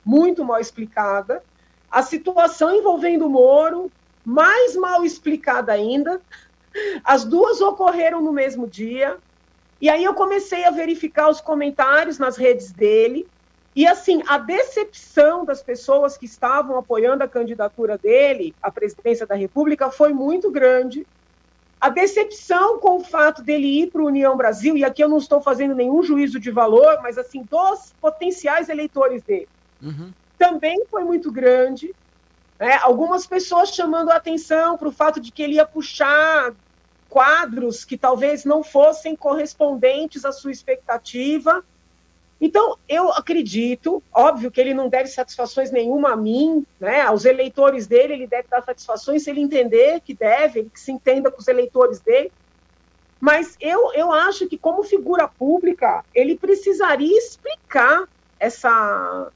muito 0.02 0.42
mal 0.42 0.58
explicada. 0.58 1.44
A 1.90 2.02
situação 2.02 2.74
envolvendo 2.74 3.28
Moro, 3.28 3.92
mais 4.24 4.74
mal 4.74 5.04
explicada 5.04 5.70
ainda. 5.70 6.18
As 7.04 7.24
duas 7.24 7.60
ocorreram 7.60 8.22
no 8.22 8.32
mesmo 8.32 8.66
dia. 8.66 9.18
E 9.80 9.90
aí 9.90 10.02
eu 10.02 10.14
comecei 10.14 10.64
a 10.64 10.70
verificar 10.70 11.28
os 11.28 11.42
comentários 11.42 12.18
nas 12.18 12.38
redes 12.38 12.72
dele. 12.72 13.28
E 13.76 13.86
assim, 13.86 14.22
a 14.26 14.38
decepção 14.38 15.44
das 15.44 15.62
pessoas 15.62 16.16
que 16.16 16.24
estavam 16.24 16.78
apoiando 16.78 17.22
a 17.22 17.28
candidatura 17.28 17.98
dele 17.98 18.54
à 18.62 18.70
presidência 18.70 19.26
da 19.26 19.34
República 19.34 19.90
foi 19.90 20.12
muito 20.12 20.50
grande. 20.50 21.06
A 21.84 21.90
decepção 21.90 22.78
com 22.78 22.96
o 22.96 23.04
fato 23.04 23.42
dele 23.42 23.82
ir 23.82 23.90
para 23.90 24.00
a 24.00 24.06
União 24.06 24.34
Brasil, 24.38 24.74
e 24.74 24.82
aqui 24.82 25.04
eu 25.04 25.08
não 25.08 25.18
estou 25.18 25.42
fazendo 25.42 25.74
nenhum 25.74 26.02
juízo 26.02 26.40
de 26.40 26.50
valor, 26.50 26.98
mas 27.02 27.18
assim, 27.18 27.42
dos 27.42 27.92
potenciais 28.00 28.70
eleitores 28.70 29.22
dele. 29.22 29.46
uhum. 29.82 30.10
também 30.38 30.82
foi 30.90 31.04
muito 31.04 31.30
grande. 31.30 31.94
Né? 32.58 32.78
Algumas 32.80 33.26
pessoas 33.26 33.68
chamando 33.68 34.10
a 34.10 34.16
atenção 34.16 34.78
para 34.78 34.88
o 34.88 34.92
fato 34.92 35.20
de 35.20 35.30
que 35.30 35.42
ele 35.42 35.56
ia 35.56 35.66
puxar 35.66 36.54
quadros 37.10 37.84
que 37.84 37.98
talvez 37.98 38.46
não 38.46 38.62
fossem 38.62 39.14
correspondentes 39.14 40.24
à 40.24 40.32
sua 40.32 40.52
expectativa. 40.52 41.62
Então, 42.40 42.76
eu 42.88 43.10
acredito, 43.12 44.02
óbvio 44.12 44.50
que 44.50 44.60
ele 44.60 44.74
não 44.74 44.88
deve 44.88 45.08
satisfações 45.08 45.70
nenhuma 45.70 46.12
a 46.12 46.16
mim, 46.16 46.66
né? 46.78 47.00
aos 47.00 47.24
eleitores 47.24 47.86
dele, 47.86 48.14
ele 48.14 48.26
deve 48.26 48.48
dar 48.48 48.62
satisfações 48.62 49.22
se 49.22 49.30
ele 49.30 49.40
entender 49.40 50.00
que 50.00 50.14
deve, 50.14 50.60
ele 50.60 50.70
que 50.70 50.80
se 50.80 50.92
entenda 50.92 51.30
com 51.30 51.40
os 51.40 51.48
eleitores 51.48 52.00
dele. 52.00 52.30
Mas 53.20 53.56
eu, 53.60 53.92
eu 53.94 54.12
acho 54.12 54.46
que, 54.46 54.58
como 54.58 54.82
figura 54.82 55.26
pública, 55.26 56.04
ele 56.14 56.36
precisaria 56.36 57.16
explicar 57.16 58.06
essa, 58.38 59.32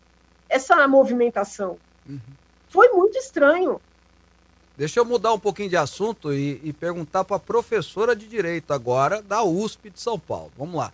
essa 0.49 0.87
movimentação. 0.87 1.79
Uhum. 2.07 2.21
Foi 2.69 2.89
muito 2.91 3.17
estranho. 3.17 3.81
Deixa 4.77 5.01
eu 5.01 5.05
mudar 5.05 5.33
um 5.33 5.39
pouquinho 5.39 5.71
de 5.71 5.77
assunto 5.77 6.33
e, 6.33 6.61
e 6.63 6.73
perguntar 6.73 7.25
para 7.25 7.37
a 7.37 7.41
professora 7.41 8.15
de 8.15 8.29
Direito 8.29 8.73
agora 8.73 9.23
da 9.23 9.43
USP 9.43 9.91
de 9.91 10.01
São 10.01 10.19
Paulo. 10.19 10.53
Vamos 10.57 10.77
lá. 10.77 10.93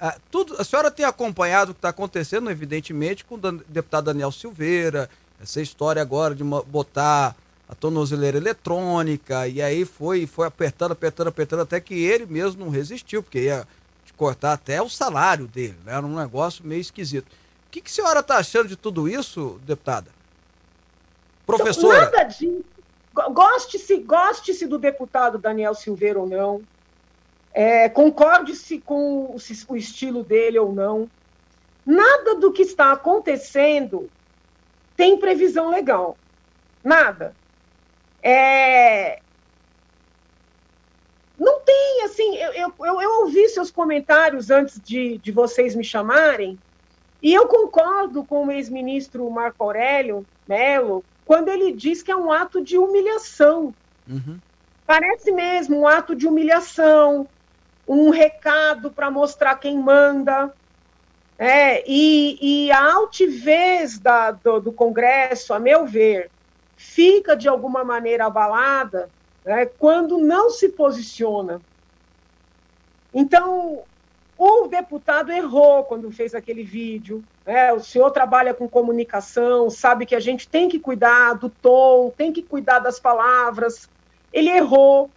Ah, 0.00 0.16
tudo, 0.30 0.56
a 0.58 0.64
senhora 0.64 0.90
tem 0.90 1.06
acompanhado 1.06 1.70
o 1.70 1.74
que 1.74 1.78
está 1.78 1.88
acontecendo, 1.88 2.50
evidentemente, 2.50 3.24
com 3.24 3.36
o 3.36 3.38
deputado 3.38 4.04
Daniel 4.06 4.30
Silveira, 4.30 5.08
essa 5.40 5.60
história 5.60 6.02
agora 6.02 6.34
de 6.34 6.44
botar 6.44 7.34
a 7.68 7.74
tornozeleira 7.74 8.36
eletrônica, 8.36 9.48
e 9.48 9.60
aí 9.60 9.84
foi, 9.84 10.26
foi 10.26 10.46
apertando, 10.46 10.92
apertando, 10.92 11.28
apertando, 11.28 11.60
até 11.62 11.80
que 11.80 11.94
ele 11.94 12.26
mesmo 12.26 12.64
não 12.64 12.70
resistiu, 12.70 13.22
porque 13.22 13.40
ia 13.40 13.66
cortar 14.16 14.52
até 14.52 14.80
o 14.80 14.88
salário 14.88 15.46
dele, 15.46 15.76
né? 15.84 15.92
Era 15.92 16.06
um 16.06 16.16
negócio 16.16 16.64
meio 16.64 16.80
esquisito. 16.80 17.26
O 17.26 17.70
que, 17.70 17.82
que 17.82 17.90
a 17.90 17.94
senhora 17.94 18.20
está 18.20 18.38
achando 18.38 18.68
de 18.68 18.76
tudo 18.76 19.08
isso, 19.08 19.60
deputada? 19.66 20.10
Professora. 21.44 22.06
Nada 22.06 22.22
disso. 22.24 22.64
Goste-se 23.32 23.98
goste 23.98 24.66
do 24.66 24.78
deputado 24.78 25.38
Daniel 25.38 25.74
Silveira 25.74 26.18
ou 26.18 26.28
não, 26.28 26.62
é, 27.56 27.88
concorde-se 27.88 28.78
com 28.78 29.34
o, 29.34 29.36
o 29.68 29.76
estilo 29.76 30.22
dele 30.22 30.58
ou 30.58 30.74
não, 30.74 31.10
nada 31.86 32.34
do 32.34 32.52
que 32.52 32.60
está 32.60 32.92
acontecendo 32.92 34.10
tem 34.94 35.18
previsão 35.18 35.70
legal. 35.70 36.18
Nada. 36.84 37.34
É... 38.22 39.20
Não 41.38 41.60
tem, 41.60 42.02
assim, 42.04 42.36
eu, 42.36 42.52
eu, 42.52 43.00
eu, 43.00 43.10
ouvi 43.20 43.48
seus 43.48 43.70
comentários 43.70 44.50
antes 44.50 44.78
de, 44.78 45.16
de 45.16 45.32
vocês 45.32 45.74
me 45.74 45.84
chamarem, 45.84 46.58
e 47.22 47.32
eu 47.32 47.48
concordo 47.48 48.22
com 48.22 48.46
o 48.46 48.52
ex-ministro 48.52 49.30
Marco 49.30 49.64
Aurélio 49.64 50.26
Melo 50.46 51.02
quando 51.24 51.48
ele 51.48 51.72
diz 51.72 52.02
que 52.02 52.12
é 52.12 52.16
um 52.16 52.30
ato 52.30 52.62
de 52.62 52.76
humilhação. 52.76 53.74
Uhum. 54.06 54.38
Parece 54.86 55.32
mesmo 55.32 55.80
um 55.80 55.86
ato 55.86 56.14
de 56.14 56.28
humilhação, 56.28 57.26
um 57.86 58.10
recado 58.10 58.90
para 58.90 59.10
mostrar 59.10 59.56
quem 59.56 59.78
manda. 59.78 60.52
É, 61.38 61.84
e, 61.86 62.38
e 62.40 62.72
a 62.72 62.94
altivez 62.94 63.98
da, 63.98 64.30
do, 64.30 64.60
do 64.60 64.72
Congresso, 64.72 65.52
a 65.52 65.58
meu 65.58 65.86
ver, 65.86 66.30
fica 66.76 67.36
de 67.36 67.48
alguma 67.48 67.84
maneira 67.84 68.26
abalada 68.26 69.10
né, 69.44 69.66
quando 69.66 70.18
não 70.18 70.50
se 70.50 70.70
posiciona. 70.70 71.60
Então, 73.12 73.84
o 74.36 74.66
deputado 74.66 75.32
errou 75.32 75.84
quando 75.84 76.10
fez 76.10 76.34
aquele 76.34 76.62
vídeo. 76.62 77.24
Né? 77.46 77.72
O 77.72 77.80
senhor 77.80 78.10
trabalha 78.10 78.52
com 78.52 78.68
comunicação, 78.68 79.70
sabe 79.70 80.04
que 80.04 80.14
a 80.14 80.20
gente 80.20 80.46
tem 80.48 80.68
que 80.68 80.78
cuidar 80.78 81.34
do 81.34 81.48
tom, 81.48 82.12
tem 82.16 82.32
que 82.32 82.42
cuidar 82.42 82.80
das 82.80 83.00
palavras. 83.00 83.88
Ele 84.32 84.50
errou. 84.50 85.10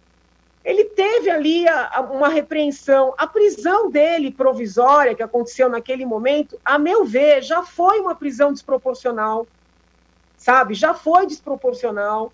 Ele 0.64 0.84
teve 0.84 1.30
ali 1.30 1.66
a, 1.66 1.90
a, 1.96 2.00
uma 2.00 2.28
repreensão. 2.28 3.14
A 3.16 3.26
prisão 3.26 3.90
dele 3.90 4.30
provisória, 4.30 5.14
que 5.14 5.22
aconteceu 5.22 5.68
naquele 5.68 6.04
momento, 6.04 6.60
a 6.64 6.78
meu 6.78 7.04
ver, 7.04 7.42
já 7.42 7.62
foi 7.62 8.00
uma 8.00 8.14
prisão 8.14 8.52
desproporcional 8.52 9.46
sabe? 10.40 10.72
Já 10.72 10.94
foi 10.94 11.26
desproporcional. 11.26 12.32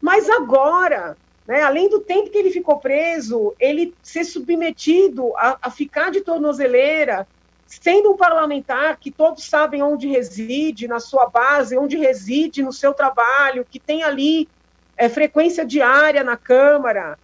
Mas 0.00 0.28
agora, 0.28 1.16
né, 1.46 1.62
além 1.62 1.88
do 1.88 1.98
tempo 2.00 2.30
que 2.30 2.36
ele 2.36 2.50
ficou 2.50 2.78
preso, 2.78 3.54
ele 3.58 3.94
ser 4.02 4.24
submetido 4.24 5.34
a, 5.34 5.58
a 5.62 5.70
ficar 5.70 6.10
de 6.10 6.20
tornozeleira, 6.20 7.26
sendo 7.66 8.12
um 8.12 8.16
parlamentar 8.16 8.98
que 8.98 9.10
todos 9.10 9.44
sabem 9.44 9.82
onde 9.82 10.06
reside, 10.06 10.86
na 10.86 11.00
sua 11.00 11.26
base, 11.26 11.78
onde 11.78 11.96
reside 11.96 12.62
no 12.62 12.72
seu 12.72 12.92
trabalho, 12.92 13.66
que 13.68 13.80
tem 13.80 14.02
ali 14.02 14.46
é, 14.94 15.08
frequência 15.08 15.64
diária 15.64 16.22
na 16.22 16.36
Câmara, 16.36 17.18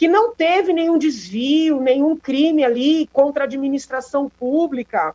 que 0.00 0.08
não 0.08 0.34
teve 0.34 0.72
nenhum 0.72 0.96
desvio, 0.96 1.78
nenhum 1.78 2.16
crime 2.16 2.64
ali 2.64 3.06
contra 3.12 3.44
a 3.44 3.46
administração 3.46 4.30
pública, 4.30 5.14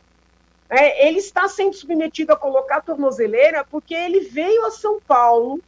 é, 0.70 1.08
ele 1.08 1.18
está 1.18 1.48
sendo 1.48 1.74
submetido 1.74 2.32
a 2.32 2.36
colocar 2.36 2.76
a 2.76 2.80
tornozeleira 2.80 3.66
porque 3.68 3.96
ele 3.96 4.20
veio 4.20 4.64
a 4.64 4.70
São 4.70 5.00
Paulo 5.00 5.60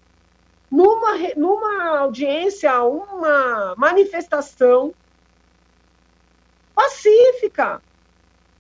numa, 0.71 1.15
numa 1.37 1.99
audiência, 1.99 2.81
uma 2.85 3.75
manifestação 3.77 4.95
pacífica. 6.73 7.83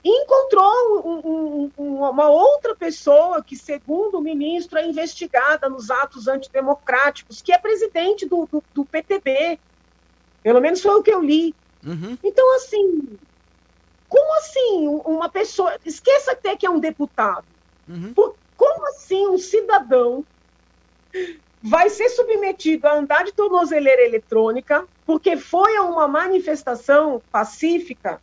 E 0.02 0.10
encontrou 0.10 1.22
um, 1.24 1.70
um, 1.78 2.02
uma 2.02 2.30
outra 2.30 2.74
pessoa 2.74 3.44
que, 3.44 3.56
segundo 3.56 4.18
o 4.18 4.22
ministro, 4.22 4.76
é 4.76 4.84
investigada 4.84 5.68
nos 5.68 5.88
atos 5.88 6.26
antidemocráticos, 6.26 7.40
que 7.40 7.52
é 7.52 7.58
presidente 7.58 8.26
do, 8.26 8.44
do, 8.50 8.60
do 8.74 8.84
PTB. 8.84 9.60
Pelo 10.48 10.62
menos 10.62 10.80
foi 10.80 10.94
o 10.94 11.02
que 11.02 11.12
eu 11.12 11.22
li. 11.22 11.54
Uhum. 11.84 12.16
Então, 12.24 12.56
assim, 12.56 13.18
como 14.08 14.38
assim 14.38 14.88
uma 15.04 15.28
pessoa. 15.28 15.76
Esqueça 15.84 16.32
até 16.32 16.56
que 16.56 16.64
é 16.64 16.70
um 16.70 16.80
deputado. 16.80 17.44
Uhum. 17.86 18.14
Por, 18.14 18.34
como 18.56 18.88
assim 18.88 19.26
um 19.26 19.36
cidadão 19.36 20.24
vai 21.62 21.90
ser 21.90 22.08
submetido 22.08 22.88
a 22.88 22.94
andar 22.94 23.26
de 23.26 23.32
tornozeleira 23.32 24.06
eletrônica 24.06 24.88
porque 25.04 25.36
foi 25.36 25.76
a 25.76 25.82
uma 25.82 26.08
manifestação 26.08 27.20
pacífica, 27.30 28.18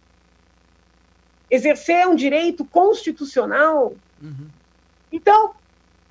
exercer 1.51 2.07
um 2.07 2.15
direito 2.15 2.65
constitucional? 2.65 3.93
Uhum. 4.19 4.47
Então, 5.11 5.53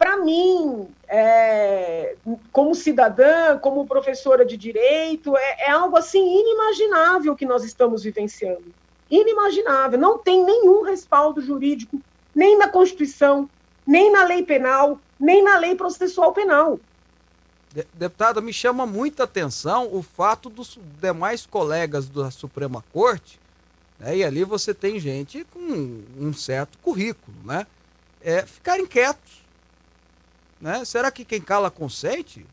para 0.04 0.18
mim, 0.18 0.86
é, 1.08 2.14
como 2.52 2.74
cidadã, 2.74 3.56
como 3.56 3.86
professora 3.86 4.44
de 4.44 4.54
direito, 4.54 5.34
é, 5.34 5.62
é 5.62 5.70
algo 5.70 5.96
assim 5.96 6.40
inimaginável 6.40 7.34
que 7.34 7.46
nós 7.46 7.64
estamos 7.64 8.02
vivenciando 8.02 8.64
inimaginável. 9.10 9.98
Não 9.98 10.18
tem 10.18 10.44
nenhum 10.44 10.82
respaldo 10.82 11.40
jurídico, 11.40 11.98
nem 12.34 12.58
na 12.58 12.68
Constituição, 12.68 13.48
nem 13.86 14.12
na 14.12 14.24
lei 14.24 14.42
penal, 14.42 15.00
nem 15.18 15.42
na 15.42 15.56
lei 15.56 15.74
processual 15.74 16.34
penal. 16.34 16.78
Deputada, 17.94 18.42
me 18.42 18.52
chama 18.52 18.84
muita 18.84 19.24
atenção 19.24 19.88
o 19.90 20.02
fato 20.02 20.50
dos 20.50 20.78
demais 21.00 21.46
colegas 21.46 22.10
da 22.10 22.30
Suprema 22.30 22.84
Corte, 22.92 23.40
né, 23.98 24.18
e 24.18 24.22
ali 24.22 24.44
você 24.44 24.74
tem 24.74 25.00
gente 25.00 25.44
com 25.44 26.02
um 26.18 26.34
certo 26.34 26.76
currículo, 26.82 27.34
né, 27.42 27.66
é, 28.20 28.44
ficarem 28.44 28.84
quietos. 28.84 29.43
Né? 30.64 30.82
Será 30.82 31.10
que 31.10 31.26
quem 31.26 31.42
cala 31.42 31.70
consente? 31.70 32.46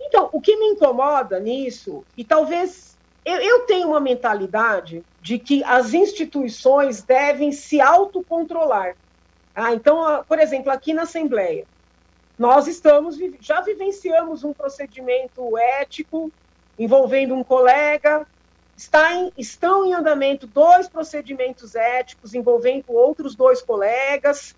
Então, 0.00 0.30
o 0.32 0.40
que 0.40 0.56
me 0.56 0.66
incomoda 0.66 1.40
nisso, 1.40 2.04
e 2.16 2.22
talvez 2.22 2.96
eu, 3.24 3.34
eu 3.34 3.60
tenho 3.62 3.88
uma 3.88 3.98
mentalidade 3.98 5.04
de 5.20 5.40
que 5.40 5.64
as 5.64 5.92
instituições 5.92 7.02
devem 7.02 7.50
se 7.50 7.80
autocontrolar. 7.80 8.94
Ah, 9.52 9.74
então, 9.74 10.24
por 10.28 10.38
exemplo, 10.38 10.70
aqui 10.70 10.94
na 10.94 11.02
Assembleia, 11.02 11.66
nós 12.38 12.68
estamos 12.68 13.18
já 13.40 13.60
vivenciamos 13.60 14.44
um 14.44 14.52
procedimento 14.52 15.58
ético 15.58 16.30
envolvendo 16.78 17.34
um 17.34 17.42
colega, 17.42 18.24
está 18.76 19.12
em, 19.14 19.32
estão 19.36 19.84
em 19.84 19.94
andamento 19.94 20.46
dois 20.46 20.86
procedimentos 20.88 21.74
éticos 21.74 22.34
envolvendo 22.34 22.84
outros 22.92 23.34
dois 23.34 23.60
colegas. 23.60 24.54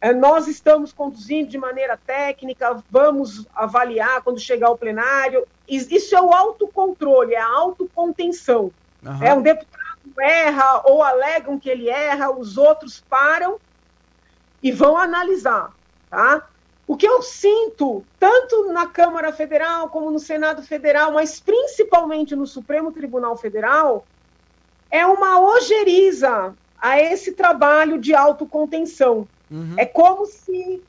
É, 0.00 0.12
nós 0.12 0.46
estamos 0.46 0.92
conduzindo 0.92 1.48
de 1.48 1.58
maneira 1.58 1.96
técnica, 1.96 2.82
vamos 2.90 3.46
avaliar 3.54 4.22
quando 4.22 4.38
chegar 4.38 4.68
ao 4.68 4.76
plenário. 4.76 5.46
Isso 5.68 6.14
é 6.14 6.20
o 6.20 6.32
autocontrole, 6.32 7.34
é 7.34 7.40
a 7.40 7.48
autocontenção. 7.48 8.70
Uhum. 9.02 9.22
É 9.22 9.34
um 9.34 9.42
deputado 9.42 9.86
erra 10.18 10.82
ou 10.84 11.02
alegam 11.02 11.58
que 11.58 11.68
ele 11.68 11.88
erra, 11.88 12.30
os 12.30 12.56
outros 12.56 13.02
param 13.08 13.58
e 14.62 14.72
vão 14.72 14.96
analisar, 14.96 15.72
tá? 16.08 16.46
O 16.86 16.96
que 16.96 17.06
eu 17.06 17.20
sinto, 17.20 18.04
tanto 18.18 18.72
na 18.72 18.86
Câmara 18.86 19.32
Federal 19.32 19.88
como 19.88 20.10
no 20.10 20.20
Senado 20.20 20.62
Federal, 20.62 21.12
mas 21.12 21.40
principalmente 21.40 22.36
no 22.36 22.46
Supremo 22.46 22.92
Tribunal 22.92 23.36
Federal, 23.36 24.06
é 24.90 25.04
uma 25.04 25.40
ojeriza 25.40 26.54
a 26.78 27.00
esse 27.00 27.32
trabalho 27.32 27.98
de 27.98 28.14
autocontenção. 28.14 29.26
Uhum. 29.50 29.74
É 29.76 29.86
como 29.86 30.26
se 30.26 30.82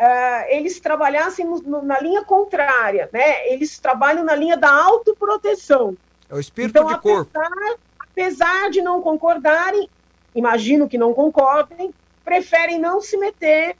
uh, 0.00 0.44
eles 0.48 0.80
trabalhassem 0.80 1.44
no, 1.44 1.82
na 1.82 2.00
linha 2.00 2.24
contrária, 2.24 3.08
né? 3.12 3.48
Eles 3.52 3.78
trabalham 3.78 4.24
na 4.24 4.34
linha 4.34 4.56
da 4.56 4.70
autoproteção. 4.70 5.96
É 6.28 6.34
o 6.34 6.40
espírito 6.40 6.78
então, 6.78 6.86
de 6.86 6.94
apesar, 6.94 7.14
corpo. 7.14 7.80
Apesar 7.98 8.70
de 8.70 8.82
não 8.82 9.00
concordarem, 9.00 9.88
imagino 10.34 10.88
que 10.88 10.98
não 10.98 11.14
concordem, 11.14 11.94
preferem 12.24 12.78
não 12.78 13.00
se 13.00 13.16
meter 13.16 13.76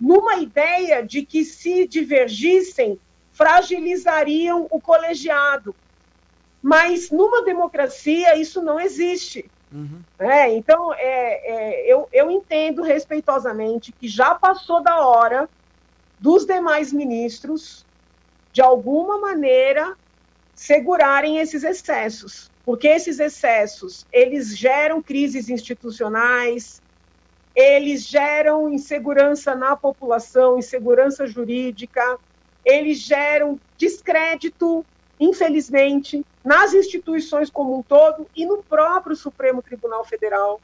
numa 0.00 0.36
ideia 0.36 1.02
de 1.04 1.24
que 1.24 1.44
se 1.44 1.86
divergissem, 1.86 3.00
fragilizariam 3.32 4.66
o 4.70 4.80
colegiado. 4.80 5.74
Mas 6.62 7.10
numa 7.10 7.42
democracia 7.42 8.36
isso 8.36 8.62
não 8.62 8.78
existe. 8.80 9.50
Uhum. 9.72 10.00
É, 10.18 10.50
então, 10.54 10.92
é, 10.94 10.98
é, 10.98 11.92
eu, 11.92 12.08
eu 12.12 12.30
entendo 12.30 12.82
respeitosamente 12.82 13.92
que 13.92 14.08
já 14.08 14.34
passou 14.34 14.82
da 14.82 15.06
hora 15.06 15.48
dos 16.18 16.44
demais 16.44 16.92
ministros, 16.92 17.84
de 18.52 18.62
alguma 18.62 19.18
maneira, 19.18 19.96
segurarem 20.54 21.38
esses 21.38 21.62
excessos, 21.62 22.50
porque 22.64 22.88
esses 22.88 23.20
excessos 23.20 24.06
eles 24.10 24.56
geram 24.56 25.00
crises 25.00 25.48
institucionais, 25.48 26.82
eles 27.54 28.04
geram 28.04 28.68
insegurança 28.68 29.54
na 29.54 29.76
população, 29.76 30.58
insegurança 30.58 31.26
jurídica, 31.26 32.18
eles 32.64 32.98
geram 32.98 33.60
descrédito 33.76 34.84
infelizmente, 35.20 36.24
nas 36.44 36.72
instituições 36.74 37.50
como 37.50 37.76
um 37.76 37.82
todo 37.82 38.26
e 38.34 38.46
no 38.46 38.62
próprio 38.62 39.16
Supremo 39.16 39.62
Tribunal 39.62 40.04
Federal. 40.04 40.60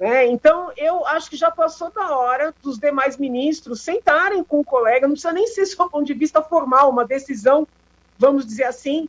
É, 0.00 0.26
então, 0.26 0.72
eu 0.76 1.04
acho 1.06 1.28
que 1.28 1.36
já 1.36 1.50
passou 1.50 1.90
da 1.90 2.16
hora 2.16 2.54
dos 2.62 2.78
demais 2.78 3.16
ministros 3.16 3.80
sentarem 3.80 4.44
com 4.44 4.60
o 4.60 4.64
colega, 4.64 5.06
não 5.06 5.14
precisa 5.14 5.32
nem 5.32 5.46
ser 5.46 5.66
do 5.76 5.90
ponto 5.90 6.04
de 6.04 6.14
vista 6.14 6.42
formal, 6.42 6.90
uma 6.90 7.04
decisão, 7.04 7.66
vamos 8.16 8.46
dizer 8.46 8.64
assim, 8.64 9.08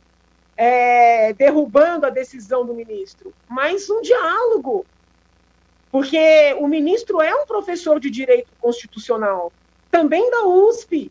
é, 0.56 1.32
derrubando 1.32 2.06
a 2.06 2.10
decisão 2.10 2.66
do 2.66 2.74
ministro, 2.74 3.32
mas 3.48 3.88
um 3.88 4.02
diálogo. 4.02 4.84
Porque 5.92 6.54
o 6.58 6.68
ministro 6.68 7.20
é 7.20 7.34
um 7.34 7.46
professor 7.46 7.98
de 7.98 8.10
direito 8.10 8.48
constitucional, 8.60 9.52
também 9.90 10.30
da 10.30 10.46
USP, 10.46 11.10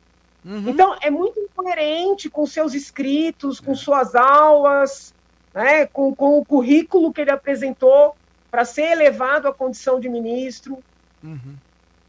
Uhum. 0.49 0.69
Então, 0.69 0.97
é 0.99 1.11
muito 1.11 1.39
incoerente 1.39 2.27
com 2.27 2.43
seus 2.47 2.73
escritos, 2.73 3.59
com 3.59 3.73
é. 3.73 3.75
suas 3.75 4.15
aulas, 4.15 5.13
né, 5.53 5.85
com, 5.85 6.15
com 6.15 6.39
o 6.39 6.45
currículo 6.45 7.13
que 7.13 7.21
ele 7.21 7.29
apresentou 7.29 8.15
para 8.49 8.65
ser 8.65 8.91
elevado 8.93 9.47
à 9.47 9.53
condição 9.53 9.99
de 9.99 10.09
ministro. 10.09 10.79
Uhum. 11.23 11.55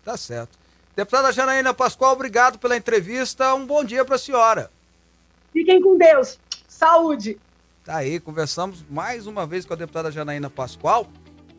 Tá 0.03 0.17
certo. 0.17 0.59
Deputada 0.97 1.31
Janaína 1.31 1.75
Pascoal, 1.75 2.15
obrigado 2.15 2.59
pela 2.59 2.75
entrevista. 2.75 3.55
Um 3.55 3.67
bom 3.67 3.85
dia 3.85 4.07
para 4.07 4.15
a 4.15 4.19
senhora. 4.19 4.71
Fiquem 5.53 5.83
com 5.83 5.99
Deus. 5.99 6.39
Saúde. 6.67 7.39
Tá 7.85 7.97
aí, 7.97 8.19
conversamos 8.19 8.83
mais 8.89 9.27
uma 9.27 9.47
vez 9.47 9.67
com 9.67 9.75
a 9.75 9.77
deputada 9.77 10.11
Janaína 10.11 10.49
Pascoal. 10.49 11.07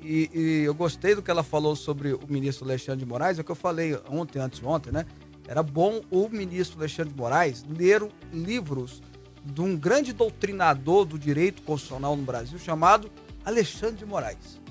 E, 0.01 0.31
e, 0.33 0.63
eu 0.63 0.73
gostei 0.73 1.13
do 1.13 1.21
que 1.21 1.29
ela 1.29 1.43
falou 1.43 1.75
sobre 1.75 2.13
o 2.13 2.21
ministro 2.27 2.65
Alexandre 2.65 3.01
de 3.01 3.05
Moraes, 3.05 3.37
é 3.37 3.41
o 3.41 3.43
que 3.43 3.51
eu 3.51 3.55
falei 3.55 3.99
ontem, 4.09 4.39
antes 4.39 4.59
de 4.59 4.65
ontem, 4.65 4.91
né? 4.91 5.05
Era 5.51 5.61
bom 5.61 5.99
o 6.09 6.29
ministro 6.29 6.79
Alexandre 6.79 7.11
de 7.11 7.19
Moraes 7.19 7.65
ler 7.77 8.01
livros 8.31 9.03
de 9.43 9.59
um 9.59 9.75
grande 9.75 10.13
doutrinador 10.13 11.03
do 11.03 11.19
direito 11.19 11.61
constitucional 11.63 12.15
no 12.15 12.23
Brasil 12.23 12.57
chamado 12.57 13.11
Alexandre 13.43 13.97
de 13.97 14.05
Moraes. 14.05 14.61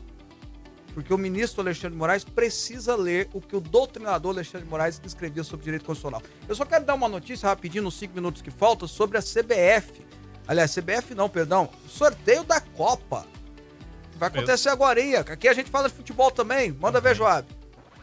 Porque 0.94 1.12
o 1.12 1.18
ministro 1.18 1.60
Alexandre 1.60 1.90
de 1.90 1.98
Moraes 1.98 2.24
precisa 2.24 2.96
ler 2.96 3.28
o 3.34 3.42
que 3.42 3.54
o 3.54 3.60
doutrinador 3.60 4.32
Alexandre 4.32 4.64
de 4.64 4.70
Moraes 4.70 4.98
escrevia 5.04 5.44
sobre 5.44 5.64
direito 5.64 5.84
constitucional. 5.84 6.22
Eu 6.48 6.54
só 6.54 6.64
quero 6.64 6.86
dar 6.86 6.94
uma 6.94 7.08
notícia 7.08 7.46
rapidinho, 7.46 7.84
nos 7.84 7.98
cinco 7.98 8.14
minutos 8.14 8.40
que 8.40 8.50
faltam, 8.50 8.88
sobre 8.88 9.18
a 9.18 9.20
CBF. 9.20 10.02
Aliás, 10.48 10.74
CBF 10.74 11.14
não, 11.14 11.28
perdão. 11.28 11.68
Sorteio 11.86 12.42
da 12.42 12.58
Copa. 12.58 13.26
Vai 14.16 14.30
acontecer 14.30 14.70
agora. 14.70 14.98
Aqui 15.30 15.46
a 15.46 15.52
gente 15.52 15.68
fala 15.68 15.90
de 15.90 15.94
futebol 15.94 16.30
também. 16.30 16.72
Manda 16.72 17.02
ver, 17.02 17.14
Joab. 17.14 17.59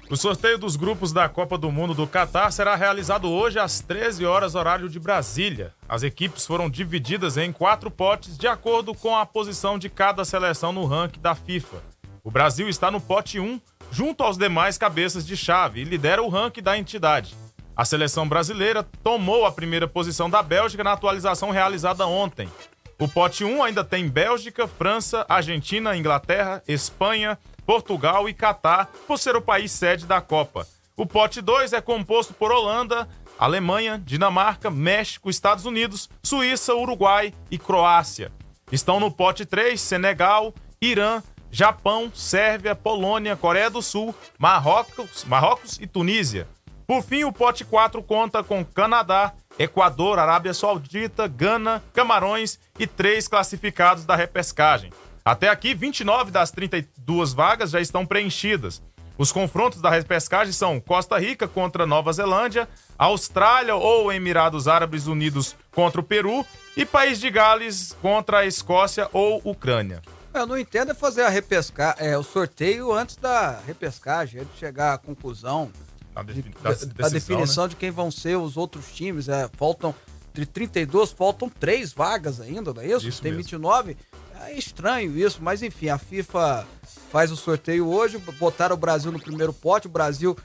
O 0.09 0.15
sorteio 0.15 0.57
dos 0.57 0.77
grupos 0.77 1.11
da 1.11 1.27
Copa 1.27 1.57
do 1.57 1.69
Mundo 1.69 1.93
do 1.93 2.07
Catar 2.07 2.49
será 2.51 2.77
realizado 2.77 3.29
hoje 3.29 3.59
às 3.59 3.81
13 3.81 4.25
horas, 4.25 4.55
horário 4.55 4.87
de 4.87 5.01
Brasília. 5.01 5.73
As 5.87 6.01
equipes 6.01 6.45
foram 6.45 6.69
divididas 6.69 7.35
em 7.35 7.51
quatro 7.51 7.91
potes 7.91 8.37
de 8.37 8.47
acordo 8.47 8.95
com 8.95 9.17
a 9.17 9.25
posição 9.25 9.77
de 9.77 9.89
cada 9.89 10.23
seleção 10.23 10.71
no 10.71 10.85
ranking 10.85 11.19
da 11.19 11.35
FIFA. 11.35 11.83
O 12.23 12.31
Brasil 12.31 12.69
está 12.69 12.89
no 12.89 13.01
pote 13.01 13.37
1, 13.37 13.59
junto 13.91 14.23
aos 14.23 14.37
demais 14.37 14.77
cabeças 14.77 15.27
de 15.27 15.35
chave, 15.35 15.81
e 15.81 15.83
lidera 15.83 16.23
o 16.23 16.29
ranking 16.29 16.63
da 16.63 16.77
entidade. 16.77 17.35
A 17.75 17.83
seleção 17.83 18.29
brasileira 18.29 18.83
tomou 19.03 19.45
a 19.45 19.51
primeira 19.51 19.89
posição 19.89 20.29
da 20.29 20.41
Bélgica 20.41 20.85
na 20.85 20.93
atualização 20.93 21.51
realizada 21.51 22.07
ontem. 22.07 22.49
O 22.97 23.09
pote 23.09 23.43
1 23.43 23.61
ainda 23.61 23.83
tem 23.83 24.07
Bélgica, 24.07 24.69
França, 24.69 25.25
Argentina, 25.27 25.97
Inglaterra, 25.97 26.63
Espanha, 26.65 27.37
Portugal 27.67 28.29
e 28.29 28.33
Catar, 28.33 28.89
por 29.05 29.19
ser 29.19 29.35
o 29.35 29.41
país 29.41 29.73
sede 29.73 30.05
da 30.05 30.21
Copa. 30.21 30.65
O 30.95 31.05
pote 31.05 31.41
2 31.41 31.73
é 31.73 31.81
composto 31.81 32.33
por 32.33 32.49
Holanda, 32.49 33.09
Alemanha, 33.37 34.01
Dinamarca, 34.03 34.71
México, 34.71 35.29
Estados 35.29 35.65
Unidos, 35.65 36.09
Suíça, 36.23 36.73
Uruguai 36.73 37.33
e 37.51 37.57
Croácia. 37.59 38.31
Estão 38.71 39.01
no 39.01 39.11
pote 39.11 39.45
3 39.45 39.79
Senegal, 39.79 40.53
Irã, 40.81 41.21
Japão, 41.51 42.09
Sérvia, 42.15 42.73
Polônia, 42.73 43.35
Coreia 43.35 43.69
do 43.69 43.81
Sul, 43.81 44.15
Marrocos, 44.39 45.25
Marrocos 45.25 45.77
e 45.81 45.85
Tunísia. 45.85 46.47
Por 46.87 47.03
fim, 47.03 47.25
o 47.25 47.33
pote 47.33 47.65
4 47.65 48.01
conta 48.01 48.41
com 48.41 48.63
Canadá, 48.63 49.33
Equador, 49.59 50.19
Arábia 50.19 50.53
Saudita, 50.53 51.27
Gana, 51.27 51.83
Camarões 51.93 52.57
e 52.79 52.87
três 52.87 53.27
classificados 53.27 54.05
da 54.05 54.15
repescagem. 54.15 54.89
Até 55.27 55.49
aqui, 55.49 55.73
29 55.73 56.31
das 56.31 56.51
32 56.51 57.33
vagas 57.33 57.71
já 57.71 57.81
estão 57.81 58.05
preenchidas. 58.05 58.81
Os 59.17 59.29
confrontos 59.29 59.81
da 59.81 59.89
repescagem 59.89 60.53
são 60.53 60.79
Costa 60.79 61.17
Rica 61.17 61.49
contra 61.49 61.85
Nova 61.85 62.13
Zelândia, 62.13 62.65
Austrália 62.97 63.75
ou 63.75 64.09
Emirados 64.09 64.69
Árabes 64.69 65.05
Unidos 65.05 65.53
contra 65.69 65.99
o 65.99 66.03
Peru 66.03 66.45
e 66.77 66.85
País 66.85 67.19
de 67.19 67.29
Gales 67.29 67.93
contra 68.01 68.37
a 68.37 68.45
Escócia 68.45 69.09
ou 69.11 69.41
Ucrânia. 69.43 70.01
Eu 70.33 70.47
não 70.47 70.57
entendo 70.57 70.91
é 70.91 70.93
fazer 70.93 71.23
a 71.23 71.29
repescar, 71.29 71.97
é, 71.99 72.17
o 72.17 72.23
sorteio 72.23 72.93
antes 72.93 73.17
da 73.17 73.59
repescagem, 73.67 74.39
antes 74.39 74.53
de 74.53 74.59
chegar 74.59 74.93
à 74.93 74.97
conclusão, 74.97 75.69
a, 76.15 76.23
de, 76.23 76.41
da, 76.41 76.69
decisão, 76.69 77.05
a 77.05 77.09
definição 77.09 77.63
né? 77.65 77.69
de 77.71 77.75
quem 77.75 77.91
vão 77.91 78.09
ser 78.09 78.37
os 78.37 78.55
outros 78.55 78.93
times. 78.93 79.27
É, 79.27 79.49
faltam 79.57 79.93
de 80.33 80.45
32, 80.45 81.11
faltam 81.11 81.49
três 81.49 81.91
vagas 81.91 82.39
ainda, 82.39 82.73
não 82.73 82.81
é 82.81 82.87
isso? 82.87 83.07
isso 83.07 83.21
Tem 83.21 83.31
mesmo. 83.31 83.43
29. 83.43 83.97
É 84.45 84.53
estranho 84.53 85.17
isso, 85.17 85.39
mas 85.41 85.61
enfim, 85.61 85.89
a 85.89 85.97
FIFA 85.97 86.67
faz 87.11 87.31
o 87.31 87.35
sorteio 87.35 87.87
hoje, 87.87 88.17
botaram 88.39 88.75
o 88.75 88.79
Brasil 88.79 89.11
no 89.11 89.19
primeiro 89.19 89.53
pote, 89.53 89.87
o 89.87 89.89
Brasil 89.89 90.37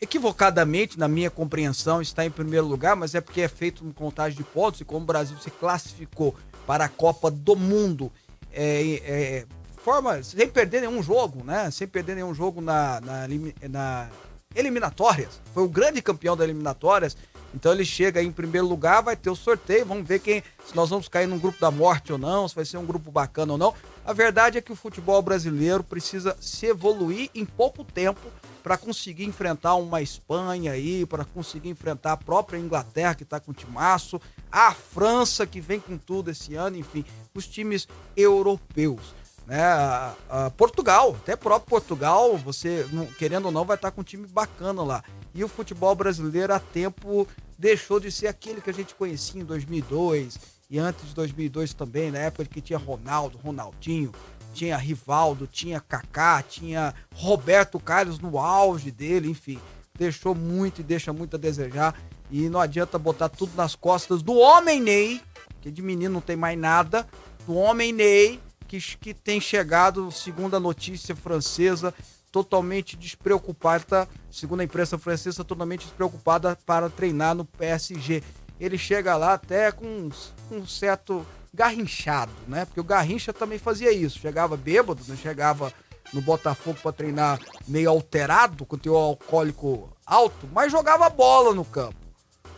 equivocadamente, 0.00 0.98
na 0.98 1.08
minha 1.08 1.30
compreensão, 1.30 2.02
está 2.02 2.24
em 2.24 2.30
primeiro 2.30 2.66
lugar, 2.66 2.96
mas 2.96 3.14
é 3.14 3.20
porque 3.20 3.40
é 3.40 3.48
feito 3.48 3.82
uma 3.82 3.92
contagem 3.92 4.36
de 4.36 4.44
pontos 4.44 4.80
e 4.80 4.84
como 4.84 5.02
o 5.02 5.06
Brasil 5.06 5.36
se 5.38 5.50
classificou 5.50 6.34
para 6.66 6.84
a 6.84 6.88
Copa 6.88 7.30
do 7.30 7.56
Mundo 7.56 8.12
é, 8.52 9.00
é, 9.04 9.46
forma 9.86 10.22
sem 10.22 10.48
perder 10.48 10.80
nenhum 10.80 11.02
jogo, 11.02 11.44
né? 11.44 11.70
Sem 11.70 11.86
perder 11.86 12.16
nenhum 12.16 12.34
jogo 12.34 12.60
na, 12.60 13.00
na, 13.00 13.28
na 13.68 14.10
eliminatórias. 14.54 15.40
Foi 15.54 15.62
o 15.62 15.68
grande 15.68 16.02
campeão 16.02 16.36
das 16.36 16.44
eliminatórias. 16.44 17.16
Então 17.56 17.72
ele 17.72 17.86
chega 17.86 18.20
aí 18.20 18.26
em 18.26 18.32
primeiro 18.32 18.66
lugar, 18.66 19.02
vai 19.02 19.16
ter 19.16 19.30
o 19.30 19.34
sorteio, 19.34 19.86
vamos 19.86 20.06
ver 20.06 20.20
quem 20.20 20.42
se 20.66 20.76
nós 20.76 20.90
vamos 20.90 21.08
cair 21.08 21.26
num 21.26 21.38
grupo 21.38 21.58
da 21.58 21.70
morte 21.70 22.12
ou 22.12 22.18
não, 22.18 22.46
se 22.46 22.54
vai 22.54 22.66
ser 22.66 22.76
um 22.76 22.84
grupo 22.84 23.10
bacana 23.10 23.52
ou 23.52 23.58
não. 23.58 23.72
A 24.04 24.12
verdade 24.12 24.58
é 24.58 24.60
que 24.60 24.70
o 24.70 24.76
futebol 24.76 25.22
brasileiro 25.22 25.82
precisa 25.82 26.36
se 26.38 26.66
evoluir 26.66 27.30
em 27.34 27.46
pouco 27.46 27.82
tempo 27.82 28.20
para 28.62 28.76
conseguir 28.76 29.24
enfrentar 29.24 29.74
uma 29.76 30.02
Espanha 30.02 30.72
aí, 30.72 31.06
para 31.06 31.24
conseguir 31.24 31.70
enfrentar 31.70 32.12
a 32.12 32.16
própria 32.18 32.58
Inglaterra 32.58 33.14
que 33.14 33.22
está 33.22 33.40
com 33.40 33.54
timaço, 33.54 34.20
a 34.52 34.72
França 34.72 35.46
que 35.46 35.60
vem 35.60 35.80
com 35.80 35.96
tudo 35.96 36.30
esse 36.30 36.54
ano, 36.54 36.76
enfim, 36.76 37.06
os 37.34 37.46
times 37.46 37.88
europeus. 38.14 39.14
Né, 39.46 39.62
a, 39.62 40.14
a 40.28 40.50
Portugal, 40.50 41.16
até 41.22 41.36
próprio 41.36 41.70
Portugal, 41.70 42.36
você 42.36 42.84
querendo 43.16 43.46
ou 43.46 43.52
não 43.52 43.64
vai 43.64 43.76
estar 43.76 43.92
com 43.92 44.00
um 44.00 44.04
time 44.04 44.26
bacana 44.26 44.82
lá. 44.82 45.04
E 45.32 45.44
o 45.44 45.48
futebol 45.48 45.94
brasileiro 45.94 46.52
há 46.52 46.58
tempo 46.58 47.28
deixou 47.56 48.00
de 48.00 48.10
ser 48.10 48.26
aquele 48.26 48.60
que 48.60 48.70
a 48.70 48.74
gente 48.74 48.94
conhecia 48.94 49.40
em 49.40 49.44
2002 49.44 50.56
e 50.68 50.78
antes 50.78 51.08
de 51.08 51.14
2002 51.14 51.74
também, 51.74 52.10
na 52.10 52.18
época 52.18 52.44
que 52.44 52.60
tinha 52.60 52.78
Ronaldo, 52.78 53.38
Ronaldinho, 53.38 54.12
tinha 54.52 54.76
Rivaldo, 54.76 55.46
tinha 55.46 55.80
Kaká, 55.80 56.42
tinha 56.42 56.92
Roberto 57.14 57.78
Carlos 57.78 58.18
no 58.18 58.38
auge 58.38 58.90
dele, 58.90 59.30
enfim, 59.30 59.60
deixou 59.96 60.34
muito 60.34 60.80
e 60.80 60.84
deixa 60.84 61.12
muito 61.12 61.36
a 61.36 61.38
desejar. 61.38 61.94
E 62.30 62.48
não 62.48 62.58
adianta 62.58 62.98
botar 62.98 63.28
tudo 63.28 63.52
nas 63.54 63.76
costas 63.76 64.22
do 64.22 64.34
homem 64.34 64.80
Ney, 64.80 65.20
que 65.60 65.70
de 65.70 65.82
menino 65.82 66.14
não 66.14 66.20
tem 66.20 66.36
mais 66.36 66.58
nada, 66.58 67.06
do 67.46 67.54
homem 67.54 67.92
Ney, 67.92 68.40
que, 68.66 68.78
que 68.98 69.14
tem 69.14 69.40
chegado, 69.40 70.10
segundo 70.10 70.56
a 70.56 70.60
notícia 70.60 71.14
francesa, 71.14 71.94
totalmente 72.30 72.96
despreocupada, 72.96 74.08
segundo 74.30 74.60
a 74.60 74.64
imprensa 74.64 74.98
francesa, 74.98 75.42
totalmente 75.42 75.86
despreocupada 75.86 76.58
para 76.66 76.90
treinar 76.90 77.34
no 77.34 77.44
PSG. 77.44 78.22
Ele 78.60 78.76
chega 78.76 79.16
lá 79.16 79.34
até 79.34 79.72
com 79.72 80.10
um, 80.50 80.66
certo 80.66 81.26
garrinchado, 81.52 82.32
né? 82.46 82.66
Porque 82.66 82.80
o 82.80 82.84
Garrincha 82.84 83.32
também 83.32 83.58
fazia 83.58 83.90
isso, 83.90 84.18
chegava 84.18 84.56
bêbado, 84.56 85.00
não 85.08 85.14
né? 85.14 85.20
chegava 85.20 85.72
no 86.12 86.20
Botafogo 86.20 86.78
para 86.82 86.92
treinar 86.92 87.40
meio 87.66 87.88
alterado, 87.88 88.66
com 88.66 88.76
teu 88.76 88.94
alcoólico 88.94 89.90
alto, 90.04 90.48
mas 90.52 90.70
jogava 90.70 91.08
bola 91.08 91.54
no 91.54 91.64
campo. 91.64 92.06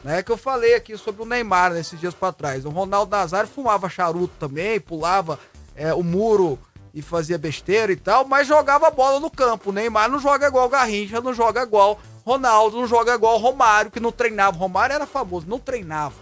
Né, 0.05 0.23
que 0.23 0.31
eu 0.31 0.37
falei 0.37 0.75
aqui 0.75 0.97
sobre 0.97 1.23
o 1.23 1.27
Neymar 1.27 1.73
nesses 1.73 1.99
dias 1.99 2.15
para 2.15 2.33
trás. 2.33 2.65
O 2.65 2.71
Ronaldo 2.71 3.11
Nazário 3.11 3.51
fumava 3.51 3.89
charuto 3.89 4.33
também, 4.39 4.79
pulava 4.79 5.41
é, 5.79 5.95
o 5.95 6.03
muro 6.03 6.59
e 6.93 7.01
fazia 7.01 7.39
besteira 7.39 7.93
e 7.93 7.97
tal, 7.97 8.27
mas 8.27 8.49
jogava 8.49 8.91
bola 8.91 9.21
no 9.21 9.31
campo. 9.31 9.71
Neymar 9.71 10.11
não 10.11 10.19
joga 10.19 10.49
igual 10.49 10.69
Garrincha, 10.69 11.21
não 11.21 11.33
joga 11.33 11.63
igual 11.63 12.01
Ronaldo, 12.27 12.79
não 12.79 12.87
joga 12.87 13.15
igual 13.15 13.39
Romário, 13.39 13.91
que 13.91 14.01
não 14.01 14.11
treinava. 14.11 14.57
Romário 14.57 14.95
era 14.95 15.07
famoso, 15.07 15.47
não 15.49 15.61
treinava. 15.61 16.17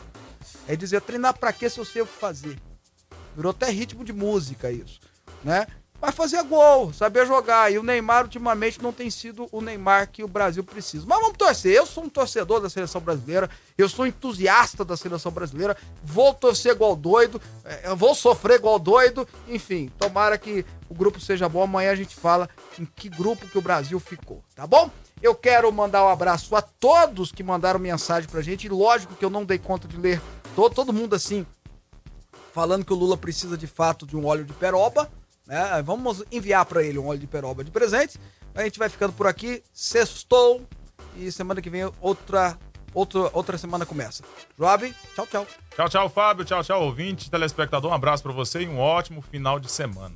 Aí 0.69 0.77
dizia, 0.77 1.01
treinar 1.01 1.39
pra 1.39 1.53
quê 1.53 1.71
se 1.71 1.79
eu 1.79 1.85
sei 1.85 2.03
o 2.03 2.07
que 2.07 2.13
fazer? 2.13 2.59
Virou 3.35 3.51
até 3.51 3.71
ritmo 3.71 4.05
de 4.05 4.13
música 4.13 4.71
isso, 4.71 5.01
né? 5.43 5.67
Mas 6.01 6.15
fazia 6.15 6.43
gol, 6.43 6.93
sabia 6.93 7.25
jogar. 7.25 7.73
E 7.73 7.79
o 7.79 7.83
Neymar 7.83 8.25
ultimamente 8.25 8.83
não 8.83 8.93
tem 8.93 9.11
sido 9.11 9.49
o 9.51 9.61
Neymar 9.61 10.11
que 10.11 10.23
o 10.23 10.29
Brasil 10.29 10.63
precisa. 10.63 11.05
Mas 11.07 11.21
vamos 11.21 11.37
torcer. 11.37 11.73
Eu 11.73 11.87
sou 11.87 12.05
um 12.05 12.09
torcedor 12.09 12.61
da 12.61 12.69
seleção 12.69 13.01
brasileira. 13.01 13.49
Eu 13.77 13.89
sou 13.89 14.07
entusiasta 14.07 14.85
da 14.85 14.97
seleção 14.97 15.33
brasileira. 15.33 15.77
Vou 16.03 16.35
torcer 16.35 16.73
igual 16.73 16.95
doido. 16.95 17.41
É, 17.65 17.95
vou 17.95 18.15
sofrer 18.15 18.57
igual 18.57 18.79
doido. 18.79 19.27
Enfim, 19.49 19.91
tomara 19.99 20.37
que 20.37 20.65
o 20.89 20.95
grupo 20.95 21.19
seja 21.19 21.49
bom. 21.49 21.63
Amanhã 21.63 21.93
a 21.93 21.97
gente 21.97 22.15
fala 22.15 22.49
em 22.79 22.85
que 22.85 23.09
grupo 23.09 23.49
que 23.49 23.59
o 23.59 23.63
Brasil 23.63 23.99
ficou, 23.99 24.43
tá 24.55 24.67
bom? 24.67 24.91
Eu 25.23 25.35
quero 25.35 25.73
mandar 25.73 26.05
um 26.05 26.09
abraço 26.09 26.55
a 26.55 26.61
todos 26.61 27.33
que 27.33 27.43
mandaram 27.43 27.81
mensagem 27.81 28.29
pra 28.29 28.43
gente. 28.43 28.67
E 28.67 28.71
lógico 28.71 29.15
que 29.15 29.25
eu 29.25 29.31
não 29.31 29.45
dei 29.45 29.59
conta 29.59 29.89
de 29.89 29.97
ler 29.97 30.21
todo, 30.55 30.75
todo 30.75 30.93
mundo 30.93 31.15
assim, 31.15 31.47
falando 32.53 32.85
que 32.85 32.93
o 32.93 32.97
Lula 32.97 33.17
precisa 33.17 33.57
de 33.57 33.67
fato 33.67 34.07
de 34.07 34.17
um 34.17 34.27
óleo 34.27 34.45
de 34.45 34.53
peroba. 34.53 35.11
Né? 35.47 35.83
Vamos 35.83 36.25
enviar 36.31 36.65
para 36.65 36.83
ele 36.83 36.99
um 36.99 37.07
óleo 37.09 37.21
de 37.21 37.27
peroba 37.27 37.63
de 37.63 37.71
presente. 37.71 38.19
A 38.55 38.63
gente 38.63 38.79
vai 38.79 38.89
ficando 38.89 39.13
por 39.13 39.27
aqui. 39.27 39.63
Sextou. 39.73 40.67
E 41.17 41.31
semana 41.33 41.63
que 41.63 41.71
vem 41.71 41.91
outra, 42.01 42.59
outra, 42.93 43.31
outra 43.33 43.57
semana 43.57 43.87
começa. 43.87 44.23
Joab, 44.59 44.95
tchau, 45.15 45.27
tchau. 45.27 45.47
Tchau, 45.75 45.89
tchau, 45.89 46.09
Fábio. 46.11 46.45
Tchau, 46.45 46.63
tchau, 46.63 46.83
ouvinte, 46.83 47.31
telespectador. 47.31 47.91
Um 47.91 47.95
abraço 47.95 48.23
para 48.23 48.33
você 48.33 48.63
e 48.63 48.69
um 48.69 48.79
ótimo 48.79 49.23
final 49.23 49.59
de 49.59 49.71
semana. 49.71 50.15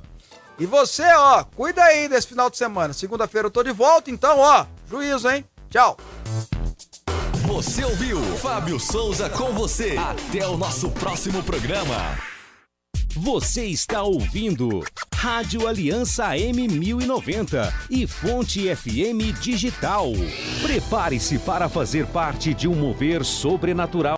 E 0.59 0.65
você, 0.65 1.05
ó, 1.13 1.43
cuida 1.43 1.83
aí 1.83 2.07
desse 2.07 2.27
final 2.27 2.49
de 2.49 2.57
semana. 2.57 2.93
Segunda-feira 2.93 3.47
eu 3.47 3.51
tô 3.51 3.63
de 3.63 3.71
volta, 3.71 4.11
então, 4.11 4.37
ó, 4.37 4.65
juízo, 4.87 5.29
hein? 5.29 5.43
Tchau. 5.69 5.97
Você 7.47 7.83
ouviu 7.83 8.21
Fábio 8.37 8.79
Souza 8.79 9.29
com 9.29 9.53
você. 9.53 9.97
Até 9.97 10.47
o 10.47 10.55
nosso 10.57 10.91
próximo 10.91 11.41
programa. 11.43 12.17
Você 13.15 13.65
está 13.65 14.03
ouvindo 14.03 14.83
Rádio 15.13 15.67
Aliança 15.67 16.29
M1090 16.29 17.71
e 17.89 18.07
Fonte 18.07 18.73
FM 18.73 19.37
Digital. 19.41 20.13
Prepare-se 20.63 21.37
para 21.39 21.67
fazer 21.67 22.07
parte 22.07 22.53
de 22.53 22.69
um 22.69 22.73
mover 22.73 23.25
sobrenatural. 23.25 24.09